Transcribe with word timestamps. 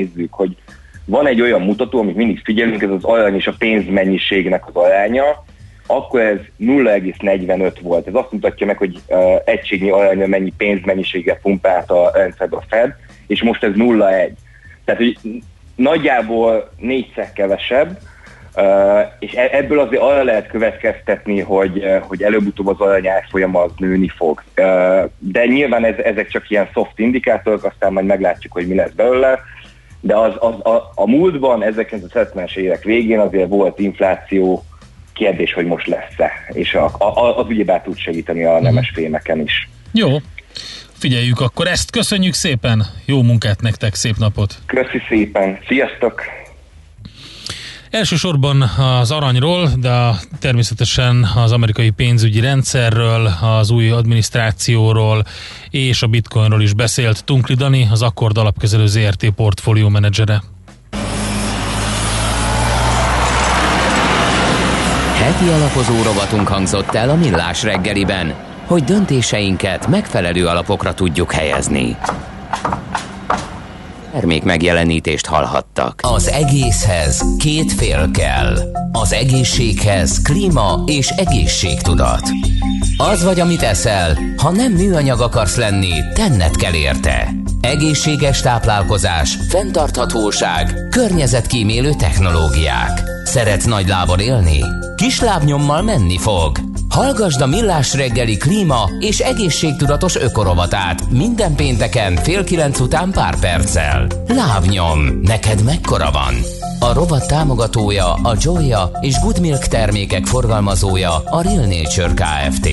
nézzük, 0.00 0.32
hogy 0.32 0.56
van 1.04 1.26
egy 1.26 1.40
olyan 1.40 1.62
mutató, 1.62 1.98
amit 1.98 2.16
mindig 2.16 2.40
figyelünk, 2.44 2.82
ez 2.82 2.90
az 2.90 3.04
arany 3.04 3.34
és 3.34 3.46
a 3.46 3.54
pénzmennyiségnek 3.58 4.66
az 4.66 4.74
aránya, 4.74 5.44
akkor 5.86 6.20
ez 6.20 6.38
0,45 6.60 7.76
volt. 7.82 8.06
Ez 8.06 8.14
azt 8.14 8.32
mutatja 8.32 8.66
meg, 8.66 8.76
hogy 8.76 9.00
uh, 9.06 9.34
egységnyi 9.44 9.90
aranya 9.90 10.26
mennyi 10.26 10.52
pénzmennyiséggel 10.56 11.38
pumpált 11.42 11.90
a 11.90 12.10
rendszerbe 12.14 12.56
a 12.56 12.64
Fed, 12.68 12.94
és 13.26 13.42
most 13.42 13.62
ez 13.62 13.72
0,1. 13.74 14.30
Tehát, 14.84 15.00
hogy 15.00 15.18
nagyjából 15.74 16.70
négyszer 16.76 17.32
kevesebb, 17.32 17.98
Uh, 18.56 19.00
és 19.18 19.32
e- 19.32 19.48
ebből 19.52 19.78
azért 19.78 20.02
arra 20.02 20.22
lehet 20.22 20.46
következtetni, 20.46 21.40
hogy, 21.40 21.84
hogy 22.00 22.22
előbb-utóbb 22.22 22.66
az 22.66 22.80
arany 22.80 23.08
árfolyama 23.08 23.62
az 23.62 23.70
nőni 23.76 24.08
fog. 24.08 24.42
Uh, 24.56 25.10
de 25.18 25.46
nyilván 25.46 25.84
ez, 25.84 25.94
ezek 26.04 26.28
csak 26.28 26.50
ilyen 26.50 26.68
soft 26.72 26.98
indikátorok, 26.98 27.64
aztán 27.64 27.92
majd 27.92 28.06
meglátjuk, 28.06 28.52
hogy 28.52 28.68
mi 28.68 28.74
lesz 28.74 28.90
belőle. 28.90 29.38
De 30.00 30.16
az, 30.16 30.32
az, 30.38 30.72
a, 30.72 30.92
a 30.94 31.06
múltban, 31.06 31.62
1970-es 31.64 32.56
évek 32.56 32.82
végén 32.82 33.18
azért 33.18 33.48
volt 33.48 33.78
infláció, 33.78 34.64
kérdés, 35.12 35.52
hogy 35.52 35.66
most 35.66 35.86
lesz-e. 35.86 36.30
És 36.52 36.74
a, 36.74 36.84
a, 36.98 37.38
az 37.38 37.46
ugyebár 37.46 37.82
tud 37.82 37.98
segíteni 37.98 38.44
a 38.44 38.60
nemes 38.60 38.90
mhm. 38.90 39.00
fémeken 39.00 39.40
is. 39.40 39.68
Jó, 39.92 40.08
figyeljük 40.92 41.40
akkor 41.40 41.66
ezt. 41.66 41.90
Köszönjük 41.90 42.34
szépen, 42.34 42.86
jó 43.06 43.22
munkát 43.22 43.60
nektek, 43.60 43.94
szép 43.94 44.16
napot! 44.16 44.54
Köszi 44.66 45.00
szépen, 45.08 45.58
sziasztok! 45.66 46.22
Elsősorban 47.90 48.62
az 48.62 49.10
aranyról, 49.10 49.70
de 49.80 50.10
természetesen 50.38 51.28
az 51.34 51.52
amerikai 51.52 51.90
pénzügyi 51.90 52.40
rendszerről, 52.40 53.30
az 53.40 53.70
új 53.70 53.90
adminisztrációról 53.90 55.24
és 55.70 56.02
a 56.02 56.06
bitcoinról 56.06 56.62
is 56.62 56.72
beszélt 56.72 57.24
Tunkli 57.24 57.54
Dani, 57.54 57.88
az 57.90 58.02
Akkord 58.02 58.38
alapkezelő 58.38 58.86
ZRT 58.86 59.30
portfólió 59.30 59.88
menedzsere. 59.88 60.42
Heti 65.14 65.48
alapozó 65.48 66.02
rovatunk 66.02 66.48
hangzott 66.48 66.94
el 66.94 67.10
a 67.10 67.14
Millás 67.14 67.62
reggeliben, 67.62 68.34
hogy 68.66 68.84
döntéseinket 68.84 69.86
megfelelő 69.86 70.46
alapokra 70.46 70.94
tudjuk 70.94 71.32
helyezni. 71.32 71.96
Termék 74.12 74.42
megjelenítést 74.42 75.26
hallhattak. 75.26 76.00
Az 76.02 76.28
egészhez 76.28 77.24
két 77.38 77.72
fél 77.72 78.10
kell. 78.12 78.56
Az 78.92 79.12
egészséghez 79.12 80.22
klíma 80.22 80.82
és 80.86 81.08
egészségtudat. 81.08 82.22
Az 82.96 83.24
vagy, 83.24 83.40
amit 83.40 83.62
eszel, 83.62 84.18
ha 84.36 84.50
nem 84.50 84.72
műanyag 84.72 85.20
akarsz 85.20 85.56
lenni, 85.56 85.92
tenned 86.14 86.56
kell 86.56 86.74
érte. 86.74 87.28
Egészséges 87.60 88.40
táplálkozás, 88.40 89.38
fenntarthatóság, 89.48 90.88
környezetkímélő 90.90 91.92
technológiák. 91.92 93.02
Szeretsz 93.24 93.64
nagy 93.66 93.88
lábon 93.88 94.18
élni? 94.18 94.60
Kis 94.96 95.20
lábnyommal 95.20 95.82
menni 95.82 96.18
fog. 96.18 96.69
Hallgasd 96.90 97.40
a 97.40 97.46
Millás 97.46 97.94
reggeli 97.94 98.36
klíma 98.36 98.90
és 98.98 99.18
egészségtudatos 99.18 100.16
ökorovatát 100.16 101.10
minden 101.10 101.54
pénteken 101.54 102.16
fél 102.16 102.44
kilenc 102.44 102.80
után 102.80 103.10
pár 103.10 103.38
perccel. 103.38 104.06
Lábnyom, 104.26 105.00
neked 105.22 105.64
mekkora 105.64 106.10
van? 106.10 106.34
A 106.80 106.92
rovat 106.92 107.26
támogatója 107.26 108.12
a 108.12 108.36
Joya 108.40 108.90
és 109.00 109.18
Good 109.20 109.40
Milk 109.40 109.66
termékek 109.66 110.26
forgalmazója 110.26 111.14
a 111.24 111.42
Real 111.42 111.66
Nature 111.66 112.12
Kft. 112.14 112.68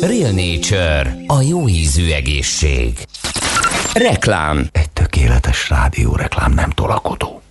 Real 0.00 0.30
Nature, 0.30 1.16
a 1.26 1.40
jó 1.40 1.68
ízű 1.68 2.10
egészség. 2.10 3.06
Reklám 3.94 4.68
Egy 4.72 4.90
tökéletes 4.90 5.68
rádióreklám 5.68 6.52
nem 6.52 6.70
tolakodó. 6.70 7.42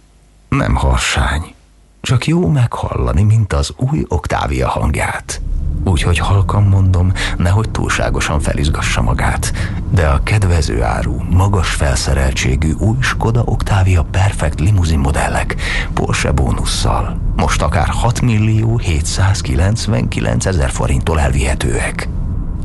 Nem 0.49 0.75
harsány. 0.75 1.53
Csak 2.02 2.27
jó 2.27 2.47
meghallani, 2.47 3.23
mint 3.23 3.53
az 3.53 3.73
új 3.77 4.05
Oktávia 4.07 4.67
hangját. 4.67 5.41
Úgyhogy 5.89 6.17
halkan 6.17 6.63
mondom, 6.63 7.11
nehogy 7.37 7.69
túlságosan 7.69 8.39
felizgassa 8.39 9.02
magát. 9.02 9.53
De 9.91 10.08
a 10.08 10.23
kedvező 10.23 10.83
áru, 10.83 11.15
magas 11.30 11.69
felszereltségű 11.69 12.71
új 12.71 12.97
Skoda 13.02 13.41
Octavia 13.45 14.03
Perfect 14.11 14.59
limuzin 14.59 14.99
modellek 14.99 15.55
Porsche 15.93 16.31
bónusszal 16.31 17.19
most 17.36 17.61
akár 17.61 17.87
6 17.87 18.21
millió 18.21 18.77
799 18.77 20.45
ezer 20.45 20.69
forinttól 20.69 21.19
elvihetőek. 21.19 22.09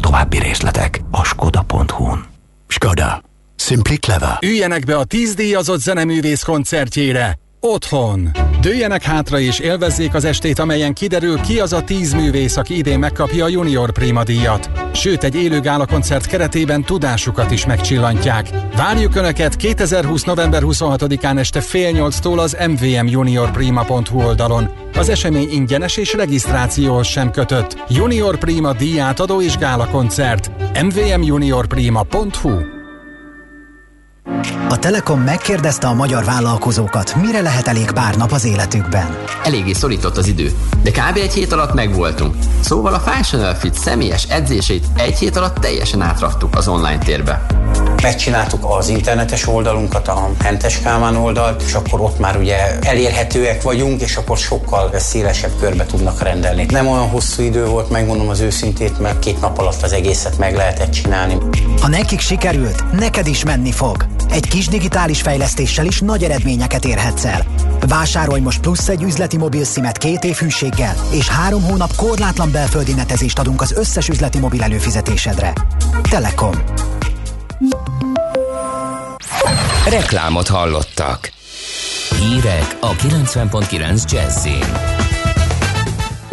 További 0.00 0.38
részletek 0.38 1.00
a 1.10 1.24
skoda.hu-n. 1.24 2.24
Skoda. 2.66 3.22
Simply 3.56 3.94
clever. 3.94 4.38
Üljenek 4.42 4.84
be 4.84 4.96
a 4.96 5.04
10 5.04 5.34
díjazott 5.34 5.80
zeneművész 5.80 6.42
koncertjére 6.42 7.38
Otthon. 7.66 8.30
Dőjenek 8.60 9.02
hátra 9.02 9.38
és 9.38 9.58
élvezzék 9.58 10.14
az 10.14 10.24
estét, 10.24 10.58
amelyen 10.58 10.92
kiderül 10.92 11.40
ki 11.40 11.60
az 11.60 11.72
a 11.72 11.84
tíz 11.84 12.12
művész, 12.12 12.56
aki 12.56 12.76
idén 12.76 12.98
megkapja 12.98 13.44
a 13.44 13.48
Junior 13.48 13.92
Prima 13.92 14.22
díjat. 14.22 14.70
Sőt, 14.94 15.24
egy 15.24 15.34
élő 15.34 15.60
gála 15.60 15.86
koncert 15.86 16.26
keretében 16.26 16.84
tudásukat 16.84 17.50
is 17.50 17.66
megcsillantják. 17.66 18.48
Várjuk 18.76 19.14
Önöket 19.16 19.56
2020. 19.56 20.24
november 20.24 20.62
26-án 20.64 21.38
este 21.38 21.60
fél 21.60 21.90
nyolctól 21.90 22.38
az 22.38 22.56
mvmjuniorprima.hu 22.68 24.22
oldalon. 24.22 24.70
Az 24.94 25.08
esemény 25.08 25.48
ingyenes 25.50 25.96
és 25.96 26.12
regisztrációhoz 26.12 27.06
sem 27.06 27.30
kötött. 27.30 27.84
Junior 27.88 28.38
Prima 28.38 28.72
díjátadó 28.72 29.42
és 29.42 29.56
gála 29.56 29.86
koncert. 29.86 30.50
mvmjuniorprima.hu 30.82 32.73
a 34.68 34.78
Telekom 34.78 35.20
megkérdezte 35.20 35.86
a 35.86 35.94
magyar 35.94 36.24
vállalkozókat, 36.24 37.14
mire 37.22 37.40
lehet 37.40 37.68
elég 37.68 37.90
pár 37.90 38.16
nap 38.16 38.32
az 38.32 38.44
életükben. 38.44 39.18
Eléggé 39.44 39.72
szorított 39.72 40.16
az 40.16 40.26
idő, 40.26 40.50
de 40.82 40.90
kb. 40.90 41.16
egy 41.16 41.32
hét 41.32 41.52
alatt 41.52 41.74
megvoltunk. 41.74 42.34
Szóval 42.60 42.94
a 42.94 42.98
Fashion 42.98 43.54
Fit 43.54 43.74
személyes 43.74 44.24
edzését 44.24 44.86
egy 44.96 45.18
hét 45.18 45.36
alatt 45.36 45.58
teljesen 45.58 46.02
átraktuk 46.02 46.56
az 46.56 46.68
online 46.68 46.98
térbe. 46.98 47.46
Megcsináltuk 48.02 48.64
az 48.78 48.88
internetes 48.88 49.46
oldalunkat, 49.46 50.08
a 50.08 50.30
Hentes 50.42 50.80
Kálmán 50.80 51.16
oldalt, 51.16 51.62
és 51.62 51.74
akkor 51.74 52.00
ott 52.00 52.18
már 52.18 52.36
ugye 52.36 52.78
elérhetőek 52.80 53.62
vagyunk, 53.62 54.00
és 54.00 54.16
akkor 54.16 54.36
sokkal 54.36 54.90
szélesebb 54.98 55.52
körbe 55.60 55.86
tudnak 55.86 56.22
rendelni. 56.22 56.66
Nem 56.70 56.86
olyan 56.86 57.08
hosszú 57.08 57.42
idő 57.42 57.66
volt, 57.66 57.90
megmondom 57.90 58.28
az 58.28 58.40
őszintét, 58.40 58.98
mert 58.98 59.18
két 59.18 59.40
nap 59.40 59.58
alatt 59.58 59.82
az 59.82 59.92
egészet 59.92 60.38
meg 60.38 60.54
lehetett 60.54 60.90
csinálni. 60.90 61.38
Ha 61.84 61.90
nekik 61.90 62.20
sikerült, 62.20 62.92
neked 62.92 63.26
is 63.26 63.44
menni 63.44 63.72
fog. 63.72 64.06
Egy 64.30 64.48
kis 64.48 64.66
digitális 64.66 65.20
fejlesztéssel 65.22 65.86
is 65.86 66.00
nagy 66.00 66.24
eredményeket 66.24 66.84
érhetsz 66.84 67.24
el. 67.24 67.44
Vásárolj 67.80 68.40
most 68.40 68.60
plusz 68.60 68.88
egy 68.88 69.02
üzleti 69.02 69.36
mobil 69.36 69.64
szimet 69.64 69.98
két 69.98 70.24
év 70.24 70.34
hűséggel, 70.36 70.94
és 71.10 71.28
három 71.28 71.62
hónap 71.62 71.96
korlátlan 71.96 72.50
belföldi 72.50 72.92
netezést 72.92 73.38
adunk 73.38 73.60
az 73.60 73.72
összes 73.72 74.08
üzleti 74.08 74.38
mobil 74.38 74.62
előfizetésedre. 74.62 75.52
Telekom. 76.02 76.54
Reklámot 79.88 80.48
hallottak. 80.48 81.32
Hírek 82.18 82.76
a 82.80 82.92
90.9 82.92 84.10
Jazzin. 84.10 85.03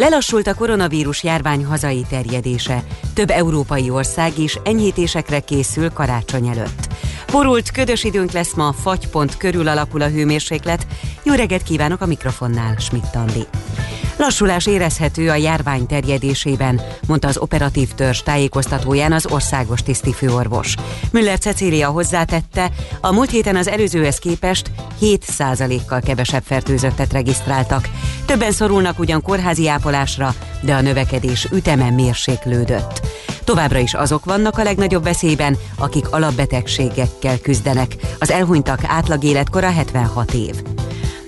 Lelassult 0.02 0.46
a 0.46 0.54
koronavírus 0.54 1.22
járvány 1.24 1.64
hazai 1.64 2.04
terjedése. 2.08 2.84
Több 3.14 3.30
európai 3.30 3.90
ország 3.90 4.38
is 4.38 4.58
enyhítésekre 4.64 5.40
készül 5.40 5.90
karácsony 5.90 6.46
előtt. 6.46 6.88
Borult, 7.32 7.70
ködös 7.70 8.04
időnk 8.04 8.32
lesz 8.32 8.54
ma, 8.54 8.72
fagypont 8.72 9.36
körül 9.36 9.68
alakul 9.68 10.02
a 10.02 10.08
hőmérséklet. 10.08 10.86
Jó 11.22 11.34
reggelt 11.34 11.62
kívánok 11.62 12.00
a 12.00 12.06
mikrofonnál, 12.06 12.76
Schmidt 12.78 13.14
Andi. 13.14 13.46
Lassulás 14.16 14.66
érezhető 14.66 15.30
a 15.30 15.34
járvány 15.34 15.86
terjedésében, 15.86 16.80
mondta 17.06 17.28
az 17.28 17.36
operatív 17.36 17.92
törzs 17.92 18.22
tájékoztatóján 18.22 19.12
az 19.12 19.26
országos 19.26 19.82
tisztifőorvos. 19.82 20.74
Müller 21.12 21.38
Cecília 21.38 21.88
hozzátette, 21.88 22.70
a 23.00 23.12
múlt 23.12 23.30
héten 23.30 23.56
az 23.56 23.68
előzőhez 23.68 24.18
képest 24.18 24.70
7%-kal 25.00 26.00
kevesebb 26.00 26.42
fertőzöttet 26.42 27.12
regisztráltak. 27.12 27.88
Többen 28.26 28.52
szorulnak 28.52 28.98
ugyan 28.98 29.22
kórházi 29.22 29.68
ápolásra, 29.68 30.34
de 30.60 30.74
a 30.74 30.80
növekedés 30.80 31.48
üteme 31.52 31.90
mérséklődött. 31.90 33.00
Továbbra 33.44 33.78
is 33.78 33.94
azok 33.94 34.24
vannak 34.24 34.58
a 34.58 34.62
legnagyobb 34.62 35.04
veszélyben, 35.04 35.56
akik 35.78 36.10
alapbetegségekkel 36.10 37.38
küzdenek. 37.38 37.96
Az 38.18 38.30
elhunytak 38.30 38.80
átlag 38.86 39.24
életkora 39.24 39.70
76 39.70 40.32
év. 40.32 40.62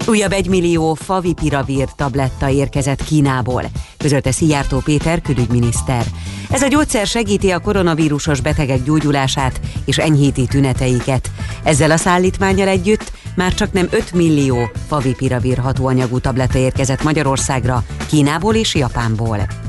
Újabb 0.07 0.33
egy 0.33 0.49
millió 0.49 0.95
favipiravir 0.95 1.89
tabletta 1.97 2.49
érkezett 2.49 3.05
Kínából, 3.05 3.63
közölte 3.97 4.33
Szijjártó 4.33 4.79
Péter 4.79 5.21
külügyminiszter. 5.21 6.05
Ez 6.51 6.63
a 6.63 6.69
gyógyszer 6.69 7.07
segíti 7.07 7.51
a 7.51 7.59
koronavírusos 7.59 8.41
betegek 8.41 8.83
gyógyulását 8.83 9.61
és 9.85 9.99
enyhíti 9.99 10.47
tüneteiket. 10.47 11.31
Ezzel 11.63 11.91
a 11.91 11.97
szállítmányjal 11.97 12.69
együtt 12.69 13.13
már 13.37 13.55
csak 13.55 13.73
nem 13.73 13.89
5 13.91 14.13
millió 14.13 14.71
favipiravir 14.89 15.59
hatóanyagú 15.59 16.19
tabletta 16.19 16.59
érkezett 16.59 17.03
Magyarországra, 17.03 17.85
Kínából 18.07 18.55
és 18.55 18.75
Japánból. 18.75 19.64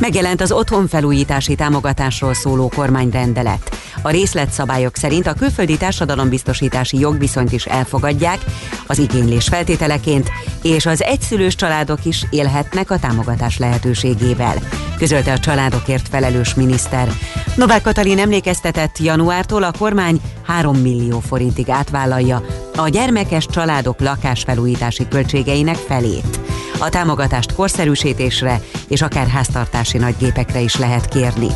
Megjelent 0.00 0.40
az 0.40 0.52
otthonfelújítási 0.52 1.54
támogatásról 1.54 2.34
szóló 2.34 2.68
kormányrendelet. 2.68 3.76
A 4.02 4.10
részletszabályok 4.10 4.96
szerint 4.96 5.26
a 5.26 5.32
külföldi 5.32 5.76
társadalombiztosítási 5.76 6.98
jogviszonyt 6.98 7.52
is 7.52 7.64
elfogadják 7.66 8.38
az 8.86 8.98
igénylés 8.98 9.48
feltételeként, 9.48 10.30
és 10.62 10.86
az 10.86 11.02
egyszülős 11.02 11.54
családok 11.54 12.04
is 12.04 12.26
élhetnek 12.30 12.90
a 12.90 12.98
támogatás 12.98 13.58
lehetőségével, 13.58 14.54
közölte 14.98 15.32
a 15.32 15.38
családokért 15.38 16.08
felelős 16.08 16.54
miniszter. 16.54 17.08
Novák 17.56 17.82
Katalin 17.82 18.18
emlékeztetett, 18.18 18.98
januártól 18.98 19.62
a 19.62 19.72
kormány 19.78 20.20
3 20.42 20.76
millió 20.76 21.20
forintig 21.20 21.70
átvállalja 21.70 22.44
a 22.76 22.88
gyermekes 22.88 23.46
családok 23.46 24.00
lakásfelújítási 24.00 25.08
költségeinek 25.08 25.76
felét. 25.76 26.40
A 26.78 26.88
támogatást 26.88 27.54
korszerűsítésre 27.54 28.60
és 28.88 29.02
akár 29.02 29.26
háztartási 29.86 29.98
nagygépekre 29.98 30.60
is 30.60 30.76
lehet 30.76 31.08
kérni. 31.08 31.48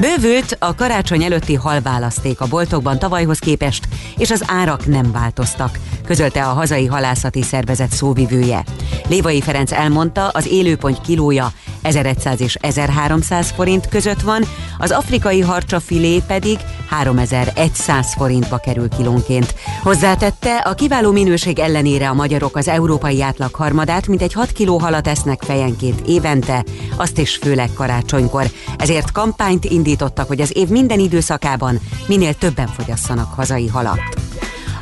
Bővült 0.00 0.56
a 0.58 0.74
karácsony 0.74 1.22
előtti 1.22 1.54
halválaszték 1.54 2.40
a 2.40 2.46
boltokban 2.46 2.98
tavalyhoz 2.98 3.38
képest, 3.38 3.88
és 4.16 4.30
az 4.30 4.42
árak 4.46 4.86
nem 4.86 5.12
változtak, 5.12 5.78
közölte 6.04 6.44
a 6.44 6.52
hazai 6.52 6.86
halászati 6.86 7.42
szervezet 7.42 7.90
szóvivője. 7.90 8.64
Lévai 9.08 9.40
Ferenc 9.40 9.72
elmondta, 9.72 10.28
az 10.28 10.46
élőpont 10.46 11.00
kilója 11.00 11.52
1100 11.82 12.40
és 12.40 12.54
1300 12.60 13.50
forint 13.50 13.88
között 13.88 14.20
van, 14.20 14.42
az 14.78 14.90
afrikai 14.90 15.40
harcsa 15.40 15.80
filé 15.80 16.22
pedig 16.26 16.58
3100 16.94 18.14
forintba 18.14 18.58
kerül 18.58 18.88
kilónként. 18.88 19.54
Hozzátette, 19.82 20.56
a 20.56 20.74
kiváló 20.74 21.12
minőség 21.12 21.58
ellenére 21.58 22.08
a 22.08 22.14
magyarok 22.14 22.56
az 22.56 22.68
európai 22.68 23.22
átlag 23.22 23.54
harmadát, 23.54 24.06
mint 24.06 24.22
egy 24.22 24.32
6 24.32 24.52
kiló 24.52 24.78
halat 24.78 25.06
esznek 25.06 25.42
fejenként 25.42 26.00
évente, 26.06 26.64
azt 26.96 27.18
is 27.18 27.36
főleg 27.36 27.70
karácsonykor. 27.74 28.50
Ezért 28.76 29.12
kampányt 29.12 29.64
indítottak, 29.64 30.28
hogy 30.28 30.40
az 30.40 30.56
év 30.56 30.68
minden 30.68 30.98
időszakában 30.98 31.80
minél 32.06 32.34
többen 32.34 32.66
fogyasszanak 32.66 33.34
hazai 33.34 33.66
halat. 33.66 34.02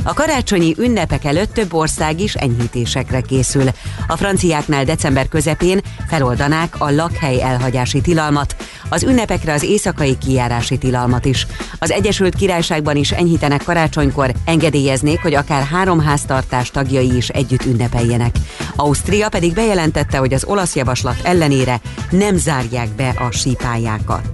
A 0.04 0.14
karácsonyi 0.14 0.74
ünnepek 0.78 1.24
előtt 1.24 1.52
több 1.52 1.74
ország 1.74 2.20
is 2.20 2.34
enyhítésekre 2.34 3.20
készül. 3.20 3.64
A 4.06 4.16
franciáknál 4.16 4.84
december 4.84 5.28
közepén 5.28 5.80
feloldanák 6.08 6.80
a 6.80 6.90
lakhely 6.90 7.42
elhagyási 7.42 8.00
tilalmat, 8.00 8.56
az 8.88 9.02
ünnepekre 9.02 9.52
az 9.52 9.62
éjszakai 9.62 10.18
kijárási 10.18 10.78
tilalmat 10.78 11.24
is. 11.24 11.46
Az 11.78 11.90
Egyesült 11.90 12.34
Királyságban 12.34 12.96
is 12.96 13.10
enyhítenek 13.10 13.64
karácsonykor, 13.64 14.32
engedélyeznék, 14.44 15.22
hogy 15.22 15.34
akár 15.34 15.62
három 15.62 16.00
háztartás 16.00 16.70
tagjai 16.70 17.16
is 17.16 17.28
együtt 17.28 17.64
ünnepeljenek. 17.64 18.34
Ausztria 18.76 19.28
pedig 19.28 19.54
bejelentette, 19.54 20.18
hogy 20.18 20.32
az 20.32 20.44
olasz 20.44 20.76
javaslat 20.76 21.20
ellenére 21.22 21.80
nem 22.10 22.36
zárják 22.36 22.88
be 22.88 23.08
a 23.08 23.30
sípályákat. 23.30 24.28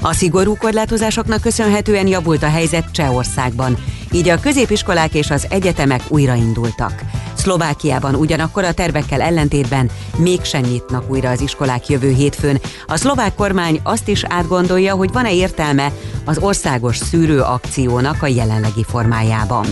A 0.00 0.12
szigorú 0.12 0.56
korlátozásoknak 0.56 1.40
köszönhetően 1.40 2.06
javult 2.06 2.42
a 2.42 2.48
helyzet 2.48 2.90
Csehországban, 2.92 3.76
így 4.14 4.28
a 4.28 4.40
középiskolák 4.40 5.14
és 5.14 5.30
az 5.30 5.46
egyetemek 5.50 6.02
újraindultak. 6.08 7.02
Szlovákiában 7.34 8.14
ugyanakkor 8.14 8.64
a 8.64 8.72
tervekkel 8.72 9.20
ellentétben 9.20 9.90
mégsem 10.16 10.62
nyitnak 10.62 11.10
újra 11.10 11.30
az 11.30 11.40
iskolák 11.40 11.88
jövő 11.88 12.12
hétfőn. 12.12 12.60
A 12.86 12.96
szlovák 12.96 13.34
kormány 13.34 13.80
azt 13.82 14.08
is 14.08 14.24
átgondolja, 14.28 14.94
hogy 14.94 15.12
van-e 15.12 15.32
értelme 15.32 15.92
az 16.24 16.38
országos 16.38 16.96
szűrő 16.96 17.40
akciónak 17.40 18.22
a 18.22 18.26
jelenlegi 18.26 18.84
formájában. 18.84 19.66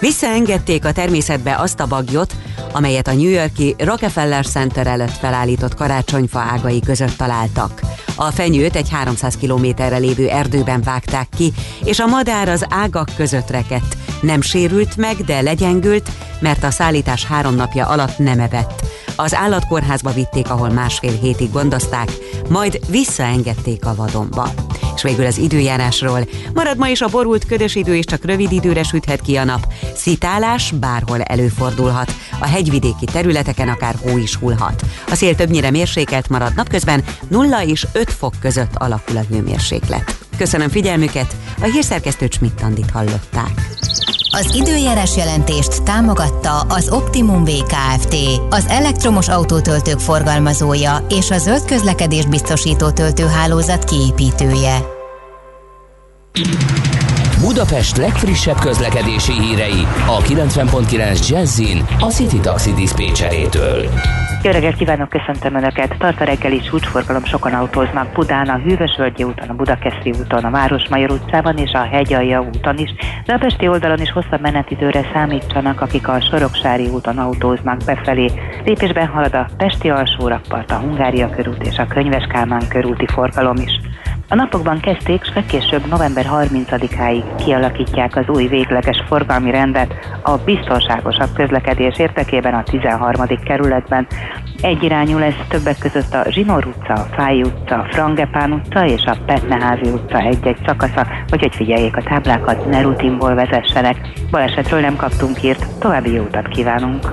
Visszaengedték 0.00 0.84
a 0.84 0.92
természetbe 0.92 1.56
azt 1.56 1.80
a 1.80 1.86
bagyot, 1.86 2.34
amelyet 2.72 3.08
a 3.08 3.14
New 3.14 3.28
Yorki 3.28 3.74
Rockefeller 3.78 4.46
Center 4.46 4.86
előtt 4.86 5.16
felállított 5.16 5.74
karácsonyfa 5.74 6.38
ágai 6.38 6.80
között 6.80 7.16
találtak. 7.16 7.80
A 8.16 8.30
fenyőt 8.30 8.76
egy 8.76 8.88
300 8.90 9.36
kilométerre 9.36 9.96
lévő 9.96 10.28
erdőben 10.28 10.82
vágták 10.82 11.28
ki, 11.36 11.52
és 11.84 11.98
a 11.98 12.06
madár 12.06 12.48
az 12.48 12.66
ágak 12.68 13.10
között 13.16 13.50
rekedt. 13.50 13.96
Nem 14.20 14.40
sérült 14.40 14.96
meg, 14.96 15.16
de 15.16 15.40
legyengült, 15.40 16.10
mert 16.40 16.64
a 16.64 16.70
szállítás 16.70 17.24
három 17.24 17.54
napja 17.54 17.86
alatt 17.86 18.18
nem 18.18 18.40
evett. 18.40 18.82
Az 19.16 19.34
állatkórházba 19.34 20.10
vitték, 20.10 20.50
ahol 20.50 20.70
másfél 20.70 21.18
hétig 21.20 21.52
gondozták, 21.52 22.12
majd 22.48 22.80
visszaengedték 22.88 23.86
a 23.86 23.94
vadonba. 23.94 24.50
És 24.94 25.02
végül 25.02 25.26
az 25.26 25.38
időjárásról. 25.38 26.28
Marad 26.54 26.76
ma 26.76 26.88
is 26.88 27.00
a 27.00 27.08
borult 27.08 27.46
ködös 27.46 27.74
idő, 27.74 27.96
és 27.96 28.04
csak 28.04 28.24
rövid 28.24 28.52
időre 28.52 28.82
süthet 28.82 29.20
ki 29.20 29.36
a 29.36 29.44
nap. 29.44 29.66
Szitálás 29.94 30.70
bárhol 30.70 31.22
előfordulhat. 31.22 32.14
A 32.38 32.46
hegyvidéki 32.46 33.04
területeken 33.04 33.68
akár 33.68 33.94
hó 34.02 34.16
is 34.18 34.34
hullhat. 34.34 34.82
A 35.10 35.14
szél 35.14 35.34
többnyire 35.34 35.70
mérsékelt 35.70 36.28
marad 36.28 36.54
napközben 36.54 37.04
0 37.28 37.64
és 37.64 37.86
5 37.92 38.12
fok 38.12 38.34
között 38.40 38.74
alakul 38.74 39.16
a 39.16 39.24
hőmérséklet. 39.30 40.18
Köszönöm 40.36 40.68
figyelmüket, 40.68 41.36
a 41.60 41.64
hírszerkesztő 41.64 42.28
Csmittandit 42.28 42.90
hallották. 42.90 43.68
Az 44.30 44.54
időjárás 44.54 45.16
jelentést 45.16 45.82
támogatta 45.82 46.60
az 46.60 46.88
Optimum 46.90 47.44
VKFT, 47.44 48.16
az 48.50 48.66
elektromos 48.68 49.28
autótöltők 49.28 49.98
forgalmazója 49.98 51.06
és 51.08 51.30
a 51.30 51.38
zöld 51.38 51.64
közlekedés 51.64 52.26
biztosító 52.26 52.90
töltőhálózat 52.90 53.84
kiépítője. 53.84 54.96
Budapest 57.40 57.96
legfrissebb 57.96 58.58
közlekedési 58.58 59.32
hírei 59.32 59.82
a 60.06 60.18
90.9 60.18 61.28
Jazzin 61.28 61.84
a 62.00 62.04
City 62.04 62.40
Taxi 62.40 62.72
Dispécsejétől. 62.72 63.82
Jó 64.42 64.50
reggelt 64.50 64.76
kívánok, 64.76 65.08
köszöntöm 65.08 65.54
Önöket! 65.54 65.94
Tart 65.98 66.20
a 66.20 66.24
reggeli 66.24 66.60
csúcsforgalom, 66.60 67.24
sokan 67.24 67.52
autóznak 67.52 68.12
Budán, 68.12 68.48
a 68.48 68.58
Hűvösvölgyi 68.58 69.22
úton, 69.22 69.48
a 69.48 69.54
Budakeszi 69.54 70.10
úton, 70.20 70.44
a 70.44 70.50
Városmajor 70.50 71.10
utcában 71.10 71.56
és 71.56 71.72
a 71.72 71.88
Hegyalja 71.90 72.40
úton 72.40 72.78
is, 72.78 72.90
de 73.26 73.32
a 73.32 73.38
Pesti 73.38 73.68
oldalon 73.68 74.00
is 74.00 74.12
hosszabb 74.12 74.40
menetidőre 74.40 75.10
számítsanak, 75.12 75.80
akik 75.80 76.08
a 76.08 76.20
Soroksári 76.20 76.86
úton 76.86 77.18
autóznak 77.18 77.80
befelé. 77.86 78.30
Lépésben 78.64 79.06
halad 79.06 79.34
a 79.34 79.48
Pesti 79.56 79.90
alsó 79.90 80.28
rakpart, 80.28 80.70
a 80.70 80.78
Hungária 80.78 81.30
körút 81.30 81.66
és 81.66 81.78
a 81.78 81.86
Könyves 81.86 82.26
Kálmán 82.26 82.68
körúti 82.68 83.06
forgalom 83.06 83.56
is. 83.56 83.80
A 84.30 84.34
napokban 84.34 84.80
kezdték, 84.80 85.22
és 85.22 85.30
legkésőbb 85.34 85.86
november 85.86 86.26
30-áig 86.32 87.22
kialakítják 87.44 88.16
az 88.16 88.24
új 88.28 88.46
végleges 88.46 89.02
forgalmi 89.06 89.50
rendet 89.50 89.94
a 90.22 90.36
biztonságosabb 90.36 91.32
közlekedés 91.34 91.98
érdekében 91.98 92.54
a 92.54 92.62
13. 92.62 93.26
kerületben. 93.44 94.06
Egyirányú 94.62 95.18
lesz 95.18 95.46
többek 95.48 95.78
között 95.78 96.14
a 96.14 96.24
Zsinór 96.30 96.66
utca, 96.66 96.92
a 96.92 97.06
Fáj 97.16 97.40
utca, 97.40 97.74
a 97.74 97.86
Frangepán 97.90 98.52
utca 98.52 98.86
és 98.86 99.04
a 99.04 99.16
Petneházi 99.26 99.90
utca 99.90 100.18
egy-egy 100.18 100.58
szakasza, 100.66 101.06
hogy 101.28 101.40
hogy 101.40 101.54
figyeljék 101.54 101.96
a 101.96 102.02
táblákat, 102.02 102.66
ne 102.66 102.80
rutinból 102.80 103.34
vezessenek. 103.34 103.96
Balesetről 104.30 104.80
nem 104.80 104.96
kaptunk 104.96 105.36
hírt, 105.36 105.66
további 105.78 106.12
jó 106.12 106.22
utat 106.22 106.48
kívánunk! 106.48 107.12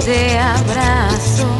te 0.00 0.38
abrazo. 0.38 1.59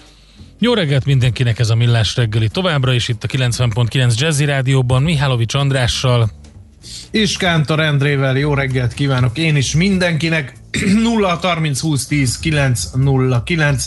Jó 0.63 0.73
reggelt 0.73 1.05
mindenkinek 1.05 1.59
ez 1.59 1.69
a 1.69 1.75
Millás 1.75 2.15
reggeli. 2.15 2.47
Továbbra 2.47 2.93
is 2.93 3.07
itt 3.07 3.23
a 3.23 3.27
90.9 3.27 4.17
Jazzy 4.17 4.45
Rádióban 4.45 5.03
Mihálovics 5.03 5.53
Andrással. 5.53 6.29
És 7.11 7.37
Kántor 7.37 7.79
Endrével 7.79 8.37
jó 8.37 8.53
reggelt 8.53 8.93
kívánok 8.93 9.37
én 9.37 9.55
is 9.55 9.75
mindenkinek. 9.75 10.53
0 11.03 11.39
30 11.41 11.79
20 11.79 12.07
10 12.07 12.39
909 12.39 13.85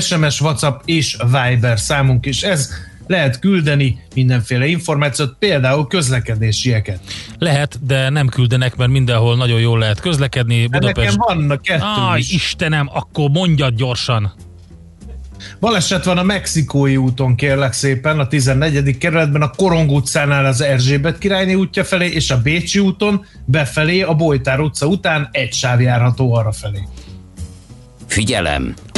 SMS, 0.00 0.40
WhatsApp 0.40 0.80
és 0.84 1.16
Viber 1.22 1.78
számunk 1.78 2.26
is. 2.26 2.42
Ez 2.42 2.70
lehet 3.06 3.38
küldeni 3.38 3.98
mindenféle 4.14 4.66
információt, 4.66 5.36
például 5.38 5.86
közlekedésieket. 5.86 7.00
Lehet, 7.38 7.86
de 7.86 8.08
nem 8.08 8.28
küldenek, 8.28 8.76
mert 8.76 8.90
mindenhol 8.90 9.36
nagyon 9.36 9.60
jól 9.60 9.78
lehet 9.78 10.00
közlekedni. 10.00 10.66
De 10.66 10.78
nekem 10.78 11.14
vannak 11.16 11.62
kettő 11.62 11.84
Aj, 11.84 12.18
is. 12.18 12.32
Istenem, 12.32 12.88
akkor 12.92 13.30
mondjad 13.30 13.74
gyorsan. 13.74 14.32
Baleset 15.64 16.04
van 16.04 16.18
a 16.18 16.22
Mexikói 16.22 16.96
úton, 16.96 17.34
kérlek 17.34 17.72
szépen, 17.72 18.18
a 18.18 18.26
14. 18.26 18.98
kerületben, 18.98 19.42
a 19.42 19.50
Korong 19.50 19.90
utcánál 19.90 20.44
az 20.44 20.60
Erzsébet 20.60 21.18
királyné 21.18 21.54
útja 21.54 21.84
felé, 21.84 22.06
és 22.10 22.30
a 22.30 22.40
Bécsi 22.42 22.78
úton 22.78 23.24
befelé, 23.44 24.02
a 24.02 24.14
Bojtár 24.14 24.60
utca 24.60 24.86
után 24.86 25.28
egy 25.32 25.52
sáv 25.52 25.80
járható 25.80 26.34
arra 26.34 26.52
felé. 26.52 26.78
Figyelem! 28.06 28.74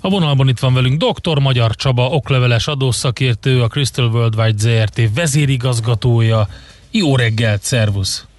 A 0.00 0.08
vonalban 0.08 0.48
itt 0.48 0.58
van 0.58 0.74
velünk 0.74 1.02
dr. 1.04 1.38
Magyar 1.38 1.74
Csaba, 1.74 2.08
okleveles 2.08 2.66
adószakértő, 2.66 3.62
a 3.62 3.68
Crystal 3.68 4.10
Worldwide 4.10 4.58
ZRT 4.58 5.14
vezérigazgatója. 5.14 6.48
Jó 6.90 7.16
reggelt, 7.16 7.62
szervusz! 7.62 8.29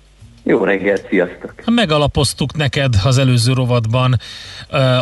Jó 0.43 0.63
reggelt, 0.63 1.07
sziasztok! 1.09 1.53
Megalapoztuk 1.65 2.55
neked 2.55 2.93
az 3.03 3.17
előző 3.17 3.53
rovatban 3.53 4.19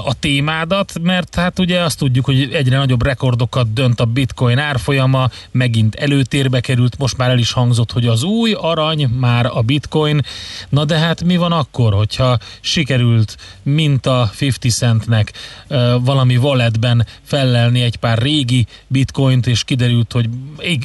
a 0.06 0.20
témádat, 0.20 0.94
mert 1.02 1.36
hát 1.36 1.60
ugye 1.60 1.80
azt 1.82 1.98
tudjuk, 1.98 2.26
hogy 2.26 2.50
egyre 2.54 2.78
nagyobb 2.78 3.04
rekordokat 3.04 3.74
dönt 3.74 4.00
a 4.00 4.06
bitcoin 4.06 4.58
árfolyama, 4.58 5.30
megint 5.52 5.96
előtérbe 5.96 6.60
került, 6.60 6.98
most 6.98 7.18
már 7.18 7.30
el 7.30 7.38
is 7.38 7.52
hangzott, 7.52 7.92
hogy 7.92 8.06
az 8.06 8.24
új 8.24 8.54
arany 8.54 9.08
már 9.08 9.46
a 9.46 9.62
bitcoin. 9.62 10.22
Na 10.70 10.86
de 10.86 10.98
hát 10.98 11.24
mi 11.24 11.38
van 11.38 11.52
akkor, 11.52 11.94
hogyha 11.94 12.38
sikerült, 12.62 13.38
mint 13.64 14.06
a 14.06 14.30
50 14.40 14.72
centnek 14.72 15.32
valami 16.02 16.38
walletben 16.38 17.06
fellelni 17.24 17.82
egy 17.82 17.96
pár 17.96 18.18
régi 18.18 18.66
bitcoint, 18.88 19.48
és 19.48 19.64
kiderült, 19.64 20.12
hogy 20.12 20.30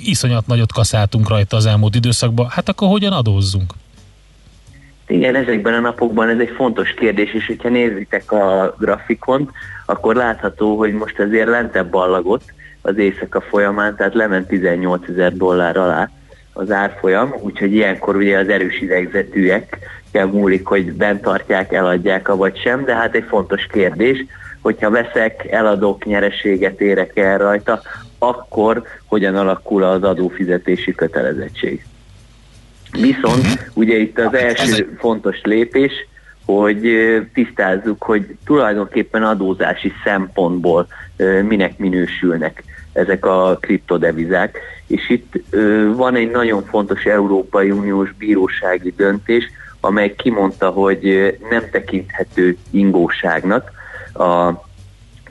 iszonyat 0.05 0.47
nagyot 0.47 0.73
kaszáltunk 0.73 1.29
rajta 1.29 1.57
az 1.57 1.67
elmúlt 1.67 1.95
időszakban, 1.95 2.49
hát 2.51 2.69
akkor 2.69 2.89
hogyan 2.89 3.13
adózzunk? 3.13 3.75
Igen, 5.07 5.35
ezekben 5.35 5.75
a 5.75 5.81
napokban 5.81 6.29
ez 6.29 6.39
egy 6.39 6.53
fontos 6.57 6.95
kérdés, 6.95 7.33
és 7.33 7.47
hogyha 7.47 7.69
nézitek 7.69 8.33
a 8.33 8.75
grafikont, 8.79 9.51
akkor 9.87 10.15
látható, 10.15 10.77
hogy 10.77 10.93
most 10.93 11.19
azért 11.19 11.49
lentebb 11.49 11.91
ballagott 11.91 12.53
az 12.83 12.97
éjszaka 12.97 13.41
folyamán, 13.41 13.97
tehát 13.97 14.15
lement 14.15 14.49
18 14.49 15.09
ezer 15.09 15.37
dollár 15.37 15.77
alá 15.77 16.11
az 16.53 16.71
árfolyam, 16.71 17.35
úgyhogy 17.41 17.73
ilyenkor 17.73 18.17
ugye 18.17 18.39
az 18.39 18.49
erős 18.49 18.81
idegzetűek 18.81 19.79
kell 20.13 20.27
múlik, 20.27 20.67
hogy 20.67 20.93
bent 20.93 21.23
tartják, 21.23 21.73
eladják 21.73 22.29
vagy 22.29 22.59
sem, 22.59 22.85
de 22.85 22.95
hát 22.95 23.15
egy 23.15 23.25
fontos 23.29 23.67
kérdés, 23.67 24.25
hogyha 24.61 24.91
veszek, 24.91 25.47
eladok, 25.51 26.05
nyereséget 26.05 26.81
érek 26.81 27.17
el 27.17 27.39
rajta, 27.39 27.81
akkor 28.19 28.83
hogyan 29.07 29.37
alakul 29.37 29.83
az 29.83 30.03
adófizetési 30.03 30.95
kötelezettség. 30.95 31.85
Viszont 33.01 33.71
ugye 33.75 33.97
itt 33.97 34.19
az 34.19 34.35
első 34.35 34.97
fontos 34.99 35.41
lépés, 35.43 35.93
hogy 36.45 36.83
tisztázzuk, 37.35 38.03
hogy 38.03 38.37
tulajdonképpen 38.45 39.23
adózási 39.23 39.93
szempontból 40.05 40.87
minek 41.43 41.79
minősülnek 41.79 42.65
ezek 42.93 43.27
a 43.27 43.59
kriptodevizák. 43.61 44.59
És 44.87 45.11
itt 45.11 45.33
van 45.95 46.15
egy 46.15 46.31
nagyon 46.31 46.65
fontos 46.65 47.05
Európai 47.05 47.71
Uniós 47.71 48.13
bírósági 48.13 48.95
döntés, 48.97 49.51
amely 49.81 50.15
kimondta, 50.15 50.71
hogy 50.71 51.37
nem 51.51 51.63
tekinthető 51.71 52.57
ingóságnak 52.71 53.73
a 54.15 54.53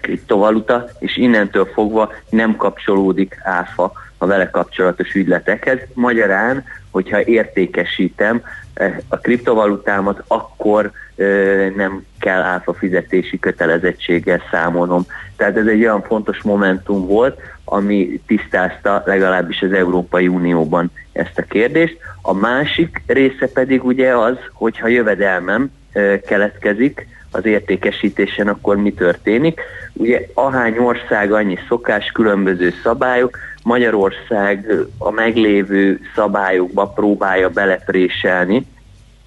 kriptovaluta, 0.02 0.90
és 1.00 1.18
innentől 1.18 1.66
fogva 1.66 2.14
nem 2.30 2.56
kapcsolódik 2.56 3.38
áfa 3.44 3.92
a 4.24 4.28
vele 4.28 4.50
kapcsolatos 4.50 5.14
ügyletekhez. 5.14 5.80
Magyarán, 5.94 6.64
hogyha 6.92 7.24
értékesítem 7.26 8.42
eh, 8.74 8.98
a 9.08 9.18
kriptovalutámat, 9.18 10.24
akkor 10.28 10.92
ö, 11.16 11.68
nem 11.76 12.06
kell 12.20 12.42
áfa 12.42 12.74
fizetési 12.74 13.40
kötelezettséggel 13.40 14.42
számolnom. 14.52 15.06
Tehát 15.36 15.58
ez 15.58 15.66
egy 15.66 15.80
olyan 15.80 16.02
fontos 16.02 16.42
momentum 16.42 17.08
volt, 17.08 17.40
ami 17.66 18.22
tisztázta 18.28 19.04
legalábbis 19.06 19.62
az 19.62 19.72
Európai 19.72 20.28
Unióban 20.28 20.92
ezt 21.12 21.38
a 21.38 21.42
kérdést. 21.42 21.98
A 22.22 22.34
másik 22.34 23.02
része 23.08 23.48
pedig 23.48 23.84
ugye 23.86 24.16
az, 24.18 24.38
hogyha 24.54 24.88
jövedelmem 24.88 25.72
ö, 25.94 26.16
keletkezik 26.28 27.08
az 27.34 27.46
értékesítésen, 27.46 28.48
akkor 28.48 28.76
mi 28.76 28.94
történik. 28.94 29.62
Ugye 29.94 30.28
ahány 30.34 30.78
ország, 30.78 31.32
annyi 31.32 31.58
szokás, 31.68 32.12
különböző 32.12 32.74
szabályok, 32.84 33.38
Magyarország 33.64 34.72
a 34.98 35.12
meglévő 35.12 36.00
szabályokba 36.16 36.88
próbálja 36.88 37.50
belepréselni 37.50 38.66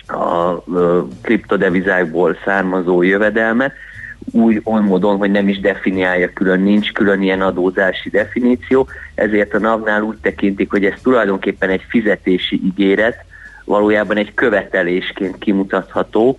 a 0.06 0.62
kriptodevizákból 1.22 2.36
származó 2.44 3.02
jövedelmet, 3.02 3.72
úgy 4.32 4.60
oly 4.64 4.80
módon, 4.80 5.16
hogy 5.16 5.30
nem 5.30 5.48
is 5.48 5.60
definiálja 5.60 6.30
külön, 6.32 6.60
nincs 6.60 6.92
külön 6.92 7.22
ilyen 7.22 7.40
adózási 7.40 8.10
definíció, 8.10 8.86
ezért 9.14 9.54
a 9.54 9.58
NAV-nál 9.58 10.02
úgy 10.02 10.16
tekintik, 10.16 10.70
hogy 10.70 10.84
ez 10.84 11.00
tulajdonképpen 11.02 11.70
egy 11.70 11.84
fizetési 11.88 12.60
ígéret, 12.64 13.24
valójában 13.64 14.16
egy 14.16 14.34
követelésként 14.34 15.38
kimutatható, 15.38 16.38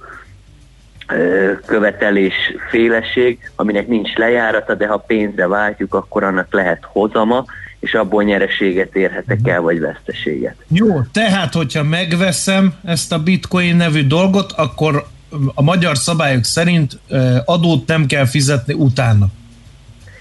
követelés 1.66 2.34
féleség, 2.70 3.52
aminek 3.56 3.88
nincs 3.88 4.16
lejárata, 4.16 4.76
de 4.76 4.88
ha 4.88 4.98
pénzre 4.98 5.48
váltjuk, 5.48 5.94
akkor 5.94 6.24
annak 6.24 6.54
lehet 6.54 6.80
hozama, 6.82 7.46
és 7.80 7.94
abból 7.94 8.24
nyereséget 8.24 8.96
érhetek 8.96 9.40
el, 9.44 9.62
vagy 9.62 9.80
veszteséget. 9.80 10.56
Jó, 10.68 11.02
tehát, 11.12 11.54
hogyha 11.54 11.84
megveszem 11.84 12.74
ezt 12.86 13.12
a 13.12 13.24
bitcoin 13.24 13.76
nevű 13.76 14.08
dolgot, 14.08 14.52
akkor 14.52 15.08
a 15.54 15.62
magyar 15.62 15.98
szabályok 15.98 16.44
szerint 16.44 17.00
adót 17.46 17.88
nem 17.88 18.06
kell 18.06 18.26
fizetni 18.26 18.74
utána. 18.74 19.28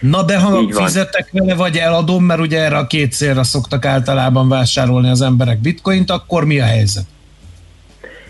Na 0.00 0.22
de 0.22 0.38
ha 0.38 0.62
fizetek 0.70 1.28
vele, 1.32 1.54
vagy 1.54 1.76
eladom, 1.76 2.24
mert 2.24 2.40
ugye 2.40 2.60
erre 2.60 2.76
a 2.76 2.86
két 2.86 3.12
célra 3.12 3.42
szoktak 3.42 3.84
általában 3.84 4.48
vásárolni 4.48 5.08
az 5.08 5.20
emberek 5.20 5.58
bitcoint, 5.58 6.10
akkor 6.10 6.44
mi 6.44 6.60
a 6.60 6.64
helyzet? 6.64 7.04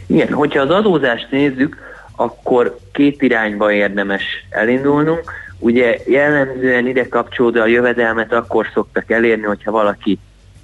Igen, 0.06 0.32
hogyha 0.32 0.60
az 0.60 0.70
adózást 0.70 1.26
nézzük, 1.30 1.76
akkor 2.16 2.78
két 2.92 3.22
irányba 3.22 3.72
érdemes 3.72 4.22
elindulnunk. 4.50 5.32
Ugye 5.58 5.98
jellemzően 6.06 6.86
ide 6.86 7.08
kapcsolódó 7.08 7.60
a 7.60 7.66
jövedelmet 7.66 8.32
akkor 8.32 8.66
szoktak 8.74 9.10
elérni, 9.10 9.44
hogyha 9.44 9.70
valaki 9.70 10.18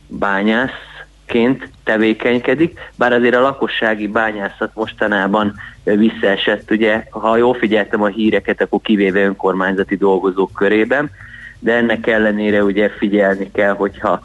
bányászként 0.06 1.68
tevékenykedik, 1.84 2.78
bár 2.94 3.12
azért 3.12 3.34
a 3.34 3.40
lakossági 3.40 4.06
bányászat 4.06 4.70
mostanában 4.74 5.54
visszaesett, 5.84 6.70
ugye, 6.70 7.04
ha 7.10 7.36
jól 7.36 7.54
figyeltem 7.54 8.02
a 8.02 8.06
híreket, 8.06 8.60
akkor 8.60 8.80
kivéve 8.80 9.20
önkormányzati 9.20 9.96
dolgozók 9.96 10.52
körében, 10.52 11.10
de 11.58 11.74
ennek 11.74 12.06
ellenére 12.06 12.62
ugye 12.62 12.88
figyelni 12.88 13.50
kell, 13.50 13.72
hogyha 13.74 14.22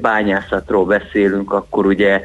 bányászatról 0.00 0.84
beszélünk, 0.84 1.52
akkor 1.52 1.86
ugye 1.86 2.24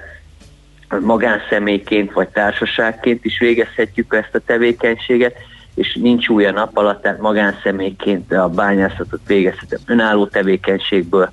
magánszemélyként 1.00 2.12
vagy 2.12 2.28
társaságként 2.28 3.26
is 3.26 3.40
végezhetjük 3.40 4.16
ezt 4.16 4.36
a 4.36 4.40
tevékenységet, 4.46 5.36
és 5.76 5.98
nincs 6.02 6.28
új 6.30 6.46
a 6.46 6.52
nap 6.52 6.78
alatt, 6.78 7.02
tehát 7.02 7.20
magánszemélyként 7.20 8.34
a 8.34 8.50
bányászatot 8.50 9.20
végezhetem. 9.28 9.80
Önálló 9.86 10.26
tevékenységből, 10.26 11.30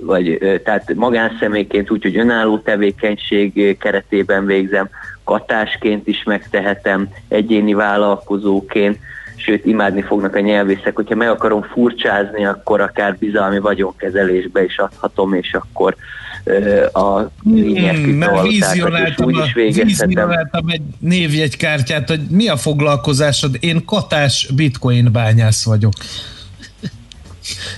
vagy 0.00 0.38
tehát 0.64 0.94
magánszemélyként 0.94 1.90
úgy, 1.90 2.02
hogy 2.02 2.16
önálló 2.16 2.58
tevékenység 2.58 3.78
keretében 3.78 4.46
végzem, 4.46 4.88
katásként 5.24 6.06
is 6.06 6.22
megtehetem, 6.22 7.08
egyéni 7.28 7.74
vállalkozóként, 7.74 8.98
sőt 9.36 9.64
imádni 9.64 10.02
fognak 10.02 10.34
a 10.34 10.40
nyelvészek, 10.40 10.94
hogyha 10.94 11.14
meg 11.14 11.28
akarom 11.28 11.62
furcsázni, 11.62 12.44
akkor 12.46 12.80
akár 12.80 13.16
bizalmi 13.18 13.58
vagyonkezelésbe 13.58 14.64
is 14.64 14.78
adhatom, 14.78 15.34
és 15.34 15.54
akkor 15.54 15.96
a 16.92 17.30
lényeg 17.44 17.96
hmm, 17.96 18.42
vizionáltam, 18.42 19.34
a, 19.34 19.44
vizionáltam 19.54 20.68
egy 20.68 20.82
névjegykártyát, 20.98 22.08
hogy 22.08 22.20
mi 22.30 22.48
a 22.48 22.56
foglalkozásod? 22.56 23.56
Én 23.60 23.84
katás 23.84 24.48
bitcoin 24.56 25.12
bányász 25.12 25.64
vagyok. 25.64 25.92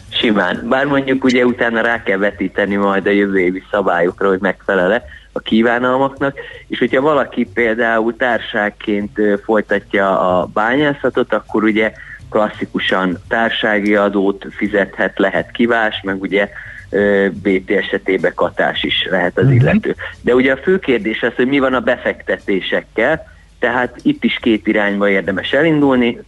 Simán. 0.08 0.66
Bár 0.68 0.86
mondjuk 0.86 1.24
ugye 1.24 1.44
utána 1.44 1.80
rá 1.80 2.02
kell 2.02 2.18
vetíteni 2.18 2.74
majd 2.74 3.06
a 3.06 3.10
jövő 3.10 3.38
évi 3.38 3.62
szabályokra, 3.70 4.28
hogy 4.28 4.40
megfelele 4.40 5.04
a 5.32 5.40
kívánalmaknak, 5.40 6.38
és 6.68 6.78
hogyha 6.78 7.00
valaki 7.00 7.44
például 7.54 8.16
társágként 8.16 9.18
folytatja 9.44 10.38
a 10.38 10.46
bányászatot, 10.46 11.32
akkor 11.32 11.64
ugye 11.64 11.92
klasszikusan 12.30 13.18
társági 13.28 13.94
adót 13.94 14.46
fizethet, 14.50 15.18
lehet 15.18 15.50
kivás, 15.50 16.00
meg 16.02 16.20
ugye 16.20 16.48
BT 17.32 17.70
esetében 17.70 18.32
katás 18.34 18.82
is 18.82 19.06
lehet 19.10 19.38
az 19.38 19.44
mhm. 19.44 19.54
illető. 19.54 19.96
De 20.20 20.34
ugye 20.34 20.52
a 20.52 20.56
fő 20.56 20.78
kérdés 20.78 21.22
az, 21.22 21.32
hogy 21.36 21.46
mi 21.46 21.58
van 21.58 21.74
a 21.74 21.80
befektetésekkel, 21.80 23.26
tehát 23.58 23.96
itt 24.02 24.24
is 24.24 24.38
két 24.40 24.66
irányba 24.66 25.08
érdemes 25.08 25.52
elindulni, 25.52 26.18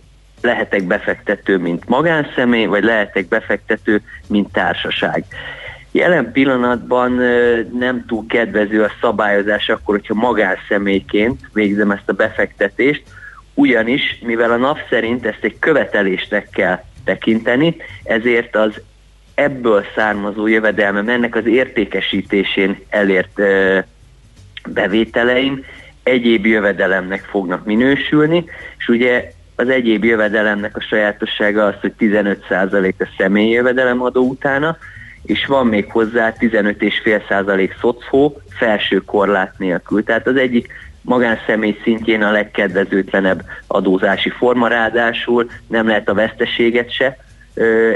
lehetek 0.41 0.85
befektető, 0.85 1.59
mint 1.59 1.89
magánszemély, 1.89 2.65
vagy 2.65 2.85
lehetek 2.85 3.29
befektető, 3.29 4.01
mint 4.27 4.53
társaság. 4.53 5.25
Jelen 5.91 6.33
pillanatban 6.33 7.13
nem 7.79 8.05
túl 8.07 8.27
kedvező 8.29 8.83
a 8.83 8.93
szabályozás 9.01 9.69
akkor, 9.69 9.95
hogyha 9.95 10.15
magánszemélyként 10.15 11.41
végzem 11.53 11.91
ezt 11.91 12.09
a 12.09 12.13
befektetést, 12.13 13.03
ugyanis, 13.55 14.19
mivel 14.23 14.51
a 14.51 14.57
nap 14.57 14.79
szerint 14.91 15.27
ezt 15.27 15.45
egy 15.45 15.59
követelésnek 15.59 16.49
kell 16.53 16.83
tekinteni, 17.05 17.77
ezért 18.03 18.57
az 18.57 18.81
ebből 19.35 19.85
származó 19.95 20.47
jövedelmem, 20.47 21.09
ennek 21.09 21.35
az 21.35 21.47
értékesítésén 21.47 22.79
elért 22.89 23.41
bevételeim 24.69 25.65
egyéb 26.03 26.47
jövedelemnek 26.47 27.25
fognak 27.25 27.65
minősülni, 27.65 28.45
és 28.79 28.89
ugye 28.89 29.31
az 29.57 29.69
egyéb 29.69 30.05
jövedelemnek 30.05 30.77
a 30.77 30.81
sajátossága 30.81 31.65
az, 31.65 31.75
hogy 31.81 31.93
15% 31.99 32.93
a 32.99 33.09
személyi 33.19 33.51
jövedelem 33.51 34.03
adó 34.03 34.23
utána, 34.23 34.77
és 35.23 35.47
van 35.47 35.67
még 35.67 35.91
hozzá 35.91 36.35
15,5% 36.39 37.71
szocfó 37.81 38.41
felső 38.51 38.97
korlát 39.05 39.55
nélkül. 39.59 40.05
Tehát 40.05 40.27
az 40.27 40.37
egyik 40.37 40.73
magánszemély 41.03 41.79
szintjén 41.83 42.23
a 42.23 42.31
legkedvezőtlenebb 42.31 43.45
adózási 43.67 44.31
forma, 44.31 44.69
ráadásul 44.69 45.51
nem 45.67 45.87
lehet 45.87 46.09
a 46.09 46.15
veszteséget 46.15 46.93
se 46.93 47.17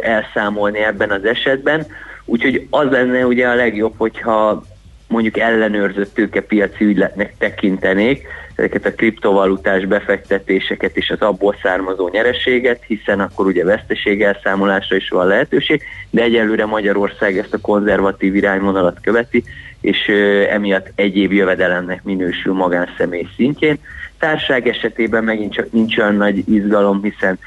elszámolni 0.00 0.78
ebben 0.78 1.10
az 1.10 1.24
esetben. 1.24 1.86
Úgyhogy 2.24 2.66
az 2.70 2.90
lenne 2.90 3.26
ugye 3.26 3.48
a 3.48 3.54
legjobb, 3.54 3.94
hogyha 3.96 4.64
mondjuk 5.08 5.38
ellenőrzött 5.38 6.14
tőkepiaci 6.14 6.84
ügyletnek 6.84 7.34
tekintenék 7.38 8.26
ezeket 8.54 8.86
a 8.86 8.94
kriptovalutás 8.94 9.84
befektetéseket 9.84 10.96
és 10.96 11.10
az 11.10 11.20
abból 11.20 11.56
származó 11.62 12.08
nyereséget, 12.08 12.82
hiszen 12.86 13.20
akkor 13.20 13.46
ugye 13.46 13.64
veszteség 13.64 14.22
elszámolásra 14.22 14.96
is 14.96 15.08
van 15.08 15.26
lehetőség, 15.26 15.82
de 16.10 16.22
egyelőre 16.22 16.66
Magyarország 16.66 17.38
ezt 17.38 17.54
a 17.54 17.60
konzervatív 17.60 18.34
irányvonalat 18.34 18.98
követi, 19.02 19.44
és 19.80 20.08
emiatt 20.50 20.92
egyéb 20.94 21.32
jövedelemnek 21.32 22.02
minősül 22.02 22.54
magánszemély 22.54 23.26
szintjén. 23.36 23.78
Társág 24.18 24.68
esetében 24.68 25.24
megint 25.24 25.52
csak 25.52 25.72
nincs 25.72 25.98
olyan 25.98 26.14
nagy 26.14 26.48
izgalom, 26.48 27.02
hiszen 27.02 27.38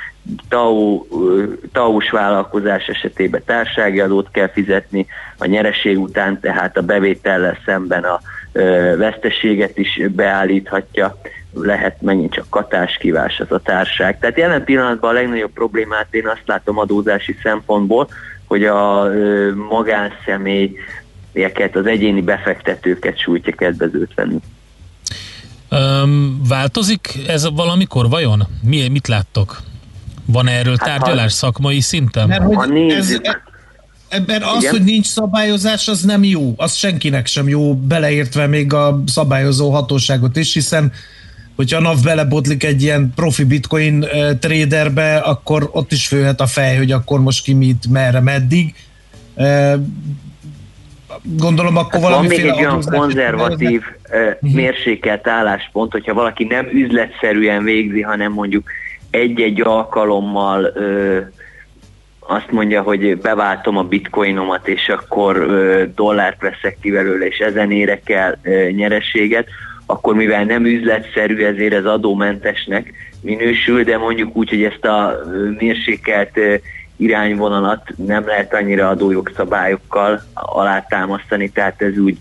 TAU, 0.49 1.05
TAU-s 1.71 2.09
vállalkozás 2.09 2.87
esetében 2.87 3.41
társági 3.45 3.99
adót 3.99 4.31
kell 4.31 4.49
fizetni, 4.49 5.05
a 5.37 5.45
nyereség 5.45 5.99
után 5.99 6.39
tehát 6.39 6.77
a 6.77 6.81
bevétellel 6.81 7.57
szemben 7.65 8.03
a 8.03 8.19
veszteséget 8.97 9.77
is 9.77 10.01
beállíthatja, 10.09 11.17
lehet 11.53 12.01
megint 12.01 12.33
csak 12.33 12.49
katáskívás 12.49 13.39
az 13.39 13.51
a 13.51 13.59
társág. 13.59 14.19
Tehát 14.19 14.37
jelen 14.37 14.63
pillanatban 14.63 15.09
a 15.09 15.13
legnagyobb 15.13 15.51
problémát 15.51 16.07
én 16.11 16.27
azt 16.27 16.43
látom 16.45 16.77
adózási 16.77 17.35
szempontból, 17.43 18.07
hogy 18.47 18.65
a 18.65 19.09
magánszemélyeket, 19.69 21.75
az 21.75 21.85
egyéni 21.85 22.21
befektetőket 22.21 23.19
sújtja 23.19 23.55
kedvezőtlenül. 23.55 24.39
Um, 25.71 26.41
változik 26.47 27.19
ez 27.27 27.49
valamikor 27.53 28.09
vajon? 28.09 28.47
Mi, 28.61 28.87
mit 28.87 29.07
láttok? 29.07 29.61
Van 30.25 30.47
erről 30.47 30.75
hát 30.79 30.87
tárgyalás 30.87 31.31
ha, 31.31 31.37
szakmai 31.37 31.79
szinten? 31.79 32.27
Mert 32.27 32.43
hogy 32.43 32.91
ez, 32.91 33.19
Ebben 34.09 34.41
az, 34.41 34.61
Igen? 34.61 34.71
hogy 34.71 34.83
nincs 34.83 35.05
szabályozás, 35.05 35.87
az 35.87 36.01
nem 36.01 36.23
jó. 36.23 36.53
Az 36.57 36.73
senkinek 36.73 37.27
sem 37.27 37.47
jó, 37.47 37.75
beleértve 37.75 38.47
még 38.47 38.73
a 38.73 39.03
szabályozó 39.05 39.69
hatóságot 39.71 40.35
is, 40.35 40.53
hiszen 40.53 40.91
hogyha 41.55 41.77
a 41.77 41.81
NAV 41.81 42.01
belebotlik 42.03 42.63
egy 42.63 42.81
ilyen 42.81 43.11
profi 43.15 43.43
bitcoin 43.43 44.05
traderbe, 44.39 45.17
akkor 45.17 45.69
ott 45.71 45.91
is 45.91 46.07
főhet 46.07 46.41
a 46.41 46.47
fej, 46.47 46.77
hogy 46.77 46.91
akkor 46.91 47.19
most 47.21 47.43
ki 47.43 47.53
mit, 47.53 47.87
merre, 47.89 48.19
meddig. 48.19 48.75
Gondolom 51.23 51.77
akkor 51.77 51.91
hát 51.91 52.01
valami 52.01 52.27
Van 52.27 52.37
még 52.37 52.45
egy 52.45 52.59
olyan 52.59 52.81
konzervatív, 52.91 53.81
uh, 54.11 54.51
mérsékelt 54.53 55.27
álláspont, 55.27 55.91
hogyha 55.91 56.13
valaki 56.13 56.43
nem 56.43 56.69
üzletszerűen 56.71 57.63
végzi, 57.63 58.01
hanem 58.01 58.31
mondjuk 58.31 58.69
egy-egy 59.09 59.61
alkalommal 59.61 60.73
uh, 60.75 61.27
azt 62.31 62.51
mondja, 62.51 62.81
hogy 62.81 63.17
beváltom 63.17 63.77
a 63.77 63.83
bitcoinomat, 63.83 64.67
és 64.67 64.89
akkor 64.89 65.37
ö, 65.37 65.83
dollárt 65.95 66.41
veszek 66.41 66.77
ki 66.81 66.91
belőle, 66.91 67.25
és 67.25 67.37
ezen 67.37 67.71
érek 67.71 68.09
el 68.09 68.39
ö, 68.43 68.69
nyereséget, 68.69 69.47
akkor 69.85 70.15
mivel 70.15 70.43
nem 70.43 70.65
üzletszerű, 70.65 71.43
ezért 71.43 71.73
ez 71.73 71.85
adómentesnek 71.85 72.93
minősül, 73.21 73.83
de 73.83 73.97
mondjuk 73.97 74.35
úgy, 74.35 74.49
hogy 74.49 74.63
ezt 74.63 74.85
a 74.85 75.19
ö, 75.25 75.49
mérsékelt 75.49 76.37
ö, 76.37 76.55
irányvonalat 76.99 77.81
nem 77.95 78.25
lehet 78.25 78.53
annyira 78.53 78.89
adójogszabályokkal 78.89 80.21
alátámasztani, 80.33 81.49
tehát 81.49 81.81
ez 81.81 81.97
úgy 81.97 82.17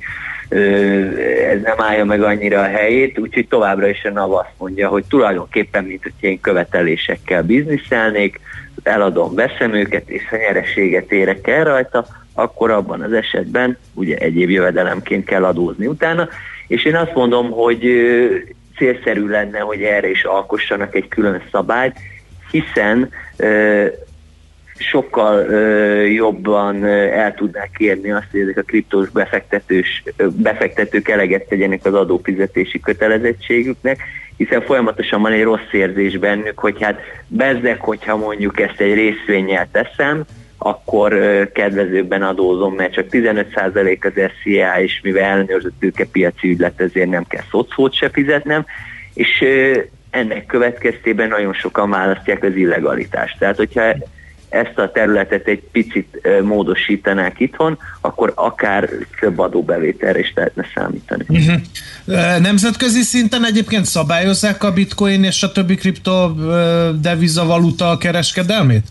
ez 1.51 1.61
nem 1.63 1.77
állja 1.77 2.05
meg 2.05 2.23
annyira 2.23 2.61
a 2.61 2.69
helyét, 2.69 3.19
úgyhogy 3.19 3.49
továbbra 3.49 3.89
is 3.89 4.05
a 4.05 4.11
NAV 4.11 4.33
azt 4.33 4.53
mondja, 4.59 4.89
hogy 4.89 5.05
tulajdonképpen, 5.09 5.85
mint 5.85 6.03
hogy 6.03 6.13
én 6.21 6.41
követelésekkel 6.41 7.43
bizniszelnék, 7.43 8.41
eladom, 8.83 9.35
veszem 9.35 9.75
őket, 9.75 10.09
és 10.09 10.29
ha 10.29 10.37
nyereséget 10.37 11.13
érek 11.13 11.47
el 11.47 11.65
rajta, 11.65 12.07
akkor 12.35 12.71
abban 12.71 13.01
az 13.01 13.13
esetben 13.13 13.79
ugye 13.95 14.17
egyéb 14.17 14.51
jövedelemként 14.51 15.25
kell 15.25 15.45
adózni 15.45 15.87
utána, 15.87 16.29
és 16.67 16.85
én 16.85 16.97
azt 16.97 17.15
mondom, 17.15 17.51
hogy 17.51 17.81
célszerű 18.77 19.27
lenne, 19.27 19.59
hogy 19.59 19.83
erre 19.83 20.11
is 20.11 20.25
alkossanak 20.25 20.95
egy 20.95 21.09
külön 21.09 21.43
szabályt, 21.53 21.97
hiszen 22.51 23.11
sokkal 24.79 25.39
ö, 25.39 26.03
jobban 26.03 26.85
el 26.85 27.35
tudnák 27.35 27.71
kérni 27.77 28.11
azt, 28.11 28.27
hogy 28.31 28.41
ezek 28.41 28.57
a 28.57 28.63
kriptós 28.63 29.09
befektetős, 29.09 30.03
ö, 30.17 30.27
befektetők 30.29 31.09
eleget 31.09 31.49
tegyenek 31.49 31.85
az 31.85 31.95
adófizetési 31.95 32.81
kötelezettségüknek, 32.81 34.01
hiszen 34.37 34.63
folyamatosan 34.63 35.23
van 35.23 35.33
egy 35.33 35.43
rossz 35.43 35.73
érzés 35.73 36.17
bennük, 36.17 36.59
hogy 36.59 36.83
hát 36.83 37.01
bezzek, 37.27 37.81
hogyha 37.81 38.17
mondjuk 38.17 38.61
ezt 38.61 38.81
egy 38.81 38.95
részvényel 38.95 39.69
teszem, 39.73 40.25
akkor 40.59 41.13
ö, 41.13 41.43
kedvezőbben 41.53 42.23
adózom, 42.23 42.75
mert 42.75 42.93
csak 42.93 43.07
15% 43.11 44.05
az 44.05 44.31
SZIA, 44.43 44.81
és 44.81 45.01
mivel 45.03 45.23
ellenőrzött 45.23 45.81
tőkepiaci 45.81 46.49
ügylet, 46.49 46.81
ezért 46.81 47.11
nem 47.11 47.25
kell 47.29 47.45
szocót 47.51 47.95
se 47.95 48.09
fizetnem, 48.09 48.65
és 49.15 49.41
ö, 49.41 49.79
ennek 50.11 50.47
következtében 50.47 51.29
nagyon 51.29 51.53
sokan 51.53 51.91
választják 51.91 52.43
az 52.43 52.57
illegalitást. 52.57 53.39
Tehát, 53.39 53.57
hogyha 53.57 53.83
ezt 54.49 54.79
a 54.79 54.91
területet 54.91 55.47
egy 55.47 55.63
picit 55.73 56.29
módosítanák 56.43 57.41
itthon, 57.41 57.79
akkor 58.01 58.33
akár 58.35 58.89
több 59.21 59.39
adóbevételre 59.39 60.19
is 60.19 60.33
lehetne 60.35 60.67
számítani. 60.75 61.25
Uh-huh. 61.29 62.41
Nemzetközi 62.41 63.03
szinten 63.03 63.45
egyébként 63.45 63.85
szabályozzák 63.85 64.63
a 64.63 64.73
bitcoin 64.73 65.25
és 65.25 65.43
a 65.43 65.53
többi 65.53 65.75
kripto 65.75 66.33
devizavaluta 67.01 67.97
kereskedelmét? 67.99 68.87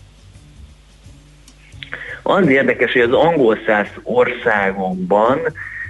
Az 2.22 2.48
érdekes, 2.48 2.92
hogy 2.92 3.02
az 3.02 3.12
angol 3.12 3.58
száz 3.66 3.86
országokban 4.02 5.38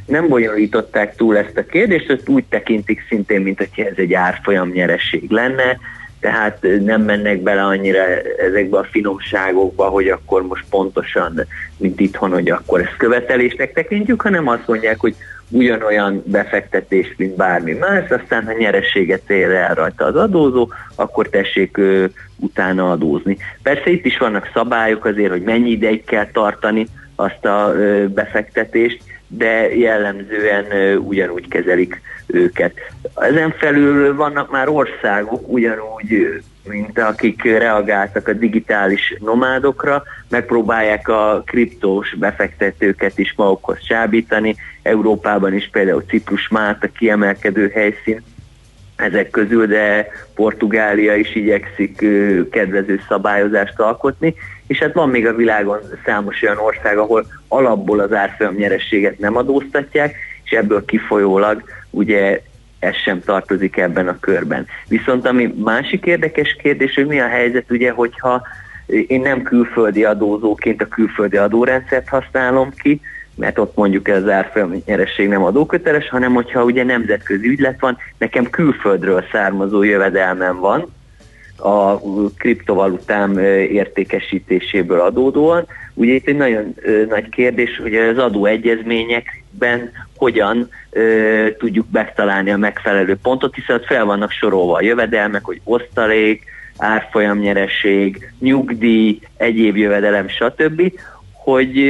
nem 0.06 0.28
bonyolították 0.28 1.16
túl 1.16 1.36
ezt 1.36 1.56
a 1.56 1.66
kérdést, 1.66 2.10
ezt 2.10 2.28
úgy 2.28 2.44
tekintik 2.44 3.04
szintén, 3.08 3.40
mint 3.40 3.58
hogy 3.58 3.84
ez 3.84 3.96
egy 3.96 4.14
árfolyam 4.14 4.70
nyereség 4.70 5.30
lenne, 5.30 5.78
tehát 6.20 6.66
nem 6.84 7.02
mennek 7.02 7.40
bele 7.42 7.62
annyira 7.62 8.02
ezekbe 8.38 8.78
a 8.78 8.88
finomságokba, 8.90 9.84
hogy 9.88 10.08
akkor 10.08 10.42
most 10.42 10.64
pontosan, 10.70 11.46
mint 11.76 12.00
itthon, 12.00 12.30
hogy 12.30 12.50
akkor 12.50 12.80
ezt 12.80 12.96
követelésnek 12.96 13.72
tekintjük, 13.72 14.22
hanem 14.22 14.48
azt 14.48 14.66
mondják, 14.66 15.00
hogy 15.00 15.14
ugyanolyan 15.50 16.22
befektetés, 16.26 17.14
mint 17.16 17.36
bármi 17.36 17.72
más, 17.72 18.10
aztán 18.10 18.44
ha 18.44 18.52
nyerességet 18.52 19.30
ér 19.30 19.50
el 19.50 19.74
rajta 19.74 20.04
az 20.04 20.16
adózó, 20.16 20.68
akkor 20.94 21.28
tessék 21.28 21.76
ö, 21.76 22.04
utána 22.36 22.90
adózni. 22.90 23.36
Persze 23.62 23.90
itt 23.90 24.04
is 24.04 24.18
vannak 24.18 24.50
szabályok 24.54 25.04
azért, 25.04 25.30
hogy 25.30 25.42
mennyi 25.42 25.70
ideig 25.70 26.04
kell 26.04 26.26
tartani 26.26 26.86
azt 27.14 27.44
a 27.44 27.72
ö, 27.74 28.06
befektetést, 28.08 29.02
de 29.28 29.76
jellemzően 29.76 30.96
ugyanúgy 30.98 31.48
kezelik 31.48 32.00
őket. 32.26 32.74
Ezen 33.14 33.54
felül 33.58 34.16
vannak 34.16 34.50
már 34.50 34.68
országok 34.68 35.48
ugyanúgy, 35.48 36.40
mint 36.68 36.98
akik 36.98 37.42
reagáltak 37.42 38.28
a 38.28 38.32
digitális 38.32 39.14
nomádokra, 39.20 40.02
megpróbálják 40.28 41.08
a 41.08 41.42
kriptós 41.46 42.14
befektetőket 42.14 43.18
is 43.18 43.34
magukhoz 43.36 43.78
csábítani. 43.80 44.56
Európában 44.82 45.54
is 45.54 45.68
például 45.72 46.04
Ciprus, 46.08 46.48
Málta 46.48 46.88
kiemelkedő 46.88 47.70
helyszín 47.74 48.22
ezek 48.98 49.30
közül, 49.30 49.66
de 49.66 50.08
Portugália 50.34 51.14
is 51.14 51.34
igyekszik 51.34 51.96
kedvező 52.50 53.00
szabályozást 53.08 53.80
alkotni, 53.80 54.34
és 54.66 54.78
hát 54.78 54.92
van 54.92 55.08
még 55.08 55.26
a 55.26 55.34
világon 55.34 55.78
számos 56.04 56.42
olyan 56.42 56.58
ország, 56.58 56.98
ahol 56.98 57.26
alapból 57.48 58.00
az 58.00 58.12
árfolyam 58.12 58.54
nyerességet 58.54 59.18
nem 59.18 59.36
adóztatják, 59.36 60.16
és 60.44 60.50
ebből 60.50 60.84
kifolyólag 60.84 61.62
ugye 61.90 62.40
ez 62.78 62.94
sem 62.94 63.20
tartozik 63.20 63.76
ebben 63.76 64.08
a 64.08 64.18
körben. 64.20 64.66
Viszont 64.88 65.26
ami 65.26 65.54
másik 65.64 66.04
érdekes 66.04 66.56
kérdés, 66.62 66.94
hogy 66.94 67.06
mi 67.06 67.20
a 67.20 67.28
helyzet, 67.28 67.70
ugye, 67.70 67.90
hogyha 67.90 68.42
én 69.06 69.20
nem 69.20 69.42
külföldi 69.42 70.04
adózóként 70.04 70.82
a 70.82 70.88
külföldi 70.88 71.36
adórendszert 71.36 72.08
használom 72.08 72.70
ki, 72.74 73.00
mert 73.38 73.58
ott 73.58 73.74
mondjuk 73.74 74.08
ez 74.08 74.22
az 74.22 74.28
árfolyam 74.28 74.82
nyeresség 74.86 75.28
nem 75.28 75.44
adóköteles, 75.44 76.08
hanem 76.08 76.34
hogyha 76.34 76.64
ugye 76.64 76.84
nemzetközi 76.84 77.48
ügylet 77.48 77.80
van, 77.80 77.96
nekem 78.18 78.50
külföldről 78.50 79.24
származó 79.32 79.82
jövedelmem 79.82 80.58
van, 80.58 80.86
a 81.58 82.00
kriptovalutám 82.38 83.38
értékesítéséből 83.38 85.00
adódóan. 85.00 85.66
Ugye 85.94 86.12
itt 86.12 86.26
egy 86.26 86.36
nagyon 86.36 86.74
nagy 87.08 87.28
kérdés, 87.28 87.78
hogy 87.82 87.94
az 87.94 88.18
adóegyezményekben 88.18 89.90
hogyan 90.16 90.68
ö, 90.90 91.46
tudjuk 91.58 91.86
megtalálni 91.92 92.50
a 92.50 92.56
megfelelő 92.56 93.16
pontot, 93.22 93.54
hiszen 93.54 93.76
ott 93.76 93.86
fel 93.86 94.04
vannak 94.04 94.30
sorolva 94.30 94.74
a 94.74 94.82
jövedelmek, 94.82 95.44
hogy 95.44 95.60
osztalék, 95.64 96.44
árfolyamnyereség, 96.76 98.32
nyugdíj, 98.38 99.18
egyéb 99.36 99.76
jövedelem, 99.76 100.28
stb., 100.28 100.92
hogy 101.50 101.80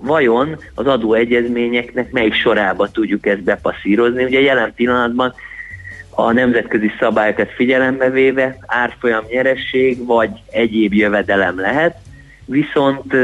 vajon 0.00 0.56
az 0.74 0.86
adóegyezményeknek 0.86 2.10
melyik 2.10 2.34
sorába 2.34 2.88
tudjuk 2.88 3.26
ezt 3.26 3.42
bepasszírozni. 3.42 4.24
Ugye 4.24 4.40
jelen 4.40 4.72
pillanatban 4.74 5.34
a 6.10 6.32
nemzetközi 6.32 6.90
szabályokat 6.98 7.52
figyelembe 7.52 8.10
véve 8.10 8.56
árfolyam 8.66 9.24
nyeresség 9.28 10.06
vagy 10.06 10.30
egyéb 10.50 10.92
jövedelem 10.92 11.60
lehet, 11.60 11.96
viszont 12.44 13.14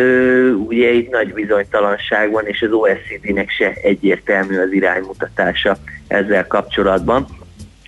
ugye 0.67 0.91
itt 0.91 1.11
nagy 1.11 1.33
bizonytalanság 1.33 2.31
van, 2.31 2.47
és 2.47 2.63
az 2.63 2.73
OECD-nek 2.73 3.51
se 3.51 3.73
egyértelmű 3.83 4.59
az 4.59 4.73
iránymutatása 4.73 5.77
ezzel 6.09 6.47
kapcsolatban. 6.47 7.27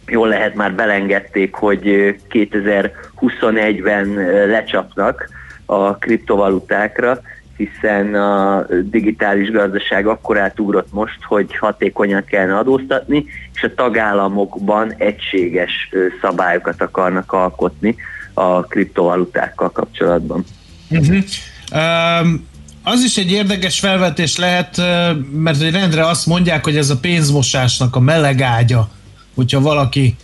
Jól 0.07 0.29
lehet 0.29 0.55
már 0.55 0.75
belengedték, 0.75 1.55
hogy 1.55 2.15
2021-ben 2.31 4.15
lecsapnak 4.49 5.29
a 5.67 5.97
kriptovalutákra, 5.97 7.21
hiszen 7.69 8.15
a 8.15 8.67
digitális 8.83 9.51
gazdaság 9.51 10.07
akkor 10.07 10.39
átugrott 10.39 10.93
most, 10.93 11.19
hogy 11.23 11.57
hatékonyan 11.57 12.25
kellene 12.25 12.59
adóztatni, 12.59 13.25
és 13.55 13.63
a 13.63 13.75
tagállamokban 13.75 14.95
egységes 14.97 15.89
szabályokat 16.21 16.83
akarnak 16.83 17.33
alkotni 17.33 17.97
a 18.35 18.63
kriptovalutákkal 18.63 19.71
kapcsolatban. 19.71 20.45
Uh-huh. 20.91 21.19
Um, 22.23 22.51
az 22.83 23.03
is 23.03 23.17
egy 23.17 23.31
érdekes 23.31 23.79
felvetés 23.79 24.37
lehet, 24.37 24.77
mert 25.33 25.61
egy 25.61 25.73
rendre 25.73 26.07
azt 26.07 26.27
mondják, 26.27 26.65
hogy 26.65 26.77
ez 26.77 26.91
a 26.91 26.99
pénzmosásnak 26.99 27.97
a 27.97 28.01
meleg 28.01 28.41
ágya, 28.41 28.89
hogyha 29.35 29.61
valaki 29.61 30.17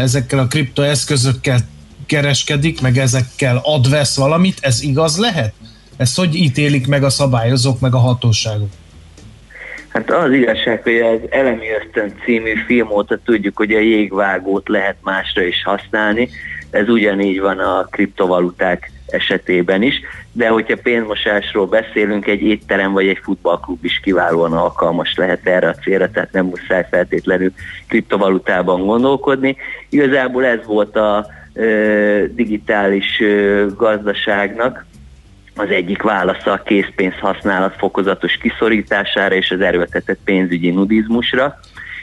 ezekkel 0.00 0.38
a 0.38 0.46
kriptoeszközökkel 0.46 1.58
kereskedik, 2.06 2.80
meg 2.80 2.98
ezekkel 2.98 3.60
advesz 3.62 4.16
valamit, 4.16 4.58
ez 4.60 4.82
igaz 4.82 5.18
lehet? 5.18 5.54
Ezt 5.96 6.16
hogy 6.16 6.34
ítélik 6.34 6.86
meg 6.86 7.02
a 7.02 7.10
szabályozók, 7.10 7.80
meg 7.80 7.94
a 7.94 7.98
hatóságok? 7.98 8.68
Hát 9.88 10.10
az 10.10 10.32
igazság, 10.32 10.82
hogy 10.82 11.00
az 11.00 11.18
Elemi 11.30 11.66
Ösztön 11.82 12.14
című 12.24 12.54
film 12.66 12.90
óta 12.90 13.18
tudjuk, 13.24 13.56
hogy 13.56 13.72
a 13.72 13.78
jégvágót 13.78 14.68
lehet 14.68 14.96
másra 15.02 15.42
is 15.42 15.62
használni. 15.64 16.28
Ez 16.70 16.88
ugyanígy 16.88 17.40
van 17.40 17.58
a 17.58 17.86
kriptovaluták 17.90 18.90
esetében 19.06 19.82
is, 19.82 20.00
de 20.32 20.48
hogyha 20.48 20.76
pénzmosásról 20.82 21.66
beszélünk, 21.66 22.26
egy 22.26 22.42
étterem 22.42 22.92
vagy 22.92 23.08
egy 23.08 23.20
futballklub 23.22 23.84
is 23.84 24.00
kiválóan 24.02 24.52
alkalmas 24.52 25.14
lehet 25.16 25.46
erre 25.46 25.68
a 25.68 25.74
célra, 25.74 26.10
tehát 26.10 26.32
nem 26.32 26.46
muszáj 26.46 26.86
feltétlenül 26.90 27.52
kriptovalutában 27.88 28.86
gondolkodni. 28.86 29.56
Igazából 29.88 30.44
ez 30.44 30.64
volt 30.66 30.96
a 30.96 31.26
ö, 31.54 32.24
digitális 32.34 33.20
ö, 33.20 33.66
gazdaságnak, 33.76 34.85
az 35.56 35.70
egyik 35.70 36.02
válasza 36.02 36.52
a 36.52 36.62
készpénz 36.62 37.14
használat 37.20 37.74
fokozatos 37.78 38.36
kiszorítására 38.36 39.34
és 39.34 39.50
az 39.50 39.60
erőltetett 39.60 40.18
pénzügyi 40.24 40.70
nudizmusra. 40.70 41.60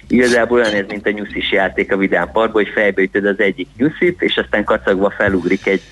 Igazából 0.08 0.60
olyan 0.60 0.74
ez, 0.74 0.86
mint 0.88 1.08
a 1.08 1.12
nyuszis 1.12 1.52
játék 1.52 1.92
a 1.92 1.98
Vidám 1.98 2.32
Parkban, 2.32 2.63
hogy 2.63 2.72
fejbeütöd 2.74 3.26
az 3.26 3.39
egyik 3.39 3.68
nyuszit, 3.78 4.22
és 4.22 4.38
aztán 4.38 4.63
kacagva 4.63 5.10
felugrik 5.10 5.68
egy 5.68 5.84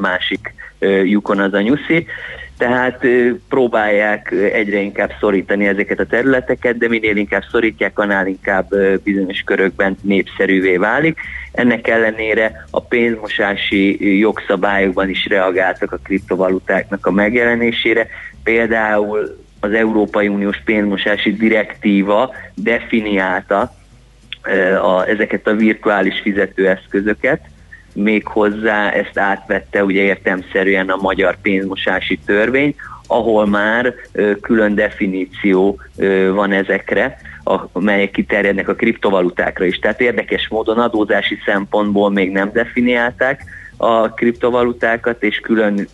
másik 0.00 0.54
lyukon 1.04 1.40
az 1.40 1.52
a 1.54 1.60
nyuszi. 1.60 2.06
Tehát 2.58 3.06
próbálják 3.48 4.30
egyre 4.52 4.78
inkább 4.80 5.12
szorítani 5.20 5.66
ezeket 5.66 6.00
a 6.00 6.06
területeket, 6.06 6.78
de 6.78 6.88
minél 6.88 7.16
inkább 7.16 7.42
szorítják, 7.50 7.98
annál 7.98 8.26
inkább 8.26 8.68
bizonyos 9.02 9.40
körökben 9.40 9.96
népszerűvé 10.02 10.76
válik. 10.76 11.18
Ennek 11.52 11.88
ellenére 11.88 12.66
a 12.70 12.80
pénzmosási 12.80 14.18
jogszabályokban 14.18 15.08
is 15.08 15.26
reagáltak 15.26 15.92
a 15.92 15.98
kriptovalutáknak 16.02 17.06
a 17.06 17.10
megjelenésére. 17.10 18.06
Például 18.44 19.44
az 19.60 19.72
Európai 19.72 20.28
Uniós 20.28 20.62
pénzmosási 20.64 21.32
direktíva 21.32 22.34
definiálta 22.54 23.74
a, 24.82 25.06
ezeket 25.08 25.46
a 25.46 25.54
virtuális 25.54 26.20
fizetőeszközöket, 26.20 27.40
még 27.96 28.26
hozzá 28.26 28.90
ezt 28.90 29.18
átvette 29.18 29.84
ugye 29.84 30.02
értemszerűen 30.02 30.88
a 30.88 30.96
magyar 30.96 31.36
pénzmosási 31.42 32.18
törvény, 32.26 32.74
ahol 33.06 33.46
már 33.46 33.94
külön 34.40 34.74
definíció 34.74 35.80
van 36.34 36.52
ezekre, 36.52 37.18
a- 37.44 37.80
melyek 37.80 38.10
kiterjednek 38.10 38.68
a 38.68 38.74
kriptovalutákra 38.74 39.64
is. 39.64 39.78
Tehát 39.78 40.00
érdekes 40.00 40.48
módon 40.48 40.78
adózási 40.78 41.38
szempontból 41.44 42.10
még 42.10 42.30
nem 42.30 42.50
definiálták 42.52 43.44
a 43.76 44.08
kriptovalutákat, 44.08 45.22
és 45.22 45.38
külön 45.38 45.88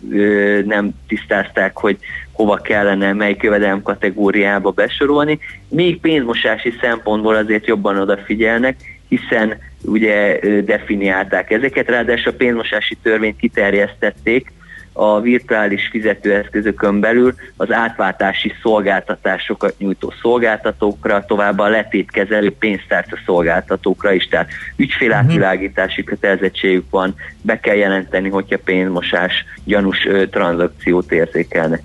nem 0.65 0.91
tisztázták, 1.07 1.77
hogy 1.77 1.97
hova 2.31 2.55
kellene, 2.55 3.13
mely 3.13 3.35
jövedelem 3.39 3.81
kategóriába 3.81 4.71
besorolni, 4.71 5.39
míg 5.69 5.99
pénzmosási 5.99 6.73
szempontból 6.81 7.35
azért 7.35 7.67
jobban 7.67 7.97
odafigyelnek, 7.97 8.75
hiszen 9.07 9.57
ugye 9.81 10.39
definiálták 10.61 11.51
ezeket, 11.51 11.89
ráadásul 11.89 12.31
a 12.31 12.35
pénzmosási 12.35 12.97
törvényt 13.01 13.37
kiterjesztették 13.37 14.51
a 14.93 15.21
virtuális 15.21 15.87
fizetőeszközökön 15.91 16.99
belül 16.99 17.35
az 17.57 17.71
átváltási 17.71 18.53
szolgáltatásokat 18.61 19.77
nyújtó 19.77 20.13
szolgáltatókra, 20.21 21.25
továbbá 21.25 21.63
a 21.63 21.69
letétkezelő 21.69 22.51
pénztárca 22.51 23.17
szolgáltatókra 23.25 24.13
is, 24.13 24.27
tehát 24.27 24.51
ügyfélátvilágítási 24.75 26.03
kötelezettségük 26.03 26.89
van, 26.89 27.15
be 27.41 27.59
kell 27.59 27.75
jelenteni, 27.75 28.29
hogyha 28.29 28.57
pénzmosás 28.63 29.45
gyanús 29.63 30.05
ö, 30.05 30.27
tranzakciót 30.27 31.11
érzékelnek. 31.11 31.81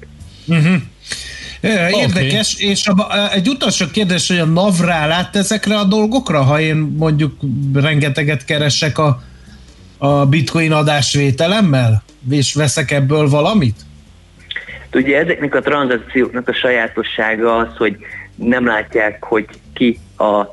Uh-huh. 0.47 0.77
Érdekes, 1.61 2.55
okay. 2.55 2.71
és 2.71 2.87
a, 2.87 3.33
egy 3.33 3.49
utolsó 3.49 3.87
kérdés, 3.93 4.29
hogy 4.29 4.39
a 4.39 4.45
NAV 4.45 4.81
rálát 4.81 5.37
ezekre 5.37 5.79
a 5.79 5.85
dolgokra, 5.85 6.43
ha 6.43 6.61
én 6.61 6.77
mondjuk 6.77 7.41
rengeteget 7.75 8.45
keresek 8.45 8.99
a, 8.99 9.23
a 9.99 10.27
bitcoin 10.27 10.73
adásvételemmel, 10.73 12.03
és 12.31 12.55
veszek 12.55 12.91
ebből 12.91 13.29
valamit? 13.29 13.77
Ugye 14.93 15.19
ezeknek 15.19 15.55
a 15.55 15.61
tranzakcióknak 15.61 16.49
a 16.49 16.53
sajátossága 16.53 17.57
az, 17.57 17.77
hogy 17.77 17.97
nem 18.35 18.67
látják, 18.67 19.25
hogy 19.25 19.47
ki 19.75 19.99
a 20.17 20.47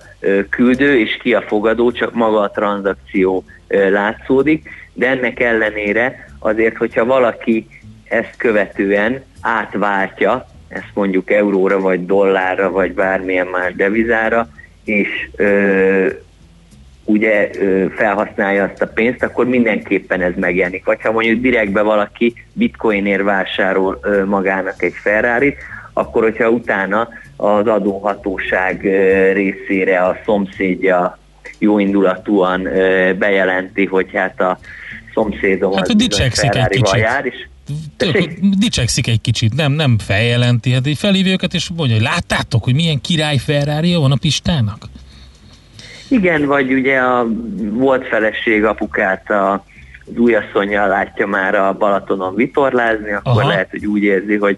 küldő 0.50 1.00
és 1.00 1.18
ki 1.22 1.34
a 1.34 1.42
fogadó, 1.48 1.92
csak 1.92 2.14
maga 2.14 2.40
a 2.40 2.50
tranzakció 2.50 3.46
látszódik, 3.68 4.70
de 4.94 5.08
ennek 5.08 5.40
ellenére 5.40 6.30
azért, 6.40 6.78
hogyha 6.78 7.06
valaki 7.06 7.68
ezt 8.04 8.34
követően 8.38 9.24
átváltja, 9.42 10.48
ezt 10.68 10.92
mondjuk 10.94 11.32
euróra, 11.32 11.80
vagy 11.80 12.06
dollárra, 12.06 12.72
vagy 12.72 12.94
bármilyen 12.94 13.48
más 13.48 13.74
devizára, 13.74 14.48
és 14.84 15.08
ö, 15.36 16.08
ugye 17.04 17.50
ö, 17.60 17.86
felhasználja 17.96 18.64
azt 18.64 18.82
a 18.82 18.88
pénzt, 18.88 19.24
akkor 19.24 19.48
mindenképpen 19.48 20.22
ez 20.22 20.34
megjelenik. 20.36 20.86
Vagy 20.86 21.02
ha 21.02 21.12
mondjuk 21.12 21.42
direktbe 21.42 21.82
valaki 21.82 22.34
bitcoinért 22.54 23.24
vásárol 23.24 24.00
ö, 24.02 24.26
magának 24.26 24.82
egy 24.84 24.94
ferrari 24.94 25.56
akkor 25.98 26.24
hogyha 26.24 26.50
utána 26.50 27.10
az 27.36 27.68
adóhatóság 27.68 28.86
ö, 28.86 29.32
részére 29.32 30.00
a 30.02 30.18
szomszédja 30.26 31.18
jóindulatúan 31.60 32.66
ö, 32.66 33.14
bejelenti, 33.14 33.86
hogy 33.86 34.10
hát 34.14 34.42
a 34.42 34.58
szomszédom 35.14 35.74
Hát, 35.74 35.88
az 35.88 35.96
dicsekszik 35.96 36.56
egy 36.56 36.68
kicsit. 36.68 37.00
jár, 37.00 37.26
és 37.26 37.48
Tök, 37.98 38.18
dicsekszik 38.58 39.08
egy 39.08 39.22
kicsit, 39.22 39.56
nem, 39.56 39.72
nem 39.72 39.98
feljelenti, 39.98 40.72
hát 40.72 40.88
így 40.88 40.98
felhívja 40.98 41.32
őket, 41.32 41.54
és 41.54 41.70
mondja, 41.76 41.96
hogy 41.96 42.06
láttátok, 42.06 42.64
hogy 42.64 42.76
milyen 42.76 43.02
király 43.02 43.38
ferrari 43.38 43.96
van 43.96 44.12
a 44.12 44.16
Pistának? 44.16 44.86
Igen, 46.08 46.46
vagy 46.46 46.74
ugye 46.74 46.98
a 46.98 47.28
volt 47.70 48.08
feleség 48.08 48.64
apukát 48.64 49.30
a, 49.30 49.54
az 50.06 50.18
újasszonyjal 50.18 50.88
látja 50.88 51.28
már 51.28 51.56
a 51.56 51.74
Balatonon 51.74 52.36
vitorlázni, 52.36 53.12
akkor 53.12 53.42
Aha. 53.42 53.48
Lehet, 53.48 53.70
hogy 53.70 53.86
úgy 53.86 54.04
érzi, 54.04 54.36
hogy 54.36 54.58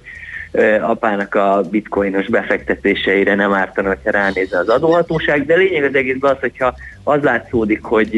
apának 0.81 1.35
a 1.35 1.61
bitcoinos 1.71 2.27
befektetéseire 2.27 3.35
nem 3.35 3.53
ártana, 3.53 3.87
hogyha 3.87 4.11
ránézne 4.11 4.59
az 4.59 4.69
adóhatóság, 4.69 5.45
de 5.45 5.55
lényeg 5.55 5.83
az 5.83 5.95
egészben 5.95 6.31
az, 6.31 6.39
hogyha 6.39 6.75
az 7.03 7.21
látszódik, 7.21 7.83
hogy 7.83 8.09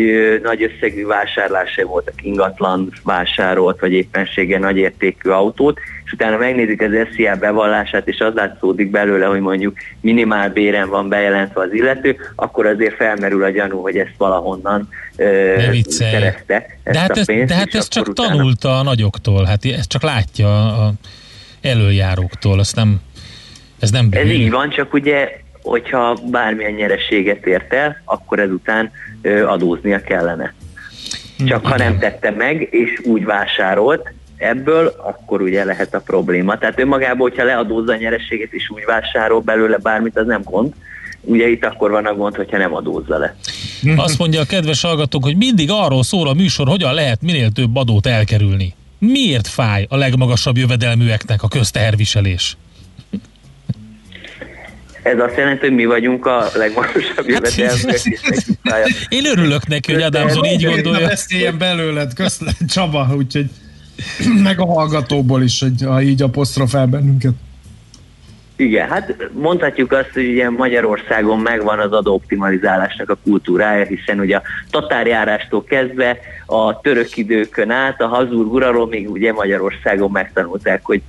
nagy 0.44 0.64
összegű 0.64 1.06
vásárlásai 1.06 1.84
voltak, 1.84 2.14
ingatlan 2.22 2.92
vásárolt, 3.04 3.80
vagy 3.80 3.92
éppenséggel 3.92 4.60
nagy 4.60 4.78
értékű 4.78 5.30
autót, 5.30 5.80
és 6.06 6.12
utána 6.12 6.38
megnézik 6.38 6.82
az 6.82 6.92
SZIA 7.14 7.36
bevallását, 7.36 8.08
és 8.08 8.20
az 8.20 8.34
látszódik 8.34 8.90
belőle, 8.90 9.26
hogy 9.26 9.40
mondjuk 9.40 9.78
minimál 10.02 10.50
béren 10.50 10.90
van 10.90 11.10
bejelentve 11.10 11.62
az 11.62 11.74
illető, 11.74 12.16
akkor 12.36 12.66
azért 12.66 12.96
felmerül 12.96 13.44
a 13.44 13.50
gyanú, 13.50 13.82
hogy 13.82 13.98
ezt 13.98 14.14
valahonnan 14.18 14.90
szerezte 15.88 16.66
ezt 16.84 16.96
De 16.96 17.00
hát, 17.00 17.10
a 17.10 17.20
ez, 17.20 17.26
de 17.26 17.56
hát 17.56 17.76
ezt 17.76 17.90
csak 17.90 18.08
utána- 18.08 18.30
tanulta 18.30 18.80
a 18.80 18.84
nagyoktól, 18.84 19.46
hát 19.46 19.66
ezt 19.66 19.90
csak 19.90 20.04
látja 20.04 20.84
a 20.86 20.92
előjáróktól, 21.62 22.60
azt 22.60 22.76
nem, 22.76 23.02
ez 23.80 23.92
nem 23.92 24.08
Ez 24.12 24.24
bűn. 24.24 24.32
így 24.32 24.50
van, 24.52 24.70
csak 24.70 24.94
ugye, 24.94 25.30
hogyha 25.62 26.18
bármilyen 26.32 26.72
nyereséget 26.72 27.46
ért 27.46 27.74
el, 27.74 28.02
akkor 28.06 28.40
ezután 28.40 28.92
ö, 29.22 29.46
adóznia 29.48 30.02
kellene. 30.02 30.54
Csak 31.48 31.66
ha 31.66 31.78
nem 31.78 32.00
tette 32.00 32.32
meg, 32.32 32.68
és 32.72 33.02
úgy 33.04 33.26
vásárolt 33.26 34.14
ebből, 34.38 34.94
akkor 34.98 35.42
ugye 35.42 35.64
lehet 35.64 35.94
a 35.94 36.00
probléma. 36.00 36.58
Tehát 36.58 36.80
önmagában, 36.80 37.18
hogyha 37.18 37.44
leadózza 37.44 37.92
a 37.92 37.96
nyereséget, 37.96 38.54
és 38.54 38.70
úgy 38.70 38.84
vásárol 38.86 39.40
belőle 39.40 39.78
bármit, 39.78 40.18
az 40.18 40.26
nem 40.26 40.42
gond. 40.44 40.74
Ugye 41.22 41.48
itt 41.48 41.66
akkor 41.66 41.92
van 41.92 42.06
a 42.06 42.14
gond, 42.14 42.36
hogyha 42.36 42.58
nem 42.58 42.74
adózza 42.76 43.18
le. 43.18 43.36
Azt 43.96 44.18
mondja 44.18 44.42
a 44.42 44.46
kedves 44.46 44.82
hallgatók, 44.82 45.24
hogy 45.24 45.38
mindig 45.38 45.70
arról 45.72 46.04
szól 46.04 46.28
a 46.28 46.34
műsor, 46.34 46.68
hogyan 46.68 46.94
lehet 46.94 47.22
minél 47.22 47.52
több 47.52 47.76
adót 47.76 48.06
elkerülni. 48.08 48.74
Miért 49.00 49.48
fáj 49.48 49.86
a 49.90 49.96
legmagasabb 49.96 50.58
jövedelműeknek 50.58 51.44
a 51.44 51.48
közteherviselés? 51.48 52.58
Ez 55.04 55.20
azt 55.20 55.38
jelenti, 55.38 55.66
hogy 55.66 55.76
mi 55.76 55.86
vagyunk 55.86 56.26
a 56.26 56.50
legmagasabb 56.56 57.28
jövedelműek, 57.28 58.00
fáj 58.64 58.84
a- 58.84 58.88
Én 59.16 59.26
örülök 59.26 59.68
neki, 59.68 59.94
hogy 59.94 60.02
Adamson 60.02 60.46
így 60.46 60.66
gondolja. 60.66 61.08
beszéljen 61.08 61.58
belőled, 61.58 62.14
köszönöm 62.14 62.54
Csaba, 62.68 63.14
úgyhogy 63.18 63.50
meg 64.44 64.60
a 64.60 64.66
hallgatóból 64.66 65.44
is, 65.44 65.60
hogy 65.60 65.82
ha 65.86 66.02
így 66.02 66.22
apostrofál 66.22 66.86
bennünket. 66.86 67.34
Igen, 68.60 68.90
hát 68.90 69.30
mondhatjuk 69.34 69.92
azt, 69.92 70.10
hogy 70.14 70.30
ugye 70.30 70.50
Magyarországon 70.50 71.40
megvan 71.40 71.80
az 71.80 71.92
adóoptimalizálásnak 71.92 73.10
a 73.10 73.18
kultúrája, 73.24 73.86
hiszen 73.86 74.20
ugye 74.20 74.36
a 74.36 74.42
tatárjárástól 74.72 75.64
kezdve 75.64 76.18
a 76.46 76.82
török 76.82 77.18
időkön 77.18 77.70
át, 77.70 78.02
a 78.02 78.08
Habsburg 78.08 78.54
uralom 78.54 78.90
még 78.90 79.10
ugye 79.10 79.34
Magyarországon 79.34 80.12
megtanulták, 80.12 80.86
hogy 80.86 81.02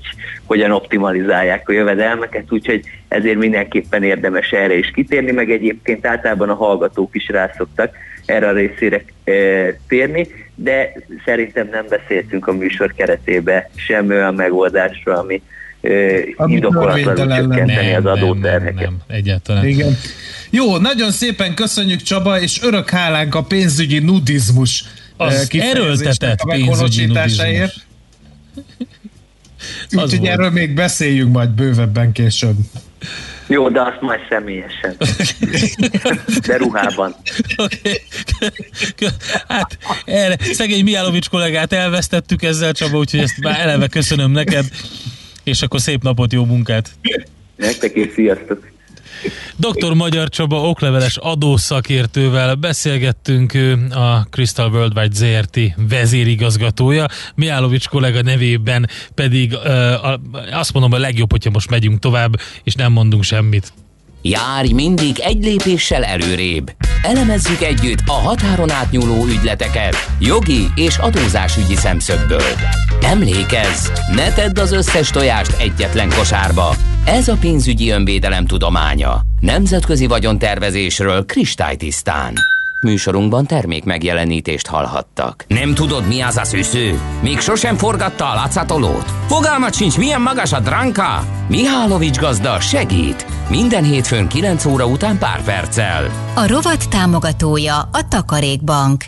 hogyan 0.45 0.71
optimalizálják 0.71 1.69
a 1.69 1.73
jövedelmeket, 1.73 2.53
úgyhogy 2.53 2.85
ezért 3.09 3.39
mindenképpen 3.39 4.03
érdemes 4.03 4.51
erre 4.51 4.75
is 4.75 4.91
kitérni, 4.91 5.31
meg 5.31 5.51
egyébként 5.51 6.07
általában 6.07 6.49
a 6.49 6.55
hallgatók 6.55 7.15
is 7.15 7.29
rászoktak 7.29 7.95
erre 8.27 8.49
a 8.49 8.53
részére 8.53 9.05
e, 9.25 9.33
térni, 9.89 10.27
de 10.55 10.93
szerintem 11.25 11.69
nem 11.73 11.85
beszéltünk 11.89 12.47
a 12.47 12.53
műsor 12.53 12.93
keretébe 12.95 13.71
sem 13.75 14.09
olyan 14.09 14.35
megoldásra, 14.35 15.19
Ami 15.19 15.43
indokolatlanul 16.47 17.37
csökkenteni 17.37 17.95
az 17.95 18.03
Nem, 18.03 18.03
nem, 18.03 18.13
adóterheket. 18.13 18.75
nem, 18.75 18.97
egyáltalán. 19.09 19.67
Igen. 19.67 19.97
Jó, 20.51 20.77
nagyon 20.77 21.11
szépen 21.11 21.55
köszönjük 21.55 22.03
Csaba, 22.03 22.41
és 22.41 22.63
örök 22.63 22.91
hálánk 22.91 23.35
a 23.35 23.43
pénzügyi 23.43 23.99
nudizmus 23.99 24.85
Az 25.17 25.49
erőltetett 25.53 26.41
a 26.41 26.49
pénzügyi. 26.51 27.13
Az 27.13 27.65
Úgyhogy 29.93 30.27
erről 30.27 30.51
még 30.51 30.75
beszéljünk 30.75 31.33
majd 31.33 31.51
bővebben 31.51 32.13
később. 32.13 32.57
Jó, 33.47 33.69
de 33.69 33.81
azt 33.81 34.01
majd 34.01 34.21
személyesen. 34.29 34.97
De 36.47 36.57
ruhában. 36.57 37.15
Oké. 37.57 38.03
Hát 39.49 39.79
erre, 40.05 40.37
szegény 40.53 40.85
Miálovics 40.85 41.29
kollégát 41.29 41.73
elvesztettük 41.73 42.43
ezzel, 42.43 42.73
Csaba, 42.73 42.99
úgyhogy 42.99 43.21
ezt 43.21 43.41
már 43.41 43.61
eleve 43.61 43.87
köszönöm 43.87 44.31
neked, 44.31 44.65
és 45.51 45.63
akkor 45.63 45.81
szép 45.81 46.03
napot, 46.03 46.33
jó 46.33 46.45
munkát. 46.45 46.91
Nektek 47.57 47.95
és 47.95 48.13
sziasztok! 48.15 48.69
Dr. 49.57 49.93
Magyar 49.93 50.29
Csaba 50.29 50.69
okleveles 50.69 51.17
adószakértővel 51.17 52.55
beszélgettünk, 52.55 53.55
ő 53.55 53.87
a 53.91 54.27
Crystal 54.31 54.71
Worldwide 54.71 55.15
ZRT 55.15 55.59
vezérigazgatója, 55.89 57.07
Miálovics 57.35 57.89
kollega 57.89 58.23
nevében 58.23 58.89
pedig 59.15 59.57
azt 60.51 60.73
mondom, 60.73 60.93
a 60.93 60.99
legjobb, 60.99 61.31
hogyha 61.31 61.51
most 61.51 61.71
megyünk 61.71 61.99
tovább, 61.99 62.41
és 62.65 62.75
nem 62.75 62.93
mondunk 62.93 63.23
semmit. 63.23 63.73
Járj 64.23 64.73
mindig 64.73 65.19
egy 65.19 65.45
lépéssel 65.45 66.05
előrébb. 66.05 66.73
Elemezzük 67.03 67.63
együtt 67.63 67.99
a 68.07 68.13
határon 68.13 68.71
átnyúló 68.71 69.25
ügyleteket 69.25 69.97
jogi 70.19 70.67
és 70.75 70.97
adózásügyi 70.97 71.77
szemszögből. 71.77 72.53
Emlékezz, 73.03 73.89
ne 74.15 74.33
tedd 74.33 74.61
az 74.61 74.73
összes 74.73 75.11
tojást 75.11 75.57
egyetlen 75.61 76.09
kosárba. 76.09 76.75
Ez 77.05 77.29
a 77.29 77.37
pénzügyi 77.41 77.91
önvédelem 77.91 78.47
tudománya. 78.47 79.21
Nemzetközi 79.41 80.07
vagyontervezésről 80.07 81.25
kristálytisztán. 81.25 82.35
Műsorunkban 82.83 83.47
termék 83.47 83.85
megjelenítést 83.85 84.67
hallhattak. 84.67 85.45
Nem 85.49 85.75
tudod, 85.75 86.07
mi 86.07 86.21
az 86.21 86.37
a 86.37 86.45
szűző? 86.45 87.01
Még 87.23 87.39
sosem 87.41 87.77
forgatta 87.77 88.31
a 88.31 88.35
látszatolót? 88.35 89.13
Fogalmat 89.27 89.75
sincs, 89.75 89.99
milyen 89.99 90.21
magas 90.21 90.53
a 90.53 90.61
dránka? 90.61 91.25
Mihálovics 91.49 92.19
gazda 92.19 92.61
segít! 92.61 93.27
Minden 93.49 93.85
hétfőn 93.85 94.29
9 94.29 94.65
óra 94.65 94.87
után 94.87 95.19
pár 95.19 95.43
perccel. 95.43 96.11
A 96.35 96.47
rovat 96.47 96.89
támogatója 96.89 97.79
a 97.79 98.09
Takarékbank. 98.09 99.05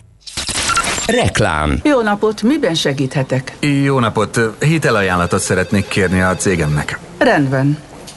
Reklám. 1.07 1.81
Jó 1.83 2.01
napot, 2.01 2.43
miben 2.43 2.75
segíthetek? 2.75 3.57
Jó 3.61 3.99
napot, 3.99 4.41
hitelajánlatot 4.61 5.41
szeretnék 5.41 5.89
kérni 5.89 6.21
a 6.21 6.37
cégemnek. 6.37 6.99
Rendben. 7.19 7.79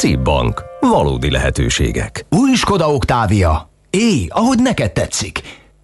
CIP 0.00 0.18
Bank. 0.18 0.64
Valódi 0.80 1.30
lehetőségek. 1.30 2.26
Új 2.30 2.54
Skoda 2.54 2.92
Octavia. 2.92 3.70
Éj, 3.90 4.26
ahogy 4.28 4.58
neked 4.58 4.92
tetszik. 4.92 5.40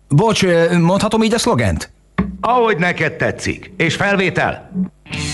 Bocs, 0.08 0.44
mondhatom 0.80 1.22
így 1.22 1.34
a 1.34 1.38
szlogent? 1.38 1.92
Ahogy 2.40 2.76
neked 2.76 3.16
tetszik. 3.16 3.72
És 3.76 3.96
felvétel? 3.96 4.70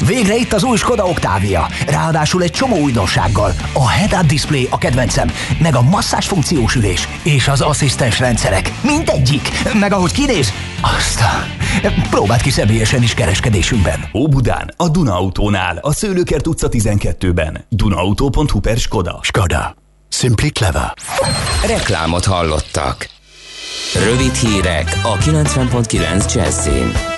Végre 0.07 0.37
itt 0.37 0.53
az 0.53 0.65
új 0.65 0.77
Skoda 0.77 1.05
Octavia. 1.05 1.69
Ráadásul 1.87 2.43
egy 2.43 2.51
csomó 2.51 2.77
újdonsággal. 2.77 3.53
A 3.73 3.89
head-up 3.89 4.27
display 4.27 4.67
a 4.71 4.79
kedvencem, 4.79 5.31
meg 5.61 5.75
a 5.77 5.83
masszás 5.83 6.27
funkciós 6.27 6.75
ülés, 6.75 7.09
és 7.23 7.49
az 7.49 7.61
asszisztens 7.61 8.19
rendszerek. 8.19 8.73
Mindegyik. 8.81 9.49
Meg 9.81 9.93
ahogy 9.93 10.13
kinéz, 10.13 10.53
azt 10.81 11.21
a... 11.21 11.61
Próbáld 12.11 12.41
ki 12.41 12.51
személyesen 12.51 13.03
is 13.03 13.15
kereskedésünkben. 13.15 14.09
Óbudán, 14.15 14.75
a 14.77 14.89
Duna 14.89 15.17
Autónál, 15.17 15.79
a 15.81 15.93
Szőlőkert 15.93 16.47
utca 16.47 16.69
12-ben. 16.71 17.65
Dunaauto.hu 17.69 18.61
per 18.61 18.79
Skoda. 18.79 19.19
Skoda. 19.23 19.75
Simply 20.09 20.49
clever. 20.49 20.95
Reklámot 21.67 22.25
hallottak. 22.25 23.09
Rövid 23.95 24.35
hírek 24.35 25.01
a 25.03 25.17
90.9 25.17 26.35
Jazzin. 26.35 27.12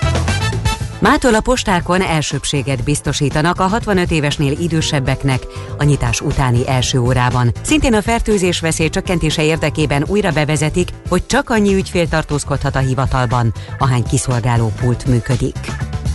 Mától 0.98 1.34
a 1.34 1.40
postákon 1.40 2.02
elsőbséget 2.02 2.84
biztosítanak 2.84 3.60
a 3.60 3.66
65 3.66 4.10
évesnél 4.10 4.52
idősebbeknek 4.60 5.46
a 5.78 5.84
nyitás 5.84 6.20
utáni 6.20 6.68
első 6.68 6.98
órában. 6.98 7.52
Szintén 7.62 7.94
a 7.94 8.02
fertőzés 8.02 8.60
veszély 8.60 8.88
csökkentése 8.88 9.44
érdekében 9.44 10.04
újra 10.06 10.30
bevezetik, 10.30 10.88
hogy 11.08 11.26
csak 11.26 11.50
annyi 11.50 11.74
ügyfél 11.74 12.08
tartózkodhat 12.08 12.76
a 12.76 12.78
hivatalban, 12.78 13.52
ahány 13.78 14.02
kiszolgáló 14.02 14.72
pult 14.80 15.06
működik. 15.06 15.56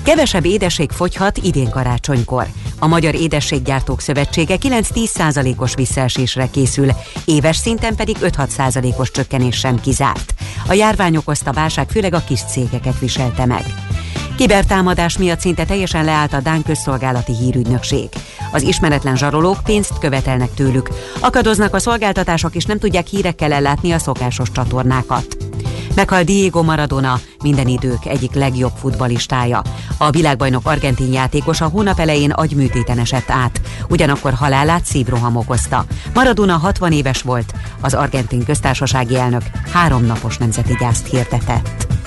Kevesebb 0.03 0.45
édesség 0.45 0.91
fogyhat 0.91 1.37
idén 1.37 1.69
karácsonykor. 1.69 2.47
A 2.79 2.87
Magyar 2.87 3.15
Édességgyártók 3.15 4.01
Szövetsége 4.01 4.55
9-10%-os 4.61 5.75
visszaesésre 5.75 6.49
készül, 6.49 6.89
éves 7.25 7.57
szinten 7.57 7.95
pedig 7.95 8.17
5-6 8.21 8.99
os 8.99 9.11
csökkenés 9.11 9.57
sem 9.57 9.79
kizárt. 9.79 10.33
A 10.67 10.73
járvány 10.73 11.15
okozta 11.17 11.51
válság 11.51 11.89
főleg 11.89 12.13
a 12.13 12.23
kis 12.27 12.39
cégeket 12.51 12.99
viselte 12.99 13.45
meg. 13.45 13.63
Kibertámadás 14.39 15.17
miatt 15.17 15.39
szinte 15.39 15.65
teljesen 15.65 16.05
leállt 16.05 16.33
a 16.33 16.39
Dán 16.39 16.63
közszolgálati 16.63 17.35
hírügynökség. 17.35 18.09
Az 18.51 18.61
ismeretlen 18.61 19.15
zsarolók 19.15 19.57
pénzt 19.63 19.99
követelnek 19.99 20.53
tőlük. 20.53 20.89
Akadoznak 21.19 21.73
a 21.73 21.79
szolgáltatások 21.79 22.55
és 22.55 22.65
nem 22.65 22.79
tudják 22.79 23.07
hírekkel 23.07 23.51
ellátni 23.51 23.91
a 23.91 23.97
szokásos 23.97 24.51
csatornákat. 24.51 25.37
Meghal 25.95 26.23
Diego 26.23 26.63
Maradona, 26.63 27.19
minden 27.43 27.67
idők 27.67 28.05
egyik 28.05 28.33
legjobb 28.33 28.71
futbalistája. 28.75 29.61
A 29.97 30.09
világbajnok 30.09 30.67
argentin 30.67 31.13
játékos 31.13 31.61
a 31.61 31.67
hónap 31.67 31.99
elején 31.99 32.31
agyműtéten 32.31 32.99
esett 32.99 33.29
át, 33.29 33.61
ugyanakkor 33.89 34.33
halálát 34.33 34.85
szívroham 34.85 35.35
okozta. 35.35 35.85
Maradona 36.13 36.57
60 36.57 36.91
éves 36.91 37.21
volt, 37.21 37.53
az 37.81 37.93
argentin 37.93 38.45
köztársasági 38.45 39.15
elnök 39.15 39.43
három 39.71 40.05
napos 40.05 40.37
nemzeti 40.37 40.73
gyászt 40.79 41.07
hirdetett. 41.07 41.98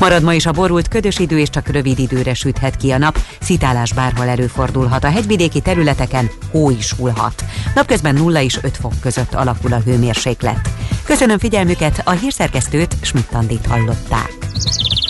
Marad 0.00 0.22
ma 0.22 0.34
is 0.34 0.46
a 0.46 0.52
borult 0.52 0.88
ködös 0.88 1.18
idő, 1.18 1.38
és 1.38 1.50
csak 1.50 1.68
rövid 1.68 1.98
időre 1.98 2.34
süthet 2.34 2.76
ki 2.76 2.90
a 2.90 2.98
nap. 2.98 3.18
Szitálás 3.40 3.92
bárhol 3.92 4.28
előfordulhat. 4.28 5.04
A 5.04 5.10
hegyvidéki 5.10 5.60
területeken 5.60 6.30
hó 6.50 6.70
is 6.70 6.92
hullhat. 6.92 7.44
Napközben 7.74 8.14
0 8.14 8.42
és 8.42 8.58
5 8.62 8.76
fok 8.76 8.92
között 9.00 9.34
alakul 9.34 9.72
a 9.72 9.80
hőmérséklet. 9.84 10.70
Köszönöm 11.04 11.38
figyelmüket, 11.38 12.02
a 12.04 12.10
hírszerkesztőt 12.10 12.96
Schmidt-Tandit 13.00 13.66
hallották. 13.66 14.36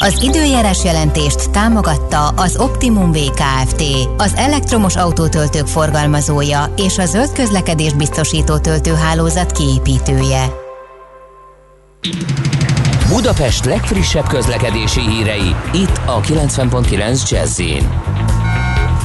Az 0.01 0.23
időjárás 0.23 0.85
jelentést 0.85 1.51
támogatta 1.51 2.29
az 2.29 2.57
Optimum 2.57 3.13
VKFT, 3.13 3.83
az 4.17 4.33
elektromos 4.35 4.97
autótöltők 4.97 5.67
forgalmazója 5.67 6.73
és 6.77 6.99
a 6.99 7.07
zöld 7.07 7.33
közlekedés 7.33 7.93
biztosító 7.93 8.59
töltőhálózat 8.59 9.53
kiépítője. 9.53 10.53
Budapest 13.13 13.65
legfrissebb 13.65 14.27
közlekedési 14.27 15.01
hírei, 15.01 15.55
itt 15.73 16.01
a 16.07 16.21
90.9 16.21 17.31
jazz 17.31 17.61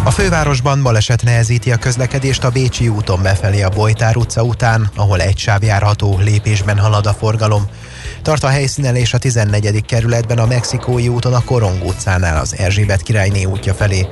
a 0.04 0.12
fővárosban 0.12 0.84
baleset 0.84 1.24
nehezíti 1.24 1.72
a 1.72 1.78
közlekedést 1.78 2.44
a 2.44 2.50
Bécsi 2.50 2.88
úton 2.88 3.22
befelé 3.22 3.62
a 3.62 3.70
Bojtár 3.70 4.18
utca 4.18 4.44
után, 4.44 4.90
ahol 4.96 5.22
egy 5.22 5.38
sáv 5.38 5.64
járható, 5.64 6.18
lépésben 6.20 6.80
halad 6.80 7.06
a 7.06 7.14
forgalom. 7.14 7.66
Tart 8.26 8.44
a 8.44 8.48
helyszínelés 8.48 9.14
a 9.14 9.18
14. 9.18 9.86
kerületben 9.86 10.38
a 10.38 10.46
Mexikói 10.46 11.08
úton 11.08 11.34
a 11.34 11.44
Korong 11.44 11.84
utcánál 11.84 12.42
az 12.42 12.56
Erzsébet 12.58 13.02
királyné 13.02 13.44
útja 13.44 13.74
felé. 13.74 14.08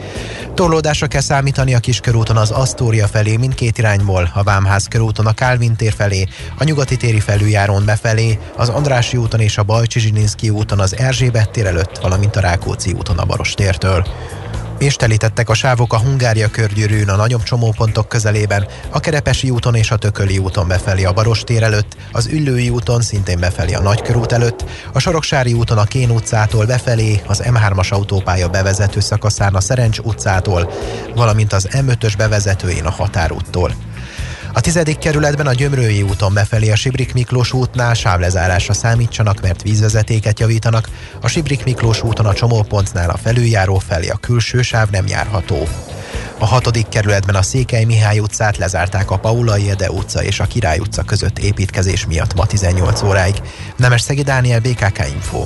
Torlódásra 0.53 1.07
kell 1.07 1.21
számítani 1.21 1.73
a 1.73 1.79
Kiskörúton 1.79 2.37
az 2.37 2.51
Asztória 2.51 3.07
felé 3.07 3.37
mindkét 3.37 3.77
irányból, 3.77 4.31
a 4.33 4.43
Vámház 4.43 4.87
körúton 4.87 5.25
a 5.25 5.33
Kálvin 5.33 5.75
tér 5.75 5.93
felé, 5.93 6.25
a 6.57 6.63
Nyugati 6.63 6.97
téri 6.97 7.19
felüljárón 7.19 7.85
befelé, 7.85 8.39
az 8.57 8.69
Andrási 8.69 9.17
úton 9.17 9.39
és 9.39 9.57
a 9.57 9.63
Bajcsi 9.63 10.49
úton 10.49 10.79
az 10.79 10.97
Erzsébet 10.97 11.49
tér 11.49 11.65
előtt, 11.65 11.97
valamint 12.01 12.35
a 12.35 12.39
Rákóczi 12.39 12.91
úton 12.91 13.17
a 13.17 13.25
Baros 13.25 13.53
tértől 13.53 14.05
és 14.83 14.95
telítettek 14.95 15.49
a 15.49 15.53
sávok 15.53 15.93
a 15.93 15.99
Hungária 15.99 16.47
körgyűrűn 16.47 17.09
a 17.09 17.15
nagyobb 17.15 17.43
csomópontok 17.43 18.07
közelében, 18.07 18.67
a 18.89 18.99
Kerepesi 18.99 19.49
úton 19.49 19.75
és 19.75 19.91
a 19.91 19.97
Tököli 19.97 20.37
úton 20.37 20.67
befelé 20.67 21.03
a 21.03 21.13
Barostér 21.13 21.63
előtt, 21.63 21.95
az 22.11 22.27
Üllői 22.27 22.69
úton 22.69 23.01
szintén 23.01 23.39
befelé 23.39 23.73
a 23.73 23.81
Nagykörút 23.81 24.31
előtt, 24.31 24.65
a 24.93 24.99
Soroksári 24.99 25.53
úton 25.53 25.77
a 25.77 25.83
Kén 25.83 26.09
utcától 26.09 26.65
befelé, 26.65 27.21
az 27.27 27.43
M3-as 27.45 27.89
autópálya 27.89 28.49
bevezető 28.49 28.99
szakaszán 28.99 29.55
a 29.55 29.61
Szerencs 29.61 29.99
utcától, 29.99 30.71
valamint 31.15 31.53
az 31.53 31.67
M5-ös 31.71 32.13
bevezetőjén 32.17 32.85
a 32.85 32.91
Határúttól. 32.91 33.92
A 34.55 34.61
tizedik 34.61 34.97
kerületben 34.97 35.47
a 35.47 35.53
Gyömrői 35.53 36.01
úton 36.01 36.33
befelé 36.33 36.71
a 36.71 36.75
Sibrik 36.75 37.13
Miklós 37.13 37.53
útnál 37.53 37.93
sávlezárásra 37.93 38.73
számítsanak, 38.73 39.41
mert 39.41 39.61
vízvezetéket 39.61 40.39
javítanak, 40.39 40.89
a 41.21 41.27
Sibrik 41.27 41.63
Miklós 41.63 42.03
úton 42.03 42.25
a 42.25 42.33
csomópontnál 42.33 43.09
a 43.09 43.17
felüljáró 43.17 43.77
felé 43.77 44.07
a 44.07 44.17
külső 44.17 44.61
sáv 44.61 44.89
nem 44.89 45.07
járható. 45.07 45.67
A 46.37 46.45
hatodik 46.45 46.87
kerületben 46.89 47.35
a 47.35 47.41
Székely 47.41 47.83
Mihály 47.83 48.19
utcát 48.19 48.57
lezárták 48.57 49.11
a 49.11 49.19
Paulai 49.19 49.69
Ede 49.69 49.91
utca 49.91 50.23
és 50.23 50.39
a 50.39 50.45
Király 50.45 50.79
utca 50.79 51.03
között 51.03 51.39
építkezés 51.39 52.05
miatt 52.05 52.33
ma 52.33 52.45
18 52.45 53.01
óráig. 53.01 53.35
Nemes 53.77 54.01
Szegi 54.01 54.21
Dániel, 54.21 54.59
BKK 54.59 55.07
Info. 55.13 55.45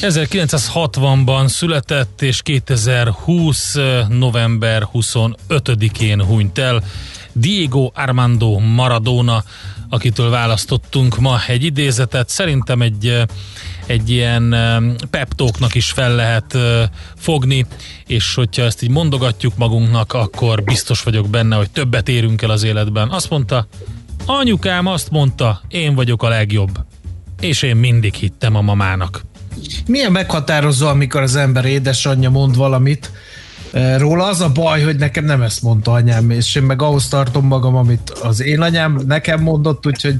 1960-ban 0.00 1.46
született, 1.46 2.22
és 2.22 2.42
2020. 2.42 3.74
november 4.08 4.88
25-én 4.92 6.24
hunyt 6.24 6.58
el 6.58 6.82
Diego 7.32 7.90
Armando 7.94 8.58
Maradona, 8.58 9.44
akitől 9.88 10.30
választottunk 10.30 11.18
ma 11.18 11.38
egy 11.46 11.64
idézetet. 11.64 12.28
Szerintem 12.28 12.82
egy, 12.82 13.22
egy 13.86 14.10
ilyen 14.10 14.56
peptóknak 15.10 15.74
is 15.74 15.90
fel 15.90 16.14
lehet 16.14 16.58
fogni, 17.16 17.66
és 18.06 18.34
hogyha 18.34 18.62
ezt 18.62 18.82
így 18.82 18.90
mondogatjuk 18.90 19.56
magunknak, 19.56 20.12
akkor 20.12 20.62
biztos 20.62 21.02
vagyok 21.02 21.28
benne, 21.28 21.56
hogy 21.56 21.70
többet 21.70 22.08
érünk 22.08 22.42
el 22.42 22.50
az 22.50 22.62
életben. 22.62 23.08
Azt 23.08 23.30
mondta, 23.30 23.66
anyukám 24.26 24.86
azt 24.86 25.10
mondta, 25.10 25.60
én 25.68 25.94
vagyok 25.94 26.22
a 26.22 26.28
legjobb. 26.28 26.78
És 27.40 27.62
én 27.62 27.76
mindig 27.76 28.14
hittem 28.14 28.54
a 28.54 28.60
mamának. 28.60 29.28
Milyen 29.86 30.12
meghatározó, 30.12 30.86
amikor 30.86 31.22
az 31.22 31.36
ember 31.36 31.64
édesanyja 31.64 32.30
mond 32.30 32.56
valamit, 32.56 33.10
eh, 33.72 33.98
róla 33.98 34.24
az 34.24 34.40
a 34.40 34.52
baj, 34.52 34.82
hogy 34.82 34.96
nekem 34.96 35.24
nem 35.24 35.42
ezt 35.42 35.62
mondta 35.62 35.92
anyám, 35.92 36.30
és 36.30 36.54
én 36.54 36.62
meg 36.62 36.82
ahhoz 36.82 37.08
tartom 37.08 37.46
magam, 37.46 37.76
amit 37.76 38.10
az 38.10 38.42
én 38.42 38.60
anyám 38.60 39.02
nekem 39.06 39.42
mondott, 39.42 39.86
úgyhogy 39.86 40.16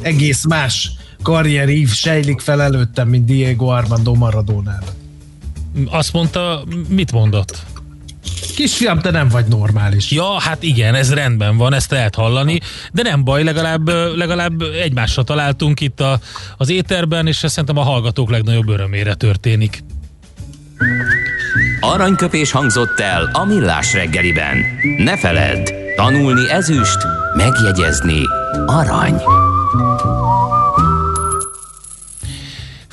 egész 0.00 0.44
más 0.44 0.90
karrierív 1.22 1.92
sejlik 1.92 2.40
fel 2.40 2.62
előttem, 2.62 3.08
mint 3.08 3.24
Diego 3.24 3.66
Armando 3.66 4.14
maradona 4.14 4.78
Azt 5.90 6.12
mondta, 6.12 6.64
mit 6.88 7.12
mondott? 7.12 7.66
Kisfiam, 8.54 8.98
te 8.98 9.10
nem 9.10 9.28
vagy 9.28 9.46
normális. 9.46 10.10
Ja, 10.10 10.40
hát 10.40 10.62
igen, 10.62 10.94
ez 10.94 11.14
rendben 11.14 11.56
van, 11.56 11.72
ezt 11.72 11.90
lehet 11.90 12.14
hallani, 12.14 12.60
de 12.92 13.02
nem 13.02 13.24
baj, 13.24 13.44
legalább, 13.44 13.88
legalább 14.16 14.62
egymásra 14.62 15.22
találtunk 15.22 15.80
itt 15.80 16.00
a, 16.00 16.20
az 16.56 16.70
éterben, 16.70 17.26
és 17.26 17.42
ez 17.42 17.50
szerintem 17.50 17.76
a 17.76 17.82
hallgatók 17.82 18.30
legnagyobb 18.30 18.68
örömére 18.68 19.14
történik. 19.14 19.84
Aranyköpés 21.80 22.50
hangzott 22.50 23.00
el 23.00 23.30
a 23.32 23.44
millás 23.44 23.92
reggeliben. 23.92 24.64
Ne 24.96 25.16
feledd, 25.16 25.72
tanulni 25.96 26.50
ezüst, 26.50 26.98
megjegyezni 27.36 28.20
arany. 28.66 29.22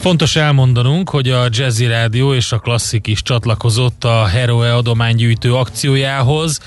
Fontos 0.10 0.36
elmondanunk, 0.36 1.10
hogy 1.10 1.30
a 1.30 1.48
Jazzy 1.50 1.86
Rádió 1.86 2.34
és 2.34 2.52
a 2.52 2.58
Klasszik 2.58 3.08
is 3.08 3.22
csatlakozott 3.22 4.04
a 4.04 4.26
Heroe 4.26 4.76
adománygyűjtő 4.76 5.56
akciójához. 5.56 6.60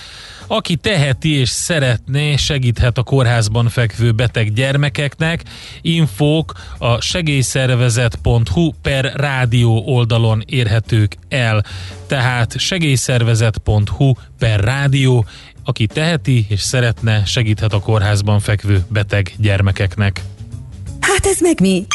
Aki 0.46 0.76
teheti 0.76 1.38
és 1.38 1.48
szeretné, 1.48 2.36
segíthet 2.36 2.98
a 2.98 3.02
kórházban 3.02 3.68
fekvő 3.68 4.12
beteg 4.12 4.52
gyermekeknek. 4.52 5.42
Infók 5.80 6.52
a 6.78 7.00
segélyszervezet.hu 7.00 8.70
per 8.82 9.12
rádió 9.14 9.82
oldalon 9.86 10.42
érhetők 10.46 11.16
el. 11.28 11.64
Tehát 12.06 12.58
segélyszervezet.hu 12.58 14.12
per 14.38 14.60
rádió, 14.60 15.26
aki 15.64 15.86
teheti 15.86 16.46
és 16.48 16.60
szeretne, 16.60 17.24
segíthet 17.24 17.72
a 17.72 17.80
kórházban 17.80 18.40
fekvő 18.40 18.84
beteg 18.88 19.34
gyermekeknek. 19.38 20.20
Hát 21.00 21.26
ez 21.26 21.40
meg 21.40 21.60
mi? 21.60 21.86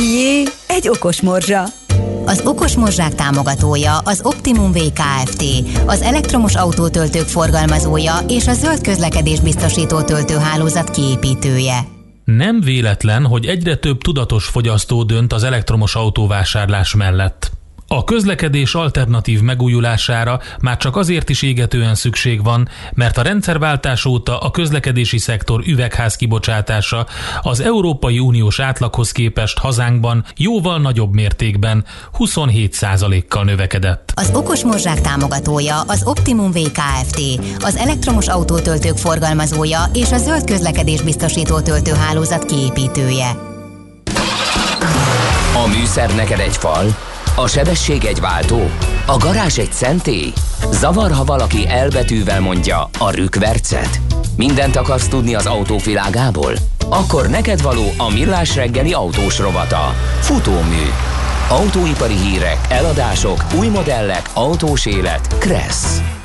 Jé, 0.00 0.42
egy 0.68 0.88
okos 0.88 1.20
morzsa. 1.20 1.62
Az 2.24 2.40
Okos 2.44 2.76
Morzsák 2.76 3.14
támogatója 3.14 3.98
az 3.98 4.20
Optimum 4.22 4.72
VKFT, 4.72 5.44
az 5.86 6.02
elektromos 6.02 6.54
autótöltők 6.54 7.26
forgalmazója 7.26 8.18
és 8.28 8.46
a 8.46 8.52
zöld 8.52 8.80
közlekedés 8.80 9.40
biztosító 9.40 10.02
töltőhálózat 10.02 10.90
kiépítője. 10.90 11.78
Nem 12.24 12.60
véletlen, 12.60 13.26
hogy 13.26 13.46
egyre 13.46 13.76
több 13.76 13.98
tudatos 13.98 14.44
fogyasztó 14.44 15.02
dönt 15.02 15.32
az 15.32 15.42
elektromos 15.42 15.94
autóvásárlás 15.94 16.94
mellett. 16.94 17.57
A 17.90 18.04
közlekedés 18.04 18.74
alternatív 18.74 19.40
megújulására 19.40 20.40
már 20.60 20.76
csak 20.76 20.96
azért 20.96 21.28
is 21.28 21.42
égetően 21.42 21.94
szükség 21.94 22.42
van, 22.44 22.68
mert 22.94 23.18
a 23.18 23.22
rendszerváltás 23.22 24.04
óta 24.04 24.38
a 24.38 24.50
közlekedési 24.50 25.18
szektor 25.18 25.62
üvegház 25.66 26.16
kibocsátása 26.16 27.06
az 27.40 27.60
Európai 27.60 28.18
Uniós 28.18 28.60
átlaghoz 28.60 29.12
képest 29.12 29.58
hazánkban 29.58 30.24
jóval 30.36 30.78
nagyobb 30.78 31.14
mértékben 31.14 31.84
27%-kal 32.18 33.44
növekedett. 33.44 34.12
Az 34.14 34.30
Okos 34.34 34.64
Morzsák 34.64 35.00
támogatója 35.00 35.80
az 35.80 36.02
Optimum 36.04 36.50
VKFT, 36.50 37.20
az 37.58 37.76
elektromos 37.76 38.28
autótöltők 38.28 38.96
forgalmazója 38.96 39.84
és 39.94 40.12
a 40.12 40.18
zöld 40.18 40.44
közlekedés 40.44 41.02
biztosító 41.02 41.60
töltőhálózat 41.60 42.44
kiépítője. 42.44 43.30
A 45.64 45.66
műszer 45.66 46.14
neked 46.14 46.38
egy 46.38 46.56
fal, 46.56 47.07
a 47.38 47.46
sebesség 47.46 48.04
egy 48.04 48.20
váltó? 48.20 48.70
A 49.06 49.16
garázs 49.16 49.58
egy 49.58 49.72
szentély? 49.72 50.32
Zavar, 50.70 51.10
ha 51.10 51.24
valaki 51.24 51.68
elbetűvel 51.68 52.40
mondja 52.40 52.90
a 52.98 53.10
rükvercet? 53.10 54.00
Mindent 54.36 54.76
akarsz 54.76 55.08
tudni 55.08 55.34
az 55.34 55.46
autóvilágából? 55.46 56.52
Akkor 56.88 57.28
neked 57.28 57.62
való 57.62 57.92
a 57.96 58.10
millás 58.10 58.54
reggeli 58.54 58.92
autós 58.92 59.38
rovata. 59.38 59.94
Futómű. 60.20 60.84
Autóipari 61.48 62.16
hírek, 62.16 62.58
eladások, 62.68 63.44
új 63.58 63.68
modellek, 63.68 64.30
autós 64.34 64.86
élet. 64.86 65.38
Kressz. 65.38 66.17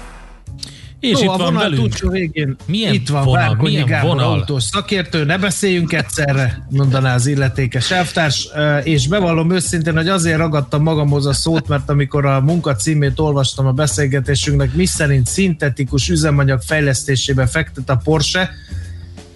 És 1.04 1.12
no, 1.12 1.20
itt 1.20 1.28
a 1.28 1.38
van 1.38 1.38
vonal 1.38 1.62
velünk. 1.62 1.80
túlsó 1.80 2.10
végén. 2.10 2.56
Milyen 2.66 2.93
itt 2.93 3.10
van 3.10 3.24
vonal, 3.24 3.47
Várkonyi 3.47 3.72
milyen 3.72 3.86
Gábor 3.86 4.10
vonal? 4.10 4.34
autós 4.34 4.64
szakértő, 4.64 5.26
ne 5.26 5.38
beszéljünk 5.38 5.93
egyszerre, 5.93 6.68
mondaná 6.70 7.14
az 7.14 7.28
illetékes 7.28 7.91
elvtárs, 7.91 8.47
és 8.84 9.08
bevallom 9.08 9.51
őszintén, 9.51 9.95
hogy 9.95 10.08
azért 10.08 10.38
ragadtam 10.38 10.84
magamhoz 10.84 11.26
a 11.26 11.34
szót, 11.34 11.68
mert 11.68 11.89
amikor 11.89 12.26
a 12.26 12.41
munka 12.41 12.76
címét 12.76 13.20
olvastam 13.20 13.66
a 13.66 13.72
beszélgetésünknek, 13.72 14.74
mi 14.74 14.86
szerint 14.86 15.28
szintetikus 15.28 16.10
üzemanyag 16.10 16.62
fejlesztésébe 16.62 17.45
fektet 17.45 17.89
a 17.89 18.01
Porsche, 18.04 18.49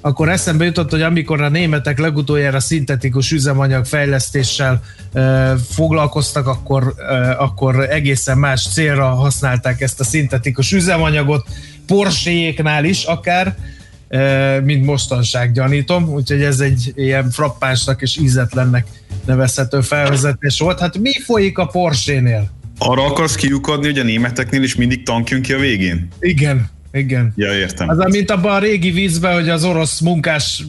akkor 0.01 0.29
eszembe 0.29 0.65
jutott, 0.65 0.91
hogy 0.91 1.01
amikor 1.01 1.41
a 1.41 1.49
németek 1.49 1.99
legutoljára 1.99 2.59
szintetikus 2.59 3.31
üzemanyag 3.31 3.85
fejlesztéssel 3.85 4.81
e, 5.13 5.55
foglalkoztak, 5.69 6.47
akkor, 6.47 6.93
e, 6.97 7.35
akkor 7.39 7.89
egészen 7.89 8.37
más 8.37 8.67
célra 8.73 9.07
használták 9.07 9.81
ezt 9.81 9.99
a 9.99 10.03
szintetikus 10.03 10.71
üzemanyagot, 10.71 11.47
Porsche-éknál 11.87 12.85
is 12.85 13.03
akár, 13.03 13.55
e, 14.09 14.59
mint 14.59 14.85
mostanság 14.85 15.51
gyanítom, 15.51 16.09
úgyhogy 16.09 16.41
ez 16.41 16.59
egy 16.59 16.93
ilyen 16.95 17.29
frappánsnak 17.29 18.01
és 18.01 18.17
ízetlennek 18.17 18.87
nevezhető 19.25 19.81
felvezetés 19.81 20.59
volt. 20.59 20.79
Hát 20.79 20.97
mi 20.97 21.21
folyik 21.21 21.57
a 21.57 21.65
Porsche-nél? 21.65 22.55
Arra 22.79 23.05
akarsz 23.05 23.35
kiukadni, 23.35 23.85
hogy 23.85 23.99
a 23.99 24.03
németeknél 24.03 24.63
is 24.63 24.75
mindig 24.75 25.03
tank 25.03 25.29
jön 25.29 25.41
ki 25.41 25.53
a 25.53 25.59
végén? 25.59 26.07
Igen, 26.19 26.69
igen. 26.97 27.33
Ja, 27.35 27.53
értem. 27.53 27.89
Az, 27.89 27.97
mint 28.09 28.31
abban 28.31 28.55
a 28.55 28.59
régi 28.59 28.91
vízben, 28.91 29.33
hogy 29.33 29.49
az 29.49 29.63
orosz 29.63 29.99
munkás 29.99 30.63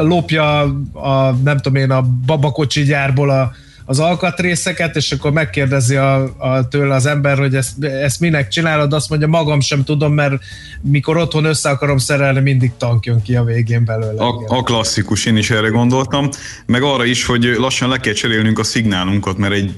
lopja 0.00 0.60
a, 0.92 1.30
nem 1.44 1.56
tudom 1.56 1.74
én, 1.82 1.90
a 1.90 2.02
babakocsi 2.26 2.82
gyárból 2.82 3.30
a, 3.30 3.52
az 3.88 3.98
alkatrészeket, 3.98 4.96
és 4.96 5.12
akkor 5.12 5.32
megkérdezi 5.32 5.96
a, 5.96 6.22
a, 6.38 6.68
tőle 6.68 6.94
az 6.94 7.06
ember, 7.06 7.38
hogy 7.38 7.54
ezt, 7.54 7.84
ezt 7.84 8.20
minek 8.20 8.48
csinálod, 8.48 8.92
azt 8.92 9.08
mondja, 9.08 9.28
magam 9.28 9.60
sem 9.60 9.84
tudom, 9.84 10.12
mert 10.12 10.34
mikor 10.80 11.16
otthon 11.16 11.44
össze 11.44 11.68
akarom 11.68 11.98
szerelni, 11.98 12.40
mindig 12.40 12.72
tank 12.76 13.06
jön 13.06 13.22
ki 13.22 13.36
a 13.36 13.44
végén 13.44 13.84
belőle. 13.84 14.22
A, 14.22 14.44
a 14.46 14.62
klasszikus, 14.62 15.24
én 15.24 15.36
is 15.36 15.50
erre 15.50 15.68
gondoltam, 15.68 16.28
meg 16.66 16.82
arra 16.82 17.04
is, 17.04 17.24
hogy 17.24 17.54
lassan 17.58 17.88
le 17.88 17.98
kell 17.98 18.12
cserélnünk 18.12 18.58
a 18.58 18.64
szignálunkat, 18.64 19.36
mert 19.36 19.54
egy 19.54 19.74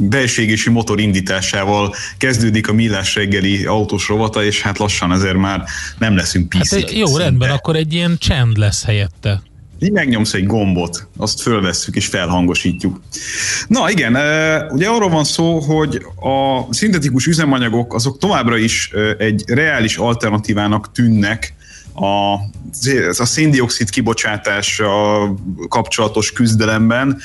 belségési 0.00 0.70
motor 0.70 1.00
indításával 1.00 1.94
kezdődik 2.18 2.68
a 2.68 2.72
millás 2.72 3.14
reggeli 3.14 3.64
autós 3.64 4.08
rovata, 4.08 4.44
és 4.44 4.62
hát 4.62 4.78
lassan 4.78 5.12
ezért 5.12 5.36
már 5.36 5.64
nem 5.98 6.16
leszünk 6.16 6.54
Hát 6.54 6.62
piszik. 6.62 6.96
jó, 6.98 7.06
szinte. 7.06 7.22
rendben, 7.22 7.50
akkor 7.50 7.76
egy 7.76 7.92
ilyen 7.92 8.16
csend 8.18 8.56
lesz 8.56 8.84
helyette. 8.84 9.42
Így 9.78 9.92
megnyomsz 9.92 10.34
egy 10.34 10.46
gombot, 10.46 11.06
azt 11.16 11.40
fölvesszük 11.40 11.96
és 11.96 12.06
felhangosítjuk. 12.06 13.00
Na 13.68 13.90
igen, 13.90 14.12
ugye 14.70 14.88
arról 14.88 15.08
van 15.08 15.24
szó, 15.24 15.58
hogy 15.58 16.06
a 16.20 16.66
szintetikus 16.74 17.26
üzemanyagok 17.26 17.94
azok 17.94 18.18
továbbra 18.18 18.56
is 18.56 18.90
egy 19.18 19.44
reális 19.46 19.96
alternatívának 19.96 20.92
tűnnek 20.92 21.54
a, 21.96 22.34
a 23.18 23.24
széndiokszid 23.24 23.90
kibocsátás 23.90 24.80
a 24.80 25.34
kapcsolatos 25.68 26.32
küzdelemben 26.32 27.18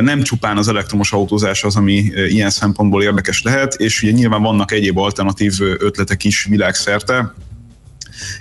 nem 0.00 0.22
csupán 0.22 0.56
az 0.56 0.68
elektromos 0.68 1.12
autózás 1.12 1.64
az, 1.64 1.76
ami 1.76 2.12
ilyen 2.28 2.50
szempontból 2.50 3.02
érdekes 3.02 3.42
lehet, 3.42 3.74
és 3.74 4.02
ugye 4.02 4.12
nyilván 4.12 4.42
vannak 4.42 4.72
egyéb 4.72 4.98
alternatív 4.98 5.52
ötletek 5.60 6.24
is 6.24 6.44
világszerte, 6.44 7.34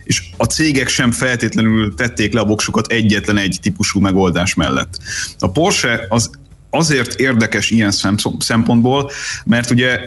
és 0.03 0.23
a 0.37 0.43
cégek 0.43 0.87
sem 0.87 1.11
feltétlenül 1.11 1.93
tették 1.95 2.33
le 2.33 2.39
a 2.39 2.45
voksukat 2.45 2.91
egyetlen 2.91 3.37
egy 3.37 3.57
típusú 3.61 3.99
megoldás 3.99 4.53
mellett. 4.53 4.97
A 5.39 5.51
Porsche 5.51 6.05
az 6.09 6.29
azért 6.69 7.19
érdekes 7.19 7.69
ilyen 7.69 7.91
szempontból, 8.39 9.11
mert 9.45 9.69
ugye 9.69 9.99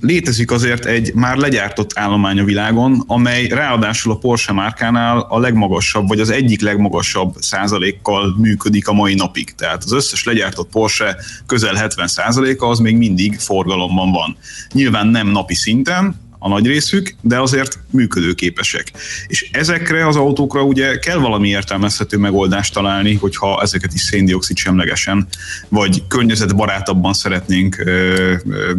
létezik 0.00 0.50
azért 0.50 0.84
egy 0.84 1.14
már 1.14 1.36
legyártott 1.36 1.98
állomány 1.98 2.38
a 2.38 2.44
világon, 2.44 3.04
amely 3.06 3.46
ráadásul 3.46 4.12
a 4.12 4.16
Porsche 4.16 4.52
márkánál 4.52 5.26
a 5.28 5.38
legmagasabb, 5.38 6.08
vagy 6.08 6.20
az 6.20 6.30
egyik 6.30 6.60
legmagasabb 6.60 7.34
százalékkal 7.38 8.34
működik 8.38 8.88
a 8.88 8.92
mai 8.92 9.14
napig. 9.14 9.54
Tehát 9.54 9.84
az 9.84 9.92
összes 9.92 10.24
legyártott 10.24 10.70
Porsche 10.70 11.16
közel 11.46 11.74
70 11.74 12.06
százaléka 12.06 12.68
az 12.68 12.78
még 12.78 12.96
mindig 12.96 13.38
forgalomban 13.38 14.12
van. 14.12 14.36
Nyilván 14.72 15.06
nem 15.06 15.26
napi 15.26 15.54
szinten, 15.54 16.28
a 16.42 16.48
nagy 16.48 16.66
részük, 16.66 17.14
de 17.20 17.40
azért 17.40 17.78
működőképesek. 17.90 18.92
És 19.26 19.50
ezekre 19.52 20.06
az 20.06 20.16
autókra 20.16 20.62
ugye 20.62 20.98
kell 20.98 21.18
valami 21.18 21.48
értelmezhető 21.48 22.16
megoldást 22.16 22.74
találni, 22.74 23.14
hogyha 23.14 23.60
ezeket 23.62 23.94
is 23.94 24.00
széndiokszid 24.00 24.56
semlegesen, 24.56 25.26
vagy 25.68 26.02
környezetbarátabban 26.08 27.12
szeretnénk 27.12 27.78
ö, 27.78 28.34
ö, 28.50 28.72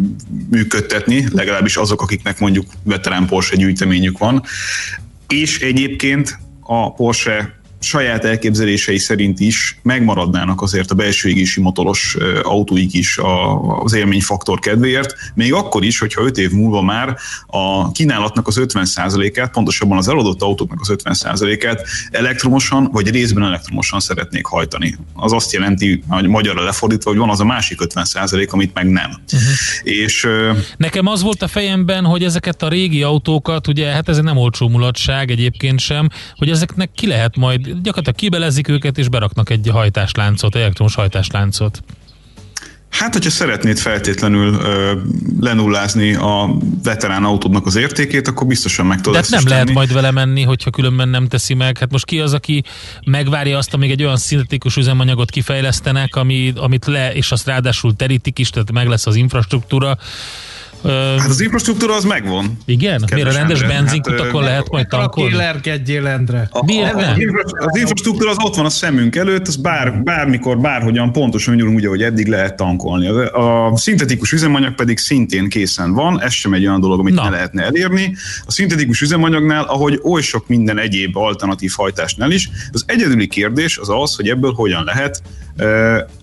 működtetni, 0.50 1.28
legalábbis 1.32 1.76
azok, 1.76 2.02
akiknek 2.02 2.38
mondjuk 2.38 2.66
veterán 2.84 3.26
Porsche 3.26 3.56
gyűjteményük 3.56 4.18
van. 4.18 4.42
És 5.28 5.60
egyébként 5.60 6.38
a 6.60 6.94
Porsche 6.94 7.61
saját 7.82 8.24
elképzelései 8.24 8.98
szerint 8.98 9.40
is 9.40 9.78
megmaradnának 9.82 10.62
azért 10.62 10.90
a 10.90 10.94
belső 10.94 11.28
égési 11.28 11.60
motoros 11.60 12.16
autóik 12.42 12.94
is 12.94 13.18
az 13.82 13.92
élményfaktor 13.94 14.58
kedvéért, 14.58 15.14
még 15.34 15.52
akkor 15.52 15.84
is, 15.84 15.98
hogyha 15.98 16.22
5 16.22 16.38
év 16.38 16.50
múlva 16.50 16.82
már 16.82 17.16
a 17.46 17.92
kínálatnak 17.92 18.46
az 18.46 18.60
50%-át, 18.60 19.50
pontosabban 19.50 19.98
az 19.98 20.08
eladott 20.08 20.42
autóknak 20.42 20.80
az 20.80 20.94
50%-át 21.04 21.86
elektromosan 22.10 22.88
vagy 22.92 23.10
részben 23.10 23.44
elektromosan 23.44 24.00
szeretnék 24.00 24.46
hajtani. 24.46 24.96
Az 25.14 25.32
azt 25.32 25.52
jelenti, 25.52 26.02
hogy 26.08 26.26
magyarra 26.26 26.64
lefordítva, 26.64 27.10
hogy 27.10 27.18
van 27.18 27.30
az 27.30 27.40
a 27.40 27.44
másik 27.44 27.78
50%, 27.84 28.50
amit 28.50 28.74
meg 28.74 28.90
nem. 28.90 29.10
Uh-huh. 29.32 29.50
És, 29.82 30.26
Nekem 30.76 31.06
az 31.06 31.22
volt 31.22 31.42
a 31.42 31.48
fejemben, 31.48 32.04
hogy 32.04 32.24
ezeket 32.24 32.62
a 32.62 32.68
régi 32.68 33.02
autókat, 33.02 33.68
ugye 33.68 33.86
hát 33.86 34.08
ez 34.08 34.18
nem 34.18 34.36
olcsó 34.36 34.68
mulatság 34.68 35.30
egyébként 35.30 35.80
sem, 35.80 36.08
hogy 36.36 36.50
ezeknek 36.50 36.90
ki 36.94 37.06
lehet 37.06 37.36
majd 37.36 37.71
gyakorlatilag 37.82 38.14
kibelezik 38.14 38.68
őket, 38.68 38.98
és 38.98 39.08
beraknak 39.08 39.50
egy 39.50 39.68
hajtásláncot, 39.72 40.54
elektromos 40.54 40.94
hajtásláncot. 40.94 41.82
Hát, 42.90 43.12
hogyha 43.12 43.30
szeretnéd 43.30 43.78
feltétlenül 43.78 44.54
ö, 44.54 44.92
lenullázni 45.40 46.14
a 46.14 46.56
veterán 46.82 47.24
autódnak 47.24 47.66
az 47.66 47.76
értékét, 47.76 48.28
akkor 48.28 48.46
biztosan 48.46 48.86
meg 48.86 49.00
tudod 49.00 49.12
De 49.12 49.18
hát 49.18 49.30
nem 49.30 49.48
lehet 49.48 49.64
tenni. 49.64 49.76
majd 49.76 49.92
vele 49.92 50.10
menni, 50.10 50.42
hogyha 50.42 50.70
különben 50.70 51.08
nem 51.08 51.28
teszi 51.28 51.54
meg. 51.54 51.78
Hát 51.78 51.90
most 51.90 52.04
ki 52.04 52.20
az, 52.20 52.34
aki 52.34 52.64
megvárja 53.04 53.58
azt, 53.58 53.74
amíg 53.74 53.90
egy 53.90 54.02
olyan 54.02 54.16
szintetikus 54.16 54.76
üzemanyagot 54.76 55.30
kifejlesztenek, 55.30 56.16
ami, 56.16 56.52
amit 56.56 56.86
le, 56.86 57.14
és 57.14 57.32
azt 57.32 57.46
ráadásul 57.46 57.96
terítik 57.96 58.38
is, 58.38 58.50
tehát 58.50 58.72
meg 58.72 58.88
lesz 58.88 59.06
az 59.06 59.14
infrastruktúra, 59.14 59.98
Hát 61.18 61.28
az 61.28 61.40
infrastruktúra 61.40 61.94
az 61.94 62.04
megvan. 62.04 62.58
Igen? 62.64 63.04
Miért 63.14 63.28
a 63.28 63.32
rendes 63.32 63.62
benzinkutakon 63.62 64.40
hát, 64.40 64.50
lehet 64.50 64.70
majd 64.70 64.86
tankolni? 64.86 65.30
Kélerkedjél, 65.30 66.06
Endre. 66.06 66.48
A, 66.50 66.64
Miért 66.64 66.94
nem? 66.94 67.14
Az 67.58 67.76
infrastruktúra 67.76 68.30
az 68.30 68.36
ott 68.44 68.54
van 68.54 68.64
a 68.64 68.70
szemünk 68.70 69.16
előtt, 69.16 69.46
az 69.46 69.56
bár, 69.56 70.02
bármikor, 70.02 70.58
bárhogyan 70.58 71.12
pontosan 71.12 71.54
nyúlunk 71.54 71.76
úgy, 71.76 71.86
hogy 71.86 72.02
eddig 72.02 72.26
lehet 72.26 72.56
tankolni. 72.56 73.06
A, 73.06 73.72
a 73.72 73.76
szintetikus 73.76 74.32
üzemanyag 74.32 74.74
pedig 74.74 74.98
szintén 74.98 75.48
készen 75.48 75.92
van, 75.92 76.20
ez 76.20 76.32
sem 76.32 76.52
egy 76.52 76.66
olyan 76.66 76.80
dolog, 76.80 76.98
amit 76.98 77.14
Na. 77.14 77.22
ne 77.22 77.30
lehetne 77.30 77.62
elérni. 77.62 78.16
A 78.46 78.50
szintetikus 78.50 79.00
üzemanyagnál, 79.00 79.64
ahogy 79.64 80.00
oly 80.02 80.22
sok 80.22 80.48
minden 80.48 80.78
egyéb 80.78 81.16
alternatív 81.16 81.72
hajtásnál 81.76 82.30
is, 82.30 82.50
az 82.72 82.84
egyedüli 82.86 83.26
kérdés 83.26 83.78
az 83.78 83.88
az, 83.88 84.16
hogy 84.16 84.28
ebből 84.28 84.52
hogyan 84.52 84.84
lehet 84.84 85.22